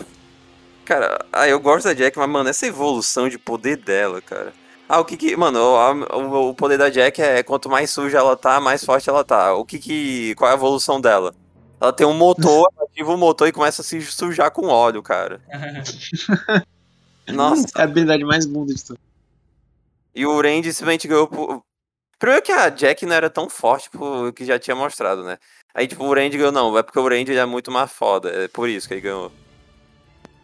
[0.85, 4.53] Cara, ah, eu gosto da Jack, mas, mano, essa evolução de poder dela, cara.
[4.87, 5.35] Ah, o que que.
[5.35, 9.23] Mano, o, o poder da Jack é quanto mais suja ela tá, mais forte ela
[9.23, 9.53] tá.
[9.55, 10.35] O que que.
[10.35, 11.33] Qual é a evolução dela?
[11.81, 15.41] Ela tem um motor, ativa o motor e começa a se sujar com óleo, cara.
[17.27, 17.65] Nossa.
[17.75, 18.99] É a habilidade mais bunda de tudo.
[20.13, 21.63] E o Randy simplesmente ganhou por.
[22.19, 25.37] Primeiro que a Jack não era tão forte por que já tinha mostrado, né?
[25.75, 28.47] Aí, tipo, o Randy ganhou, não, é porque o Randy é muito mais foda, é
[28.47, 29.29] por isso que ele ganhou.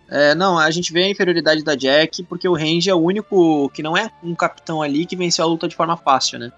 [0.09, 3.69] É, não, a gente vê a inferioridade da Jack porque o Randy é o único
[3.69, 6.51] que não é um capitão ali que venceu a luta de forma fácil, né?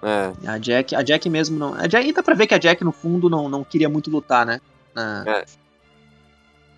[0.00, 0.32] É.
[0.48, 1.74] A Jack, a Jack mesmo não.
[1.74, 4.46] A Jack, dá pra ver que a Jack, no fundo, não, não queria muito lutar,
[4.46, 4.60] né?
[5.26, 5.44] É.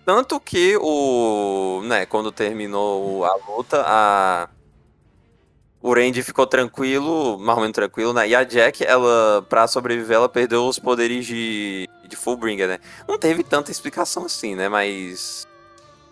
[0.03, 1.81] Tanto que o.
[1.85, 4.49] né, quando terminou a luta, a.
[5.83, 8.25] O Randy ficou tranquilo, mais ou menos tranquilo, né?
[8.25, 12.79] E a Jack, ela, pra sobreviver, ela perdeu os poderes de, de Fullbringer, né?
[13.05, 14.69] Não teve tanta explicação assim, né?
[14.69, 15.45] Mas.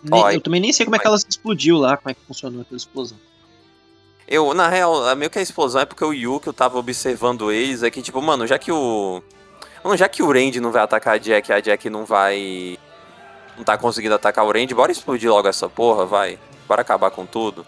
[0.04, 2.20] Nem- Ó, eu também nem sei como é que ela explodiu lá, como é que
[2.28, 3.18] funcionou aquela explosão.
[4.28, 7.50] Eu, na real, meio que a explosão é porque o Yu, que eu tava observando
[7.50, 9.24] eles, é que, tipo, mano, já que o.
[9.84, 12.78] Mano, já que o Randy não vai atacar a Jack a Jack não vai.
[13.56, 16.38] Não tá conseguindo atacar o Randy, bora explodir logo essa porra, vai.
[16.68, 17.66] Bora acabar com tudo.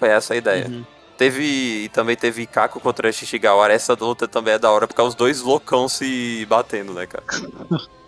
[0.00, 0.66] Foi essa a ideia.
[0.66, 0.84] Uhum.
[1.16, 1.44] Teve.
[1.84, 3.72] E também teve Kako contra Shishigawara.
[3.72, 7.22] Essa luta também é da hora, porque é os dois loucão se batendo, né, cara?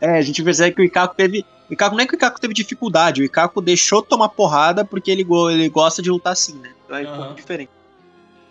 [0.00, 1.44] É, a gente percebe que o Ikako teve.
[1.68, 5.10] O Ikako não é que o Ikako teve dificuldade, o Ikako deixou tomar porrada porque
[5.10, 6.70] ele, go- ele gosta de lutar assim, né?
[6.86, 7.68] Então é um pouco diferente.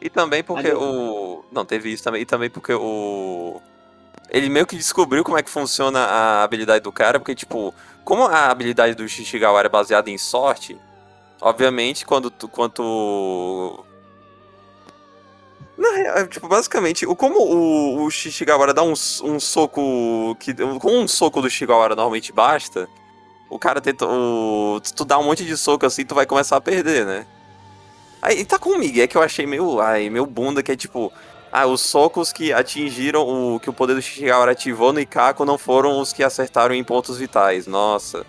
[0.02, 1.46] E também porque Ali- o.
[1.50, 2.24] Não, teve isso também.
[2.24, 3.62] E também porque o.
[4.30, 7.74] Ele meio que descobriu como é que funciona a habilidade do cara, porque, tipo,
[8.04, 10.78] como a habilidade do Shishigawara é baseada em sorte,
[11.42, 12.48] obviamente, quando tu.
[12.48, 13.84] Quanto.
[15.78, 18.94] Na real, tipo, basicamente, como o, o Shishigawara dá um,
[19.24, 20.36] um soco.
[20.40, 22.90] que Com um soco do Shishigawara normalmente basta,
[23.50, 24.06] o cara tenta.
[24.06, 27.28] O, tu dá um monte de soco assim, tu vai começar a perder, né?
[28.22, 31.14] Aí tá com o Miguel que eu achei meio, ai, meio bunda, que é tipo,
[31.52, 33.22] ah, os socos que atingiram
[33.56, 36.84] o que o poder do Shishigawara ativou no Ikako não foram os que acertaram em
[36.84, 37.68] pontos vitais.
[37.68, 38.26] Nossa.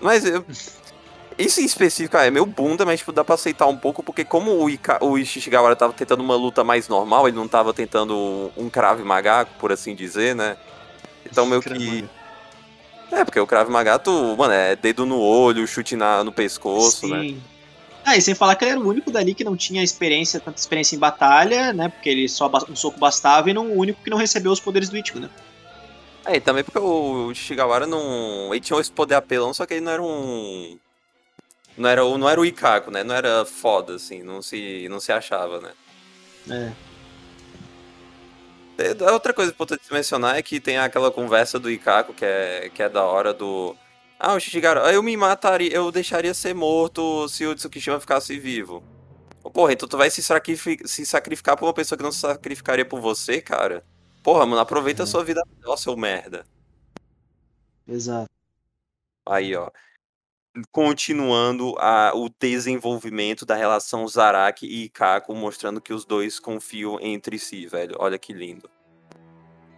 [0.00, 0.44] Mas eu,
[1.40, 4.24] isso em específico ah, é meio bunda, mas tipo, dá pra aceitar um pouco, porque
[4.24, 8.50] como o, Ika, o Shishigawara tava tentando uma luta mais normal, ele não tava tentando
[8.56, 10.56] um Krav Maga, por assim dizer, né?
[11.24, 12.04] Então meio que...
[13.12, 17.08] É, porque o Krav Maga, tu, mano, é dedo no olho, chute na, no pescoço,
[17.08, 17.20] né?
[17.20, 17.42] Sim.
[18.04, 20.58] Ah, e sem falar que ele era o único dali que não tinha experiência, tanta
[20.58, 21.88] experiência em batalha, né?
[21.88, 24.88] Porque ele só um soco bastava e não, o único que não recebeu os poderes
[24.88, 25.28] do Ichigo, né?
[26.24, 28.48] É, e também porque o Shigawara não.
[28.52, 30.78] Ele tinha esse poder apelão, só que ele não era um.
[31.76, 33.02] Não era, o- não era o Ikako, né?
[33.02, 35.72] Não era foda, assim, não se, não se achava, né?
[36.50, 36.72] É.
[38.78, 42.24] É, a Outra coisa importante de mencionar é que tem aquela conversa do Ikako, que
[42.24, 43.76] é, que é da hora do.
[44.18, 48.82] Ah, o Shishigawara, eu me mataria, eu deixaria ser morto se o Tsukishima ficasse vivo.
[49.54, 52.84] Porra, então tu vai se, sacrifi- se sacrificar por uma pessoa que não se sacrificaria
[52.84, 53.84] por você, cara?
[54.22, 56.44] Porra, mano, aproveita a sua vida melhor, seu merda.
[57.88, 58.28] Exato.
[59.26, 59.70] Aí, ó.
[60.72, 67.38] Continuando a- o desenvolvimento da relação Zaraki e Ikako, mostrando que os dois confiam entre
[67.38, 67.94] si, velho.
[67.98, 68.68] Olha que lindo.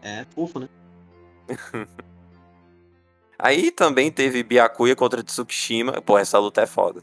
[0.02, 0.68] É fofo, né?
[3.38, 6.00] Aí também teve Byakuya contra Tsukishima.
[6.00, 7.02] Pô, essa luta é foda.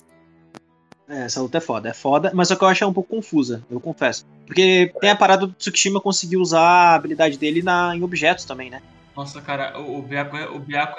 [1.08, 1.90] É, essa luta é foda.
[1.90, 4.26] É foda, mas só que eu achei um pouco confusa, eu confesso.
[4.46, 8.70] Porque tem a parada do Tsukishima conseguir usar a habilidade dele na, em objetos também,
[8.70, 8.82] né?
[9.16, 10.96] Nossa, cara, o, o Biaco, o Biaco,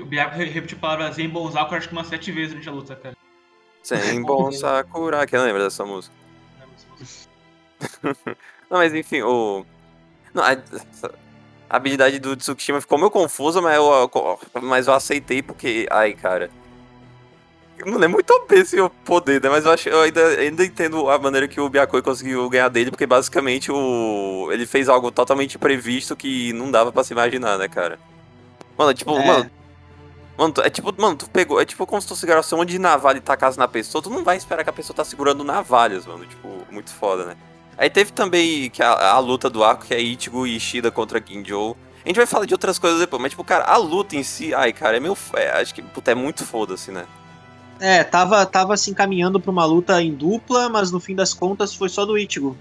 [0.00, 3.16] o Biaco repetiu palavras em Bonzaku acho que umas sete vezes durante a luta, cara.
[3.82, 5.26] Sem bom Sakura.
[5.26, 6.14] Quem lembra dessa música?
[8.70, 9.64] Não, mas enfim, o.
[10.32, 15.86] Não, a, a habilidade do Tsukishima ficou meio confusa, mas eu, mas eu aceitei porque.
[15.90, 16.50] Ai, cara.
[17.84, 19.48] Mano, é muito OP esse poder, né?
[19.48, 22.90] Mas eu, acho, eu ainda, ainda entendo a maneira que o Byakoi conseguiu ganhar dele,
[22.92, 27.66] porque basicamente o, ele fez algo totalmente previsto que não dava pra se imaginar, né,
[27.68, 27.98] cara?
[28.78, 29.26] Mano, tipo, É.
[29.26, 29.50] mano.
[30.36, 31.60] Mano, é tipo, mano, tu pegou.
[31.60, 34.10] É tipo como se tu segurasse um monte de navalha e tacasse na pessoa, tu
[34.10, 36.24] não vai esperar que a pessoa tá segurando navalhas, mano.
[36.26, 37.36] Tipo, muito foda, né?
[37.76, 41.22] Aí teve também que a, a luta do arco, que é Ichigo e Ishida contra
[41.24, 41.76] Ginjo.
[42.04, 44.52] A gente vai falar de outras coisas depois, mas, tipo, cara, a luta em si,
[44.54, 45.16] ai, cara, é meio.
[45.34, 47.06] É, acho que, puta, é muito foda-se, né?
[47.78, 51.74] É, tava, tava se encaminhando pra uma luta em dupla, mas no fim das contas
[51.74, 52.56] foi só do Ichigo.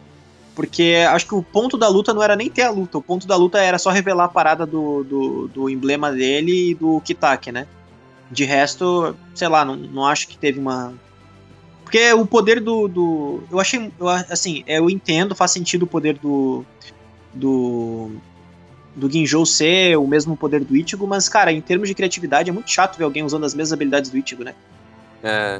[0.61, 3.25] Porque acho que o ponto da luta não era nem ter a luta, o ponto
[3.25, 7.51] da luta era só revelar a parada do, do, do emblema dele e do Kitake,
[7.51, 7.65] né?
[8.29, 10.93] De resto, sei lá, não, não acho que teve uma.
[11.83, 12.87] Porque o poder do.
[12.87, 13.91] do eu achei.
[13.99, 16.63] eu assim, eu entendo, faz sentido o poder do.
[17.33, 18.11] Do.
[18.95, 22.53] Do Ginjou ser o mesmo poder do Ichigo, mas, cara, em termos de criatividade é
[22.53, 24.53] muito chato ver alguém usando as mesmas habilidades do Ichigo, né?
[25.23, 25.59] É.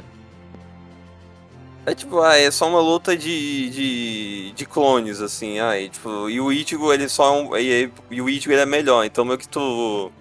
[1.84, 6.30] É tipo, ah, é só uma luta de, de, de clones, assim, ah, e, tipo,
[6.30, 9.24] e o Ichigo, ele só é um, e, e o Ichigo, ele é melhor, então
[9.24, 10.12] meio que tu...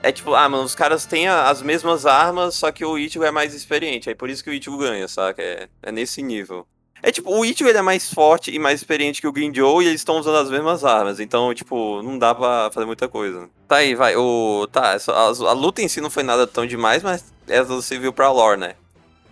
[0.00, 3.32] É tipo, ah, mano, os caras têm as mesmas armas, só que o Ichigo é
[3.32, 5.42] mais experiente, aí por isso que o Ichigo ganha, saca?
[5.42, 6.64] É, é nesse nível.
[7.02, 9.86] É tipo, o Ichigo, ele é mais forte e mais experiente que o Ginjo, e
[9.86, 13.48] eles estão usando as mesmas armas, então, tipo, não dá pra fazer muita coisa.
[13.66, 14.68] Tá aí, vai, o...
[14.70, 18.12] Tá, a, a luta em si não foi nada tão demais, mas essa você viu
[18.12, 18.76] pra lore, né?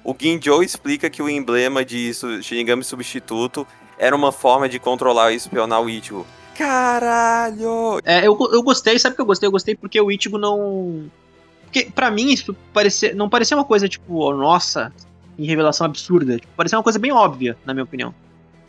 [0.05, 2.12] O Ginjo explica que o emblema de
[2.43, 3.66] Shinigami substituto
[3.98, 6.26] era uma forma de controlar e espionar o Ichigo.
[6.55, 8.01] Caralho!
[8.05, 9.47] É, eu, eu gostei, sabe o que eu gostei?
[9.47, 11.10] Eu gostei porque o Ichigo não.
[11.64, 14.93] Porque pra mim isso parecia, não parecia uma coisa tipo, oh, nossa,
[15.39, 16.39] em revelação absurda.
[16.39, 18.14] Tipo, parecia uma coisa bem óbvia, na minha opinião.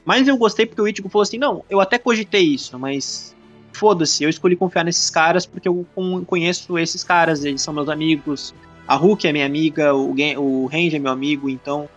[0.06, 3.36] Mas eu gostei porque o Ichigo falou assim: não, eu até cogitei isso, mas
[3.74, 5.86] foda-se, eu escolhi confiar nesses caras porque eu
[6.26, 8.54] conheço esses caras, eles são meus amigos.
[8.88, 11.90] A Hulk é minha amiga, o, o Range é meu amigo, então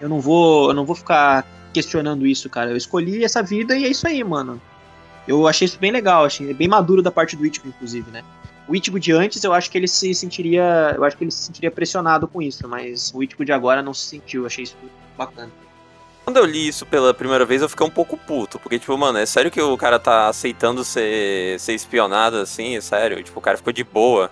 [0.00, 2.70] eu não vou, eu não vou ficar questionando isso, cara.
[2.70, 4.60] Eu escolhi essa vida e é isso aí, mano.
[5.26, 8.22] Eu achei isso bem legal, achei bem maduro da parte do Ichigo, inclusive, né?
[8.68, 11.44] O Ichigo de antes, eu acho que ele se sentiria, eu acho que ele se
[11.44, 14.76] sentiria pressionado com isso, mas o Ichigo de agora não se sentiu, achei isso
[15.16, 15.50] bacana.
[16.24, 18.58] Quando eu li isso pela primeira vez, eu fiquei um pouco puto.
[18.58, 22.76] Porque, tipo, mano, é sério que o cara tá aceitando ser, ser espionado assim?
[22.76, 23.22] É sério?
[23.22, 24.30] Tipo, o cara ficou de boa.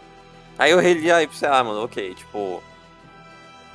[0.62, 2.62] Aí eu reli, aí pensei, ah, mano, ok, tipo.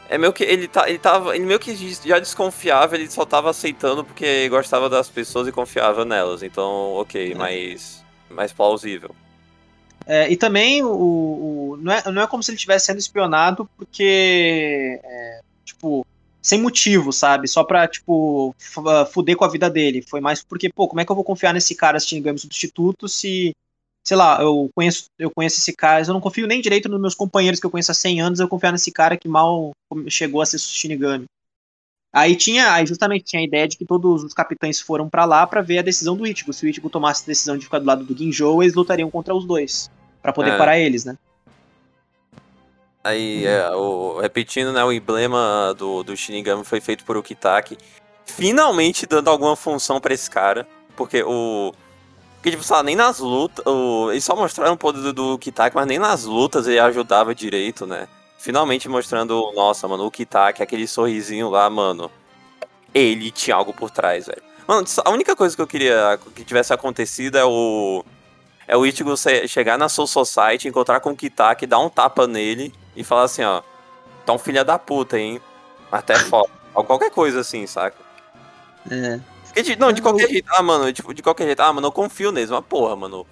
[0.08, 1.36] É meio que ele, tá, ele tava.
[1.36, 6.06] Ele meio que já desconfiava, ele só tava aceitando porque gostava das pessoas e confiava
[6.06, 6.44] nelas.
[6.44, 7.36] Então, ok, é.
[7.36, 9.14] mais, mais plausível.
[10.06, 13.70] É, e também o, o, não, é, não é como se ele estivesse sendo espionado
[13.76, 15.02] porque.
[15.04, 16.08] É, tipo,
[16.42, 17.50] sem motivo, sabe?
[17.50, 18.56] Só pra, tipo,
[19.12, 20.06] fuder com a vida dele.
[20.08, 23.54] Foi mais porque, pô, como é que eu vou confiar nesse cara Shinigami substituto se
[24.08, 27.14] sei lá, eu conheço, eu conheço esse cara, eu não confio nem direito nos meus
[27.14, 29.72] companheiros que eu conheço há 100 anos, eu confiar nesse cara que mal
[30.08, 31.26] chegou a ser Shinigami.
[32.14, 35.46] Aí tinha, aí justamente tinha a ideia de que todos os capitães foram para lá
[35.46, 36.54] para ver a decisão do Ichigo.
[36.54, 39.36] Se o Ichigo tomasse a decisão de ficar do lado do Ginjo, eles lutariam contra
[39.36, 40.58] os dois, para poder é.
[40.58, 41.18] parar eles, né?
[43.04, 47.78] Aí, é, o, repetindo, né, o emblema do, do Shinigami foi feito por Ukitake,
[48.26, 50.66] finalmente dando alguma função para esse cara,
[50.96, 51.74] porque o
[52.48, 53.66] porque, tipo, sei nem nas lutas.
[53.66, 54.10] O...
[54.12, 58.08] Eles só mostraram o poder do, Kitaki, mas nem nas lutas ele ajudava direito, né?
[58.38, 62.10] Finalmente mostrando, nossa, mano, o Kitaki, aquele sorrisinho lá, mano.
[62.94, 64.42] Ele tinha algo por trás, velho.
[64.68, 68.04] Mano, a única coisa que eu queria que tivesse acontecido é o.
[68.68, 69.14] É o Ichigo
[69.48, 73.44] chegar na Soul Society, encontrar com o Kitaki, dar um tapa nele e falar assim,
[73.44, 73.62] ó.
[74.26, 75.42] Tá um filho da puta, hein?
[75.90, 76.50] Até foda.
[76.74, 77.96] Qualquer coisa assim, saca?
[78.92, 79.20] É.
[79.62, 80.50] De, não, de qualquer jeito.
[80.54, 81.60] Ah, mano, tipo, de qualquer jeito.
[81.62, 82.50] Ah, mano, eu confio neles.
[82.50, 83.26] Mas, porra, mano.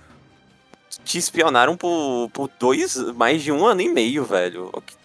[1.04, 2.96] Te espionaram por, por dois.
[3.14, 4.72] Mais de um ano e meio, velho.
[4.86, 4.96] Que,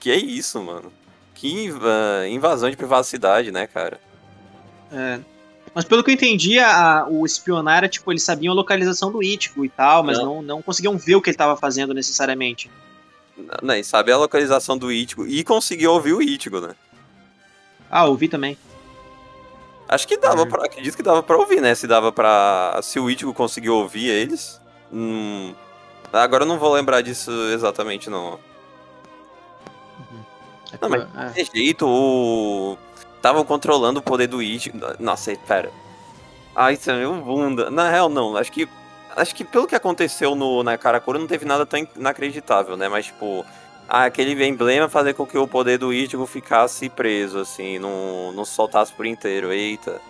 [0.00, 0.92] que é isso, mano?
[1.34, 1.70] Que
[2.30, 4.00] invasão de privacidade, né, cara?
[4.92, 5.20] É.
[5.74, 9.22] Mas pelo que eu entendi, a, o espionar era, tipo, eles sabiam a localização do
[9.22, 12.70] Ítico e tal, mas não, não, não conseguiam ver o que ele tava fazendo necessariamente.
[13.36, 16.74] Não, não, sabe a localização do Ítico e conseguiu ouvir o Ítico, né?
[17.90, 18.56] Ah, ouvi também.
[19.88, 20.64] Acho que dava pra.
[20.64, 21.74] Acredito que dava pra ouvir, né?
[21.74, 22.78] Se dava pra.
[22.82, 24.60] Se o Ichigo conseguiu ouvir eles.
[24.92, 25.54] Hum,
[26.12, 28.32] agora eu não vou lembrar disso exatamente, não.
[29.98, 30.24] Uhum.
[30.72, 31.44] É não, mas de é.
[31.44, 32.76] jeito, o.
[33.16, 34.78] Estavam controlando o poder do Ichigo.
[34.98, 35.70] Nossa, pera.
[36.54, 37.70] Ai, isso é meu bunda.
[37.70, 38.36] Na real, não.
[38.36, 38.68] Acho que.
[39.14, 42.88] Acho que pelo que aconteceu no, na Karakura não teve nada tão inacreditável, né?
[42.88, 43.46] Mas, tipo
[43.88, 48.92] aquele emblema fazer com que o poder do Ichigo ficasse preso, assim, não, não soltasse
[48.92, 49.52] por inteiro.
[49.52, 50.00] Eita.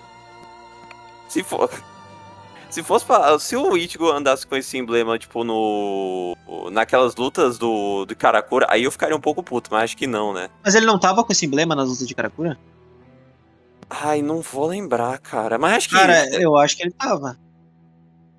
[1.28, 1.70] Se for.
[2.68, 6.36] Se fosse pra, Se o Ichigo andasse com esse emblema, tipo, no.
[6.70, 10.34] Naquelas lutas do, do Karakura, aí eu ficaria um pouco puto, mas acho que não,
[10.34, 10.50] né?
[10.64, 12.58] Mas ele não tava com esse emblema nas lutas de Karakura?
[13.88, 15.58] Ai, não vou lembrar, cara.
[15.58, 15.94] Mas acho que.
[15.94, 17.38] Cara, eu acho que ele tava.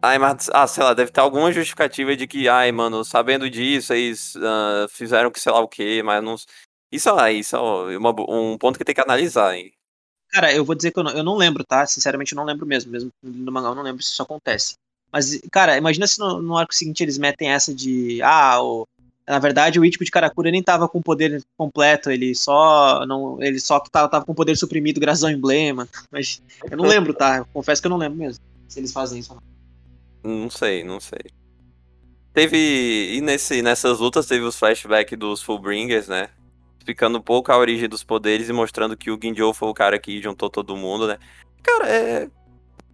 [0.02, 3.94] Ai, mas, ah, sei lá, deve ter alguma justificativa de que, ai, mano, sabendo disso,
[3.94, 6.36] eles uh, fizeram que sei lá o quê, mas não.
[6.92, 9.74] Isso, ah, isso é uma, um ponto que tem que analisar, hein?
[10.30, 11.86] Cara, eu vou dizer que eu não, eu não lembro, tá?
[11.86, 12.92] Sinceramente, eu não lembro mesmo.
[12.92, 14.76] Mesmo no mangá, eu não lembro se isso acontece.
[15.12, 18.22] Mas, cara, imagina se no, no arco seguinte eles metem essa de.
[18.22, 18.86] Ah, o,
[19.28, 23.06] na verdade, o Ichigo de Karakura nem tava com o poder completo, ele só.
[23.06, 25.88] Não, ele só tava, tava com o poder suprimido graças ao emblema.
[26.12, 27.38] Mas eu não lembro, tá?
[27.38, 28.44] Eu confesso que eu não lembro mesmo.
[28.68, 29.57] Se eles fazem isso ou não.
[30.28, 31.22] Não sei, não sei.
[32.34, 33.16] Teve.
[33.16, 36.30] E nesse, nessas lutas teve os flashbacks dos Fullbringers, né?
[36.78, 39.98] Explicando um pouco a origem dos poderes e mostrando que o Ginjo foi o cara
[39.98, 41.18] que juntou todo mundo, né?
[41.64, 42.30] Cara, é.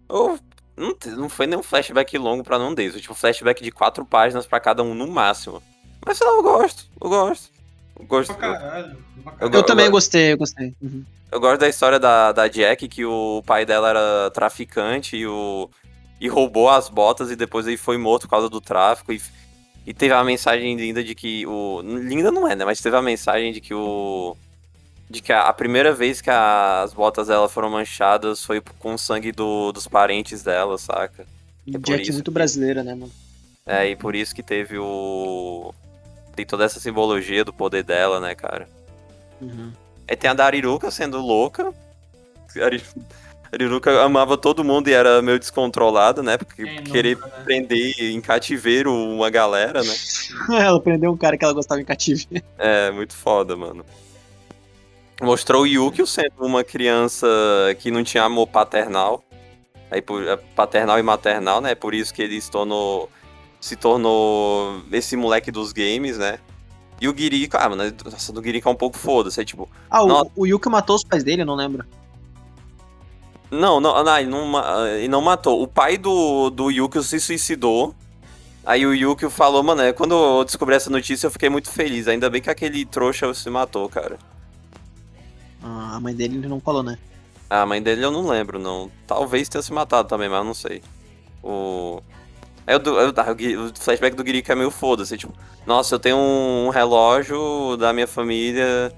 [0.07, 0.37] Oh,
[0.77, 3.01] não, não foi nem um flashback longo pra não deles.
[3.01, 5.61] Tipo, um flashback de quatro páginas pra cada um no máximo.
[6.05, 6.85] Mas sei lá, eu gosto.
[7.01, 7.51] Eu gosto.
[7.99, 8.35] Eu gosto.
[8.35, 8.97] Caralho.
[9.39, 10.75] Eu, eu, também eu, gostei, eu gostei.
[10.81, 11.03] Uhum.
[11.31, 15.69] Eu gosto da história da, da Jack, que o pai dela era traficante e o
[16.23, 19.21] e roubou as botas e depois ele foi morto por causa do tráfico e,
[19.85, 23.01] e teve a mensagem linda de que o linda não é, né, mas teve a
[23.01, 24.33] mensagem de que o
[25.09, 28.93] de que a, a primeira vez que a, as botas dela foram manchadas foi com
[28.93, 31.27] o sangue do, dos parentes dela, saca?
[31.67, 33.11] É Jack muito que, brasileira, né, mano?
[33.65, 35.73] É, e por isso que teve o
[36.37, 38.69] tem toda essa simbologia do poder dela, né, cara?
[39.41, 39.73] Uhum.
[40.07, 41.73] Aí tem a Dariruka sendo louca.
[43.53, 46.37] Ariruka amava todo mundo e era meio descontrolada, né?
[46.37, 47.27] Porque nunca, querer né?
[47.43, 49.93] prender em cativeiro uma galera, né?
[50.59, 52.43] ela prendeu um cara que ela gostava em cativeiro.
[52.57, 53.85] É, muito foda, mano.
[55.21, 57.27] Mostrou o Yukio sendo uma criança
[57.79, 59.23] que não tinha amor paternal.
[59.91, 61.75] Aí é, paternal e maternal, né?
[61.75, 63.07] Por isso que ele se tornou.
[63.61, 66.39] Se tornou esse moleque dos games, né?
[66.99, 69.39] E o Girika, ah, mano, nossa, do Girika é um pouco foda-se.
[69.39, 70.31] É tipo, Ah, o, Nossa.
[70.35, 71.85] o Yuki matou os pais dele, eu não lembro.
[73.53, 75.61] Não, não, não, ele não, ma- ele não matou.
[75.61, 77.93] O pai do, do Yukio se suicidou.
[78.65, 82.07] Aí o Yukio falou, mano, é, quando eu descobri essa notícia eu fiquei muito feliz.
[82.07, 84.17] Ainda bem que aquele trouxa se matou, cara.
[85.61, 86.97] Ah, a mãe dele ele não falou, né?
[87.49, 88.89] A mãe dele eu não lembro, não.
[89.05, 90.81] Talvez tenha se matado também, mas eu não sei.
[91.43, 92.01] O.
[92.65, 95.17] É o, do, é o, ah, o flashback do Girika é meio foda-se.
[95.17, 95.33] Tipo,
[95.67, 98.91] nossa, eu tenho um relógio da minha família.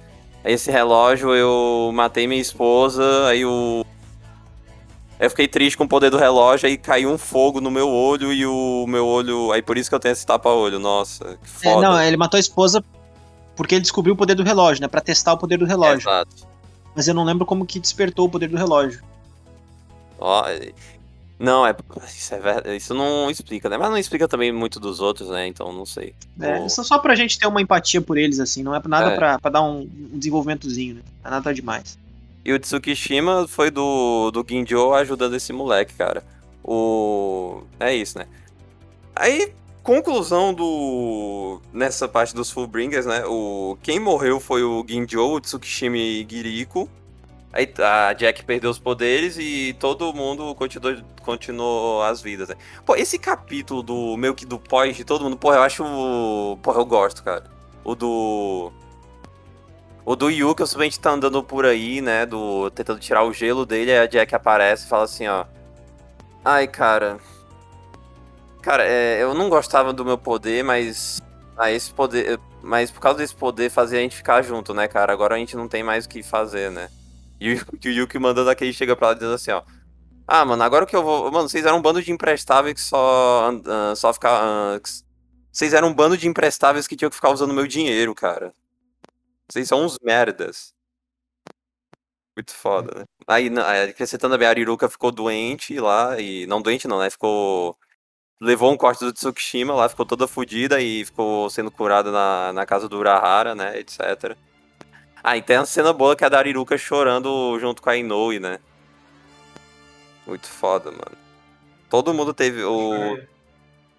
[0.44, 3.27] Esse relógio eu matei minha esposa.
[3.27, 3.84] Aí o.
[5.20, 6.68] Eu fiquei triste com o poder do relógio.
[6.68, 9.52] Aí caiu um fogo no meu olho e o meu olho.
[9.52, 10.78] Aí por isso que eu tenho esse tapa-olho.
[10.80, 11.88] Nossa, que É, foda.
[11.88, 12.84] não, ele matou a esposa
[13.56, 14.88] porque ele descobriu o poder do relógio, né?
[14.90, 16.10] Pra testar o poder do relógio.
[16.10, 16.46] Exato.
[16.94, 19.02] Mas eu não lembro como que despertou o poder do relógio.
[20.20, 20.72] Ó, é-
[21.40, 21.76] não, é.
[22.08, 23.78] Isso, é ver- isso não explica, né?
[23.78, 25.48] Mas não explica também muito dos outros, né?
[25.48, 26.14] Então não sei.
[26.42, 28.64] É, O- Isso é só pra gente ter uma empatia por eles, assim.
[28.64, 29.16] Não é nada É.
[29.16, 29.82] pra, pra dar um,
[30.14, 31.02] um desenvolvimentozinho, né?
[31.24, 31.98] Não é nada demais.
[32.46, 36.24] E o Tsukishima foi do, do Ginjo ajudando esse moleque, cara.
[36.64, 37.64] O.
[37.80, 38.28] É isso, né?
[39.16, 39.52] Aí,
[39.82, 41.60] conclusão do.
[41.74, 43.26] Nessa parte dos Fullbringers, né?
[43.26, 43.76] O...
[43.82, 46.88] Quem morreu foi o Ginjo, o Tsukishima e Giriko.
[47.52, 52.56] Aí a Jack perdeu os poderes e todo mundo continuou, continuou as vidas, né?
[52.86, 55.84] Pô, esse capítulo do meio que do pós de todo mundo, porra, eu acho.
[56.62, 57.46] Porra, eu gosto, cara.
[57.84, 58.72] O do.
[60.06, 62.26] O do Yuki, eu simplesmente tá andando por aí, né?
[62.26, 65.45] Do, tentando tirar o gelo dele, aí a Jack aparece e fala assim, ó.
[66.44, 67.19] Ai, cara.
[68.61, 71.22] Cara, é, eu não gostava do meu poder, mas.
[71.57, 72.40] Ah, esse poder.
[72.61, 75.14] Mas por causa desse poder fazia a gente ficar junto, né, cara?
[75.14, 76.90] Agora a gente não tem mais o que fazer, né?
[77.40, 79.61] E o, o Yuki mandando aquele chega pra lá dizendo assim, ó.
[80.27, 81.32] Ah, mano, agora que eu vou.
[81.32, 83.52] Mano, vocês eram um bando de imprestáveis que só.
[83.68, 84.40] ah, só ficar.
[84.44, 85.03] ah, que s-
[85.52, 88.53] Vocês eram um bando de imprestáveis que tinham que ficar usando meu dinheiro, cara.
[89.50, 90.74] Vocês são uns merdas.
[92.36, 93.06] Muito foda, né?
[93.28, 93.48] Aí,
[93.90, 96.46] acrescentando a Ariruka ficou doente lá, e.
[96.48, 97.10] Não doente não, né?
[97.10, 97.78] Ficou.
[98.42, 102.66] Levou um corte do Tsukishima lá, ficou toda fodida e ficou sendo curada na, na
[102.66, 103.80] casa do Urahara, né?
[103.80, 104.38] Etc.
[105.24, 107.98] Ah, e tem uma cena boa que é a da Ariruka chorando junto com a
[107.98, 108.60] Inoue, né?
[110.26, 111.18] Muito foda, mano.
[111.90, 113.20] Todo mundo teve o.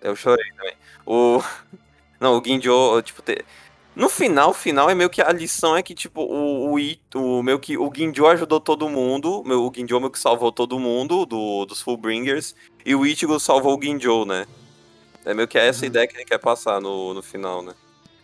[0.03, 0.77] Eu chorei também.
[1.07, 1.41] O.
[2.21, 3.45] Não, o Ginjo, tipo, te-
[3.97, 6.77] no final, final é meio que a lição é que, tipo, o,
[7.15, 10.79] o, meio que o Ginjo ajudou todo mundo, meu, o Ginjo meio que salvou todo
[10.79, 12.55] mundo do, dos Fullbringers,
[12.85, 14.47] e o Ichigo salvou o Ginjo, né?
[15.25, 15.87] É meio que essa Uhum.
[15.87, 17.73] ideia que ele quer passar no, no final, né?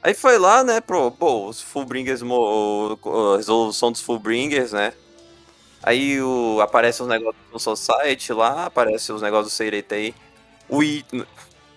[0.02, 4.92] Aí foi lá, né, pro, pô, os Fullbringers, a resolução dos Fullbringers, né?
[5.82, 10.14] Aí o, aparece os negócios do Society lá, aparece os negócios do Seireitei.
[10.68, 11.04] O, I,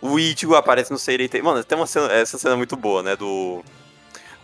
[0.01, 1.41] o Ichigo aparece no Seireitei.
[1.41, 3.15] Mano, tem uma cena, essa cena é muito boa, né?
[3.15, 3.63] Do.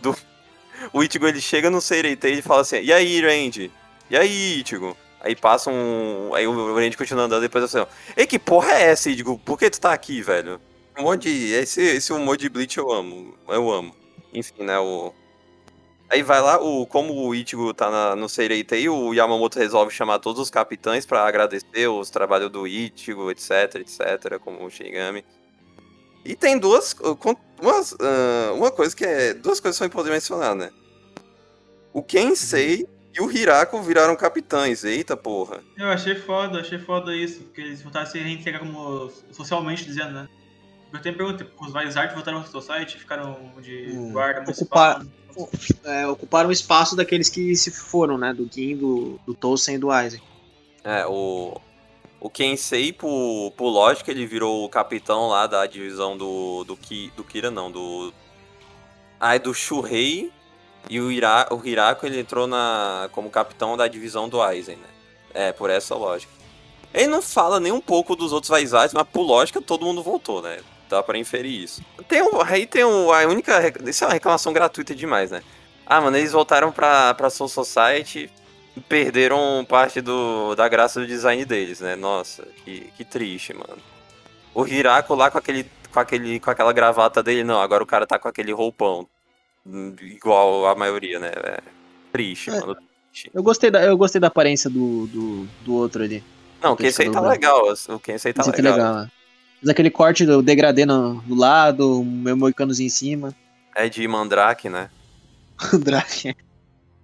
[0.02, 0.14] Do
[0.92, 3.70] o Ichigo ele chega no Seireitei e fala assim: E aí, Randy?
[4.10, 4.96] E aí, Ichigo?
[5.20, 6.34] Aí passa um.
[6.34, 9.38] Aí o Randy continua andando depois assim: Ei, que porra é essa, Ichigo?
[9.38, 10.60] Por que tu tá aqui, velho?
[10.98, 11.52] Um monte de.
[11.52, 13.34] Esse, esse humor de Bleach eu amo.
[13.48, 13.94] Eu amo.
[14.32, 14.78] Enfim, né?
[14.78, 15.12] O.
[16.10, 20.18] Aí vai lá, o, como o Ichigo tá na, no Seireitei, o Yamamoto resolve chamar
[20.18, 25.24] todos os capitães pra agradecer os trabalhos do Ichigo, etc, etc, como o Shinigami.
[26.24, 26.94] E tem duas,
[27.60, 30.70] umas, ah, uma coisa que é, duas coisas que são importantes mencionar, né?
[31.92, 35.60] O Kensei e o Hirako viraram capitães, eita porra.
[35.76, 40.12] Eu achei foda, achei foda isso, porque eles voltaram a se reintegrar como socialmente dizendo,
[40.12, 40.28] né?
[40.92, 45.00] Eu tenho pergunta, os artes voltaram ao Society, ficaram de Hum, guarda municipal.
[45.34, 48.34] ocupar- É, ocuparam o espaço daqueles que se foram, né?
[48.34, 50.22] Do Gin, do, do Tolkien e do Isaac.
[50.84, 51.58] É, o.
[52.22, 56.62] O Kensei, por, por lógica, ele virou o capitão lá da divisão do.
[56.62, 58.14] do, Ki, do Kira, não, do.
[59.18, 60.30] Ah, é do Shuhei.
[60.88, 64.88] E o, Ira, o Hirako, ele entrou na, como capitão da divisão do Aizen, né?
[65.34, 66.32] É, por essa lógica.
[66.94, 70.40] Ele não fala nem um pouco dos outros Vaisais, mas por lógica todo mundo voltou,
[70.42, 70.60] né?
[70.88, 71.82] Dá pra inferir isso.
[72.06, 73.72] Tem um, aí tem um, a única.
[73.84, 75.42] Isso é uma reclamação gratuita demais, né?
[75.84, 78.30] Ah, mano, eles voltaram pra, pra Soul Society
[78.80, 81.96] perderam parte do, da graça do design deles, né?
[81.96, 83.76] Nossa, que, que triste, mano.
[84.54, 88.06] O Hirako lá com aquele, com aquele com aquela gravata dele, não, agora o cara
[88.06, 89.06] tá com aquele roupão
[89.66, 91.30] hum, igual a maioria, né?
[91.34, 91.58] É
[92.12, 92.60] triste, É.
[92.60, 92.76] mano.
[93.34, 96.24] Eu gostei da, eu gostei da aparência do, do, do outro ali.
[96.62, 97.62] Não, o Kensei tá legal.
[97.88, 98.78] O Kensei tá aqui legal.
[98.78, 98.94] legal.
[99.02, 99.10] né?
[99.60, 103.34] Mas aquele corte do degradê no, do lado, o meu moicanozinho em cima.
[103.76, 104.88] É de Mandrake, né?
[105.74, 106.34] O Drake.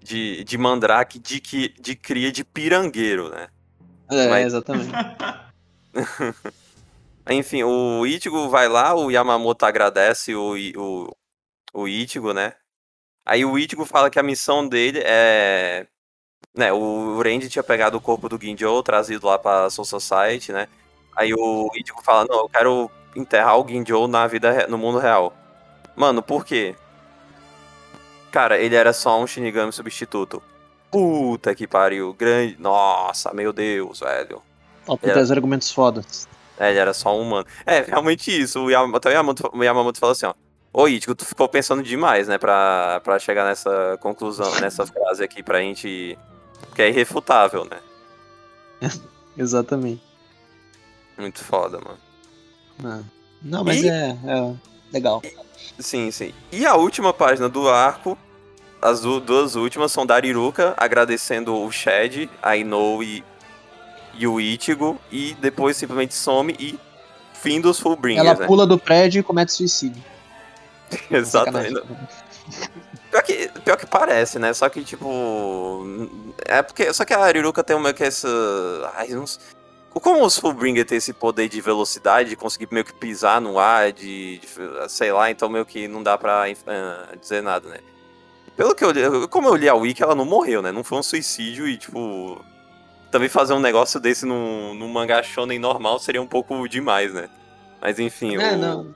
[0.08, 3.48] De, de Mandrake de, que, de cria de pirangueiro, né?
[4.10, 4.90] É, Mas- exatamente.
[7.28, 11.14] Enfim, o Ichigo vai lá, o Yamamoto agradece o, o,
[11.74, 12.54] o Ichigo, né?
[13.26, 15.86] Aí o Ichigo fala que a missão dele é.
[16.56, 20.68] Né, o Randy tinha pegado o corpo do Ginjo, trazido lá pra Soul Society, né?
[21.14, 25.36] Aí o Ichigo fala: Não, eu quero enterrar o Ginjo na vida, no mundo real.
[25.94, 26.74] Mano, por quê?
[28.30, 30.42] Cara, ele era só um Shinigami substituto.
[30.90, 32.14] Puta que pariu.
[32.14, 32.56] Grande.
[32.58, 34.42] Nossa, meu Deus, velho.
[34.86, 36.28] Ó, tem três argumentos fodas.
[36.58, 37.46] É, ele era só um humano.
[37.64, 38.60] É, realmente isso.
[38.64, 40.34] O Yamamoto, até o Yamamoto, o Yamamoto falou assim, ó.
[40.72, 45.42] Ô, Ichigo, tu ficou pensando demais, né, pra, pra chegar nessa conclusão, nessa frase aqui
[45.42, 46.16] pra gente...
[46.74, 47.78] Que é irrefutável, né?
[49.36, 50.02] Exatamente.
[51.16, 51.98] Muito foda, mano.
[52.84, 53.02] Ah.
[53.42, 54.54] Não, mas E- é, é
[54.92, 55.22] legal.
[55.78, 56.32] Sim, sim.
[56.50, 58.16] E a última página do arco,
[58.80, 63.24] as du- duas últimas são da Ariruka, agradecendo o Shed, a Inou e,
[64.14, 66.78] e o Ichigo, e depois simplesmente some e
[67.34, 68.46] fim dos Fullbringers, Ela né?
[68.46, 70.02] pula do prédio e comete suicídio.
[71.10, 71.80] Exatamente.
[73.10, 74.52] Pior que, pior que parece, né?
[74.52, 75.82] Só que, tipo.
[76.44, 76.92] É porque.
[76.92, 78.28] Só que a Ariruka tem meio que essa.
[78.94, 79.40] Ai, não sei.
[80.00, 83.92] Como os Fullbringer tem esse poder de velocidade, de conseguir meio que pisar no ar,
[83.92, 84.48] de, de-
[84.88, 87.78] sei lá, então meio que não dá pra ah, dizer nada, né?
[88.56, 90.72] Pelo que eu li, como eu li a Wiki, ela não morreu, né?
[90.72, 92.44] Não foi um suicídio e, tipo.
[93.10, 97.30] Também fazer um negócio desse num, num mangá shonen normal seria um pouco demais, né?
[97.80, 98.36] Mas enfim.
[98.36, 98.94] É, o- não.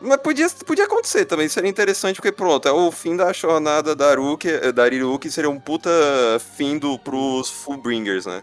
[0.00, 4.10] mas podia, podia acontecer também, seria interessante, porque pronto, é o fim da jornada da
[4.10, 5.90] Aruki, eh, da Ariruki, seria um puta
[6.56, 8.42] fim do, pros Fullbringers, né?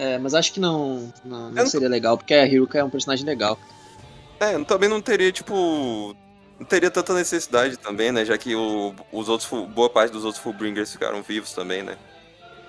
[0.00, 2.88] É, mas acho que não, não, não não- seria legal, porque a Hiruka é um
[2.88, 3.58] personagem legal.
[4.40, 6.16] É, também não teria, tipo.
[6.58, 8.24] Não teria tanta necessidade também, né?
[8.24, 11.98] Já que o, os outros, boa parte dos outros Fullbringers ficaram vivos também, né?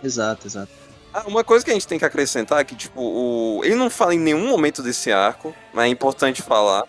[0.03, 0.71] Exato, exato.
[1.13, 3.61] Ah, uma coisa que a gente tem que acrescentar é que, tipo, o...
[3.63, 6.83] ele não fala em nenhum momento desse arco, mas é importante falar.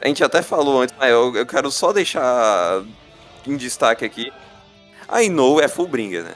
[0.00, 2.84] A gente até falou antes, mas eu, eu quero só deixar
[3.46, 4.32] em destaque aqui.
[5.08, 6.34] A Inou é Fullbringer, né?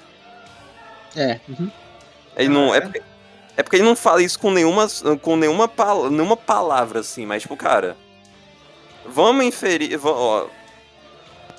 [1.16, 1.70] É, uhum.
[2.40, 2.72] Ele não.
[2.72, 2.80] Ah, É é?
[2.80, 3.02] porque,
[3.58, 4.86] é porque ele não fala isso com nenhuma,
[5.22, 7.96] com nenhuma, pala- nenhuma palavra, assim, mas, tipo, cara.
[9.06, 9.98] Vamos inferir.
[10.04, 10.46] ó,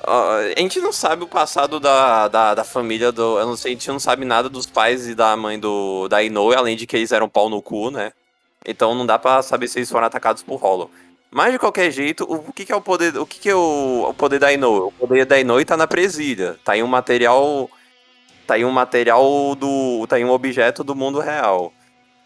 [0.08, 3.40] ó, a gente não sabe o passado da, da, da família do.
[3.40, 6.22] Eu não sei, a gente não sabe nada dos pais e da mãe do da
[6.24, 8.14] Inoue, além de que eles eram pau no cu, né?
[8.66, 10.90] Então não dá pra saber se eles foram atacados por Hollow.
[11.32, 13.18] Mas de qualquer jeito, o, o que, que é o poder.
[13.18, 14.82] O que, que é o, o poder da Inoue?
[14.82, 16.58] O poder da Inoue tá na presilha.
[16.64, 17.70] Tá em um material
[18.48, 20.06] tá aí um material do.
[20.08, 21.74] tá aí um objeto do mundo real.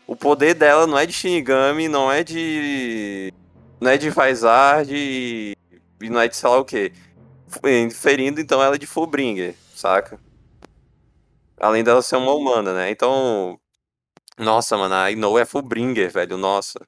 [0.08, 3.34] O poder dela não é de Shinigami, não é de.
[3.80, 6.92] não é de Vizard e não é de sei lá o que.
[7.94, 10.20] Ferindo então ela é de Fullbringer, saca?
[11.60, 12.90] Além dela ser uma humana, né?
[12.90, 13.60] Então.
[14.38, 16.80] Nossa, mano, a Inoue é Fullbringer, velho, nossa.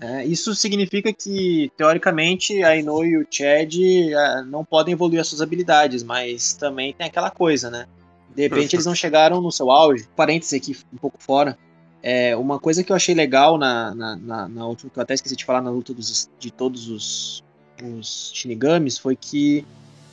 [0.00, 3.74] É, isso significa que, teoricamente, a Ino e o Chad
[4.16, 7.86] ah, não podem evoluir as suas habilidades, mas também tem aquela coisa, né?
[8.34, 10.06] De repente eles não chegaram no seu auge.
[10.14, 11.58] Parênteses aqui, um pouco fora.
[12.00, 15.14] É, uma coisa que eu achei legal na, na, na, na última, que eu até
[15.14, 17.42] esqueci de falar na luta dos, de todos os,
[17.82, 19.66] os Shinigamis, foi que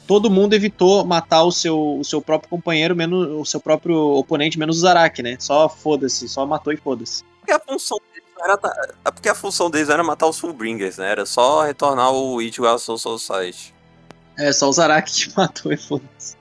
[0.08, 4.58] todo mundo evitou matar o seu, o seu próprio companheiro, menos o seu próprio oponente,
[4.58, 5.38] menos o Zaraki, né?
[5.40, 7.24] Só foda-se, só matou e foda-se.
[7.40, 8.00] Porque a função
[8.40, 8.60] era.
[9.06, 11.10] é Porque a função deles era matar os Fullbringers, né?
[11.12, 13.74] Era só retornar o Ichigo à Soul Society.
[14.38, 16.36] É, só o Zaraki que matou e foda-se.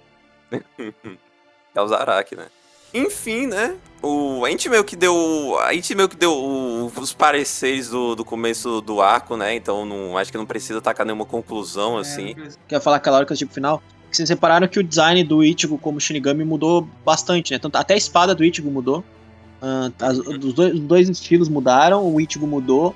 [1.76, 2.46] É o Zaraki, né?
[2.92, 3.76] Enfim, né?
[4.00, 5.58] O, a gente meio que deu.
[5.60, 9.56] A gente meio que deu o- os pareceres do, do começo do arco, né?
[9.56, 12.36] Então não, acho que não precisa tacar nenhuma conclusão, assim.
[12.38, 13.82] É, Quer falar aquela hora que eu tipo final?
[14.12, 17.58] Vocês repararam que o design do Ichigo como Shinigami mudou bastante, né?
[17.58, 19.02] Tanto, até a espada do Ichigo mudou.
[19.66, 22.94] Ah, as- os, dois, os dois estilos mudaram, o Ichigo mudou.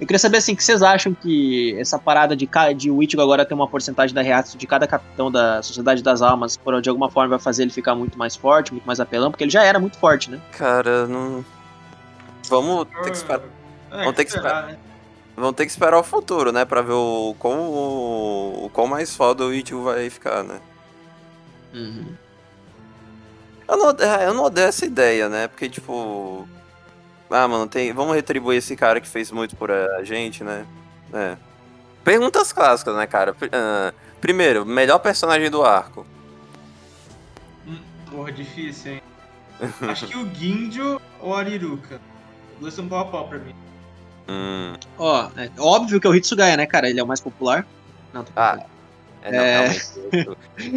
[0.00, 3.20] Eu queria saber assim, o que vocês acham que essa parada de, de o Ichigo
[3.22, 6.88] agora ter uma porcentagem da Reatsu de cada capitão da Sociedade das Almas, por, de
[6.88, 9.62] alguma forma vai fazer ele ficar muito mais forte, muito mais apelão, porque ele já
[9.62, 10.40] era muito forte, né?
[10.52, 11.44] Cara, não.
[12.48, 13.42] Vamos ter que esperar.
[13.90, 14.78] É, Vamos ter que né?
[15.36, 16.64] Vamos ter que esperar o futuro, né?
[16.64, 20.60] Pra ver o quão, o quão mais foda o Ichigo vai ficar, né?
[23.68, 25.46] Eu não, é, eu não odeio essa ideia, né?
[25.46, 26.48] Porque, tipo.
[27.30, 30.64] Ah, mano, tem, vamos retribuir esse cara que fez muito por a gente, né?
[31.12, 31.36] É.
[32.02, 33.36] Perguntas clássicas, né, cara?
[33.52, 36.06] Ah, primeiro, melhor personagem do arco.
[37.66, 37.78] Hum,
[38.10, 39.02] porra, difícil, hein?
[39.82, 42.00] Acho que o Ginjo ou a Ariruka.
[42.54, 43.54] Os dois são pau a pau pra mim.
[44.28, 44.74] Hum.
[44.98, 46.88] Ó, é óbvio que é o Hitsugaya, né, cara?
[46.88, 47.66] Ele é o mais popular.
[48.12, 48.58] Não, tô Ah,
[49.22, 49.66] é, não, É.
[49.68, 49.88] realmente.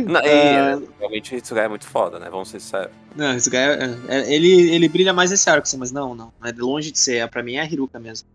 [0.05, 0.25] Não, e,
[0.57, 0.81] Ah.
[0.99, 2.29] realmente o Hitsugai é muito foda, né?
[2.29, 2.91] Vamos ser sérios.
[3.15, 6.31] Não, Hitsugaya, é- é- ele, ele brilha mais nesse arco, assim, mas não, não.
[6.43, 7.17] É longe de ser.
[7.17, 8.27] É, Pra mim é a Hiruka mesmo.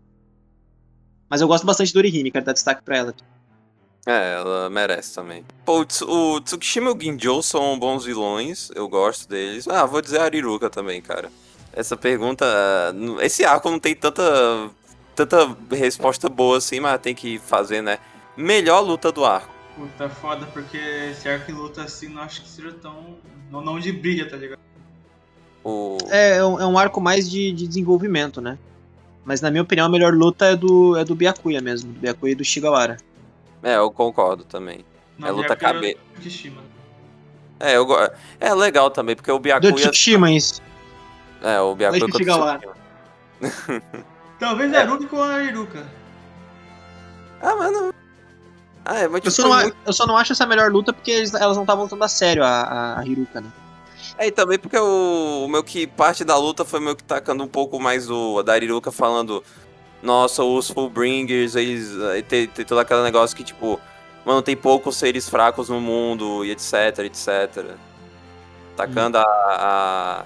[1.29, 3.15] Mas eu gosto bastante do Orihime, quero dar destaque pra ela.
[4.05, 5.43] É, ela merece também.
[5.65, 9.67] Pô, o Tsukishima e o Ginjo são bons vilões, eu gosto deles.
[9.67, 11.29] Ah, vou dizer a Ariruka também, cara.
[11.73, 12.45] Essa pergunta.
[13.21, 14.23] Esse arco não tem tanta.
[15.13, 17.99] tanta resposta boa assim, mas tem que fazer, né?
[18.37, 19.53] Melhor luta do arco.
[19.77, 23.15] Puta, foda, porque esse arco em luta assim não acho que seja tão.
[23.51, 24.59] Não, não de brilha, tá ligado?
[25.63, 25.99] O...
[26.09, 28.57] É, é um, é um arco mais de, de desenvolvimento, né?
[29.23, 32.31] Mas na minha opinião a melhor luta é do, é do Byakuya mesmo, do Byakuya
[32.31, 32.97] e do Shigawara.
[33.61, 34.83] É, eu concordo também.
[35.17, 36.61] Não, É luta de arco era cabe- o Kishima.
[37.59, 37.95] É, eu go...
[38.39, 39.73] é legal também, porque o Do Byakuya.
[39.73, 40.59] Tsukishima, isso.
[41.43, 42.57] É, o Byakuya contra o.
[43.45, 43.77] Tsukishima.
[44.39, 45.85] Talvez a Aruka com a Ariruka.
[47.41, 47.93] Ah, mas não.
[48.89, 50.93] Ah, é, mas Eu tipo, só, não, muito- eu só não acho essa melhor luta
[50.93, 53.49] porque eles- elas não estavam lutando a sério, a, a, Hiruka, né?
[54.17, 57.43] É, e também porque o, o meu que parte da luta foi meio que tacando
[57.43, 59.43] um pouco mais o da Ariruka falando,
[60.01, 63.79] nossa, os Fullbringers, eles eh, tem, tem todo aquele negócio que tipo,
[64.25, 67.65] mano, tem poucos seres fracos no mundo e etc, etc.
[68.75, 70.25] Tacando a a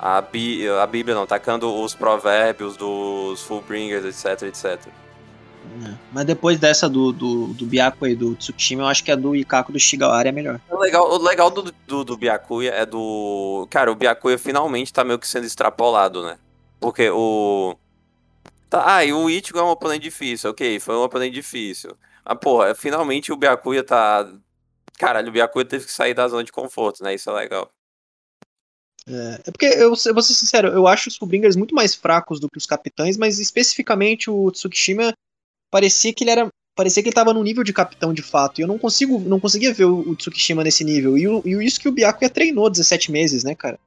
[0.00, 4.86] a, Bí- a Bíblia não, tacando os provérbios dos Fullbringers, etc, etc.
[5.84, 5.94] É.
[6.12, 9.36] Mas depois dessa do, do, do Byakuya e do Tsukishima, eu acho que a do
[9.36, 10.60] Ikako do Shigawara é melhor.
[10.68, 13.66] O legal, o legal do, do, do Byakuya é do.
[13.70, 16.38] Cara, o Byakuya finalmente tá meio que sendo extrapolado, né?
[16.80, 17.76] Porque o.
[18.68, 21.96] Tá, ah, e o Ichigo é um oponente difícil, ok, foi um oponente difícil.
[22.24, 24.28] Mas, porra, finalmente o Byakuya tá.
[24.98, 27.14] Caralho, o Byakuya teve que sair da zona de conforto, né?
[27.14, 27.70] Isso é legal.
[29.06, 32.38] É, é porque, eu, eu vou ser sincero, eu acho os Fullbringers muito mais fracos
[32.38, 35.14] do que os capitães, mas especificamente o Tsukishima
[35.70, 36.48] parecia que ele era.
[36.74, 38.60] Parecia que ele tava no nível de capitão de fato.
[38.60, 41.18] E eu não consigo, não conseguia ver o, o Tsukishima nesse nível.
[41.18, 43.80] E, o, e isso que o Byakuya treinou 17 meses, né, cara?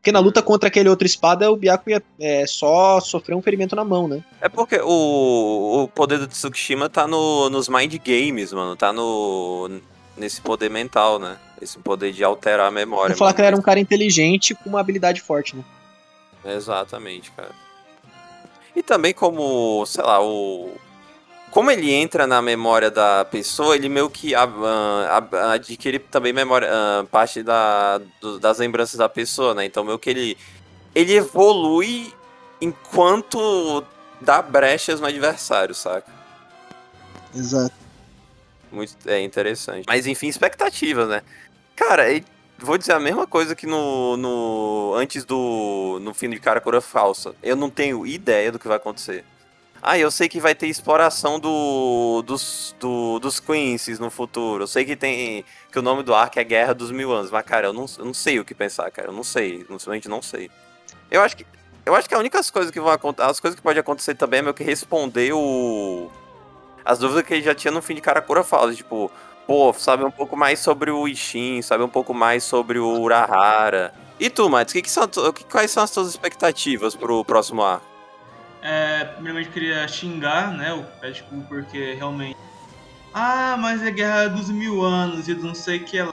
[0.00, 3.84] Porque na luta contra aquele outro espada, o Byakuya é, só sofreu um ferimento na
[3.84, 4.24] mão, né?
[4.40, 8.74] É porque o, o poder do Tsukishima tá no, nos mind games, mano.
[8.74, 9.80] Tá no.
[10.16, 11.36] Nesse poder mental, né?
[11.62, 13.10] Esse poder de alterar a memória.
[13.10, 13.36] Vou falar mano.
[13.36, 15.62] que ele era um cara inteligente com uma habilidade forte, né?
[16.44, 17.50] Exatamente, cara.
[18.74, 20.70] E também como, sei lá, o.
[21.50, 24.48] Como ele entra na memória da pessoa, ele meio que ah,
[25.54, 29.64] adquire também memória, ah, parte da, do- das lembranças da pessoa, né?
[29.64, 30.38] Então meio que ele.
[30.94, 32.12] Ele evolui
[32.60, 33.84] enquanto
[34.20, 36.10] dá brechas no adversário, saca?
[37.34, 37.74] Exato.
[38.70, 39.84] Muito é interessante.
[39.88, 41.22] Mas enfim, expectativas, né?
[41.74, 42.04] Cara,
[42.58, 47.34] vou dizer a mesma coisa que no, no antes do no fim de Karakura falsa.
[47.42, 49.24] Eu não tenho ideia do que vai acontecer.
[49.82, 54.64] Ah, eu sei que vai ter exploração do, dos, do, dos Quincy's no futuro.
[54.64, 57.42] Eu sei que tem que o nome do arco é Guerra dos Mil Anos, mas
[57.44, 59.08] cara, eu não, eu não sei o que pensar, cara.
[59.08, 60.50] Eu não sei, simplesmente não sei.
[61.10, 61.46] Eu acho que
[61.86, 64.40] eu acho que a única coisa que vão acontecer, as coisas que pode acontecer também
[64.40, 66.10] é meio que responder o
[66.84, 69.10] as dúvidas que ele já tinha no fim de Karakura Falls, tipo,
[69.46, 73.94] pô, sabe um pouco mais sobre o Ishin, sabe um pouco mais sobre o Urahara.
[74.18, 77.86] E tu, Matos, que que são, que- quais são as tuas expectativas pro próximo arco?
[78.62, 82.36] É, primeiramente eu queria xingar, né, o Pet Cool, porque realmente.
[83.14, 86.12] Ah, mas é Guerra dos Mil Anos e não sei o que lá.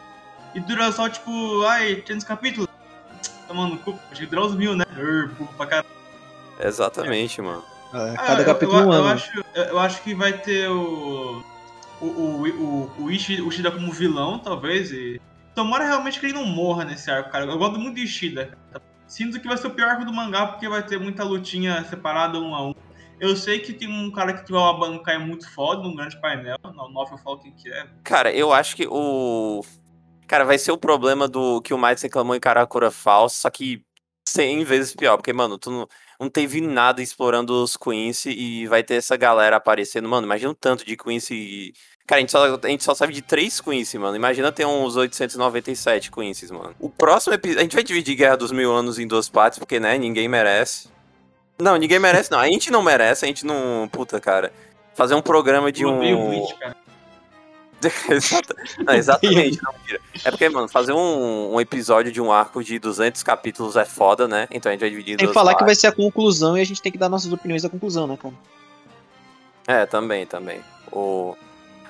[0.55, 2.67] E dura só tipo, ai, 300 capítulos.
[3.47, 4.85] Tomando cu, achei que dura os mil, né?
[5.57, 5.87] Pra caralho.
[6.59, 7.63] Exatamente, mano.
[7.93, 9.09] É, Ah, cada eu- capítulo eu, um eu ano.
[9.13, 11.43] acho, eu, eu acho que vai ter o.
[11.99, 14.91] O, o, o, o, Ishi- o Ishida como vilão, talvez.
[14.91, 15.19] E
[15.55, 17.45] tomara realmente que ele não morra nesse arco, cara.
[17.45, 18.51] Eu gosto muito do Ishida.
[18.71, 18.83] cara.
[19.07, 22.39] Sinto que vai ser o pior arco do mangá, porque vai ter muita lutinha separada
[22.39, 22.73] um a um.
[23.19, 26.57] Eu sei que tem um cara que vai abancar é muito foda num grande painel.
[26.63, 27.87] No Novel eu falo quem que é.
[28.03, 29.63] Cara, eu acho que o.
[30.27, 33.81] Cara, vai ser o problema do que o Miles reclamou em Karakura Falls, só que
[34.27, 35.87] 100 vezes pior, porque, mano, tu não,
[36.19, 40.07] não teve nada explorando os Quincy e vai ter essa galera aparecendo.
[40.07, 41.73] Mano, imagina o tanto de Quincy.
[42.07, 44.15] Cara, a gente, só, a gente só sabe de três Quincy, mano.
[44.15, 46.73] Imagina ter uns 897 Quincy's, mano.
[46.79, 47.59] O próximo episódio.
[47.59, 50.87] A gente vai dividir Guerra dos Mil Anos em duas partes, porque, né, ninguém merece.
[51.59, 52.39] Não, ninguém merece, não.
[52.39, 53.89] A gente não merece, a gente não.
[53.91, 54.53] Puta, cara.
[54.95, 55.99] Fazer um programa de um.
[56.57, 56.75] cara.
[58.09, 59.73] Exata- não, exatamente, não.
[60.25, 64.27] É porque, mano, fazer um, um episódio de um arco de 200 capítulos é foda,
[64.27, 64.47] né?
[64.49, 65.81] Então a gente vai dividir em Tem que falar que vai partes.
[65.81, 68.33] ser a conclusão e a gente tem que dar nossas opiniões da conclusão, né, cara?
[69.67, 70.59] É, também, também.
[70.91, 71.35] O...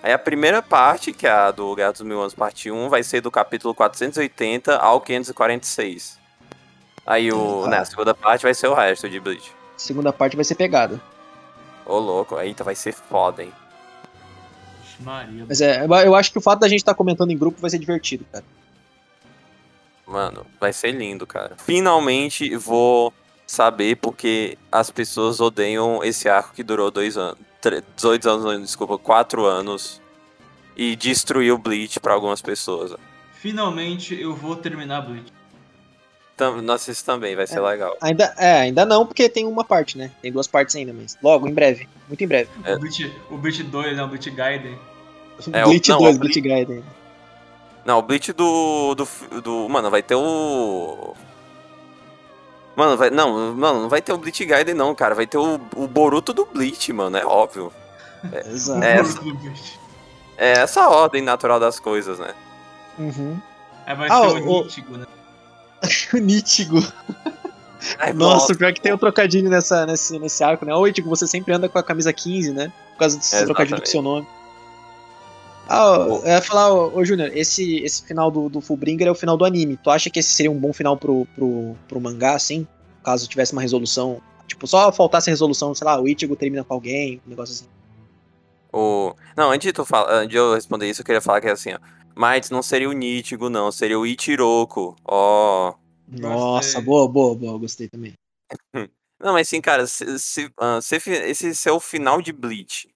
[0.07, 2.87] A Aí a primeira parte, que é a do Guerra dos Mil Anos, parte 1,
[2.87, 6.17] vai ser do capítulo 480 ao 546.
[7.05, 7.67] Aí o, Ah.
[7.67, 9.51] né, a segunda parte vai ser o resto de Bleach.
[9.75, 11.01] Segunda parte vai ser pegada.
[11.85, 13.51] Ô, louco, eita, vai ser foda, hein?
[15.01, 15.45] Maria.
[15.45, 17.77] Mas é, eu- acho que o fato da gente estar comentando em grupo vai ser
[17.77, 18.45] divertido, cara.
[20.05, 21.57] Mano, vai ser lindo, cara.
[21.57, 23.13] Finalmente vou
[23.45, 27.46] saber porque as pessoas odeiam esse arco que durou dois anos.
[27.61, 30.01] Tre- 18 anos, desculpa, 4 anos.
[30.75, 32.93] E destruiu Bleach pra algumas pessoas.
[33.33, 35.33] Finalmente eu vou terminar Bleach.
[36.35, 37.61] Tam, nossa, isso também vai ser É.
[37.61, 37.97] legal.
[37.99, 40.11] Ainda, é, ainda não, porque tem uma parte, né?
[40.21, 41.89] Tem duas partes ainda, mas logo, em breve.
[42.07, 42.49] Muito em breve.
[42.63, 42.75] É.
[42.75, 44.03] O Bleach, o Bleach 2, né?
[44.03, 44.77] O Bleach Gaiden.
[45.53, 46.83] É, o- Bleach não, 2, o Bleach Gaiden.
[47.85, 49.41] Não, o Bleach do, do.
[49.41, 49.69] do.
[49.69, 51.15] Mano, vai ter o.
[52.77, 53.09] Mano, vai.
[53.09, 55.15] Não, mano, não vai ter o Bleach Gaiden, não, cara.
[55.15, 57.17] Vai ter o, o Boruto do Bleach, mano.
[57.17, 57.73] É óbvio.
[58.53, 58.83] Exato.
[58.83, 59.01] É.
[59.01, 59.79] O Boruto do Bleach.
[60.37, 62.33] É essa a ordem natural das coisas, né?
[62.99, 63.37] Uhum.
[63.85, 65.05] Aí vai Ah, ser o o- Nítigo, né?
[66.13, 66.77] O Nítigo.
[67.99, 70.73] Ai, Nossa, pior que tem um trocadilho nessa, nesse, nesse arco, né?
[70.75, 72.71] Oi, tipo, você sempre anda com a camisa 15, né?
[72.93, 73.89] Por causa desse É, trocadilho com exatamente.
[73.91, 74.27] seu nome.
[75.67, 76.17] Ah, Pô.
[76.19, 79.37] eu ia falar, ô, ô Júnior, esse, esse final do, do Fullbringer é o final
[79.37, 79.77] do anime.
[79.77, 82.67] Tu acha que esse seria um bom final pro, pro, pro mangá, assim?
[83.03, 84.21] Caso tivesse uma resolução.
[84.47, 87.67] Tipo, só faltasse a resolução, sei lá, o Ichigo termina com alguém, um negócio assim.
[88.71, 89.13] O...
[89.35, 90.19] Não, antes de, tu fala...
[90.19, 91.79] antes de eu responder isso, eu queria falar que é assim, ó.
[92.15, 93.71] Mas não seria o Nítigo, não.
[93.71, 94.95] Seria o Ichiroko.
[95.05, 95.75] Ó.
[96.07, 96.81] Nossa, Gostei.
[96.81, 98.13] boa, boa, boa, gostei também.
[99.19, 102.87] Não, mas assim, cara, se, se, ah, se esse ser o final de Bleach.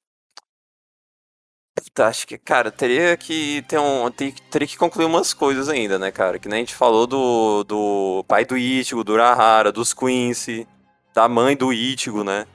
[1.75, 4.09] Puta, acho que, cara, teria que ter um.
[4.11, 6.37] ter- teria que concluir umas coisas ainda, né, cara?
[6.37, 10.67] Que nem a gente falou do, do pai do Ichigo, do Urahara, dos Quincy,
[11.13, 12.45] da mãe do Ichigo, né?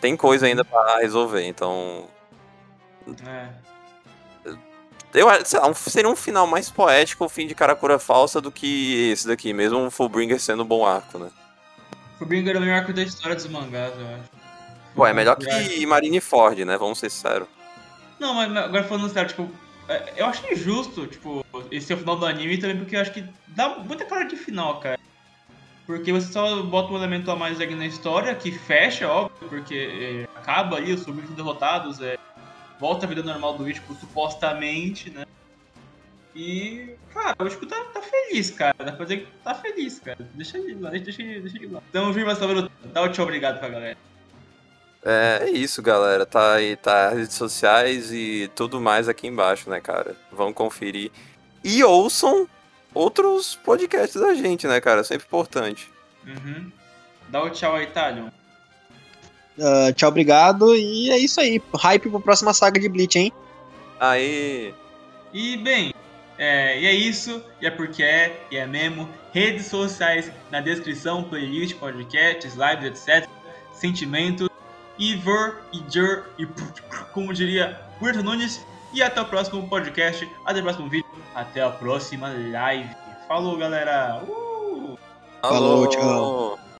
[0.00, 2.06] Tem coisa ainda pra resolver, então.
[3.26, 3.48] É.
[5.14, 5.38] Eu lá,
[5.68, 9.52] um- seria um final mais poético o fim de Karakura falsa do que esse daqui,
[9.52, 11.30] mesmo o Fullbringer sendo um bom arco, né?
[12.20, 14.30] O Bringer é o melhor arco da história dos mangás, eu acho.
[14.94, 16.76] Pô, é melhor que Marineford, né?
[16.78, 17.48] Vamos ser sinceros.
[18.22, 19.50] Não, mas agora falando sério, tipo,
[19.88, 23.10] é, eu acho injusto, tipo, esse é o final do anime também, porque eu acho
[23.10, 24.96] que dá muita cara de final, cara.
[25.84, 29.74] Porque você só bota um elemento a mais aqui na história, que fecha, óbvio, porque
[29.74, 32.16] é, acaba ali, os sobrinhos são derrotados, é,
[32.78, 35.24] volta a vida normal do Ichigo, supostamente, né?
[36.36, 38.76] E, cara, o Ichigo tá, tá feliz, cara.
[38.78, 40.30] Dá pra dizer que tá feliz, cara.
[40.34, 41.82] Deixa ele lá, deixa, deixa, ele lá.
[41.90, 43.98] Então, Júlio Massaveiro, dá o tchau obrigado pra galera.
[45.04, 46.24] É, é isso, galera.
[46.24, 50.16] Tá aí, tá as redes sociais e tudo mais aqui embaixo, né, cara?
[50.30, 51.10] Vão conferir.
[51.64, 52.48] E ouçam
[52.94, 55.02] outros podcasts da gente, né, cara?
[55.04, 55.90] Sempre importante.
[56.26, 56.70] Uhum.
[57.28, 58.28] Dá o tchau aí, Thalion.
[59.60, 60.74] Ah, tchau, obrigado.
[60.74, 61.60] E é isso aí.
[61.74, 63.32] Hype pra próxima saga de Bleach, hein?
[63.98, 64.74] Aí.
[65.32, 65.94] E bem,
[66.38, 69.08] é, e é isso, e é porque é, e é mesmo.
[69.32, 73.28] Redes sociais na descrição, playlist, podcasts, lives, etc.
[73.72, 74.48] Sentimentos,
[75.02, 76.46] Ivor, Ijor e
[77.12, 78.64] como diria Puerto Nunes.
[78.92, 82.94] E até o próximo podcast, até o próximo vídeo, até a próxima live.
[83.26, 84.22] Falou, galera!
[84.28, 84.98] Uh!
[85.40, 86.58] Falou, tchau.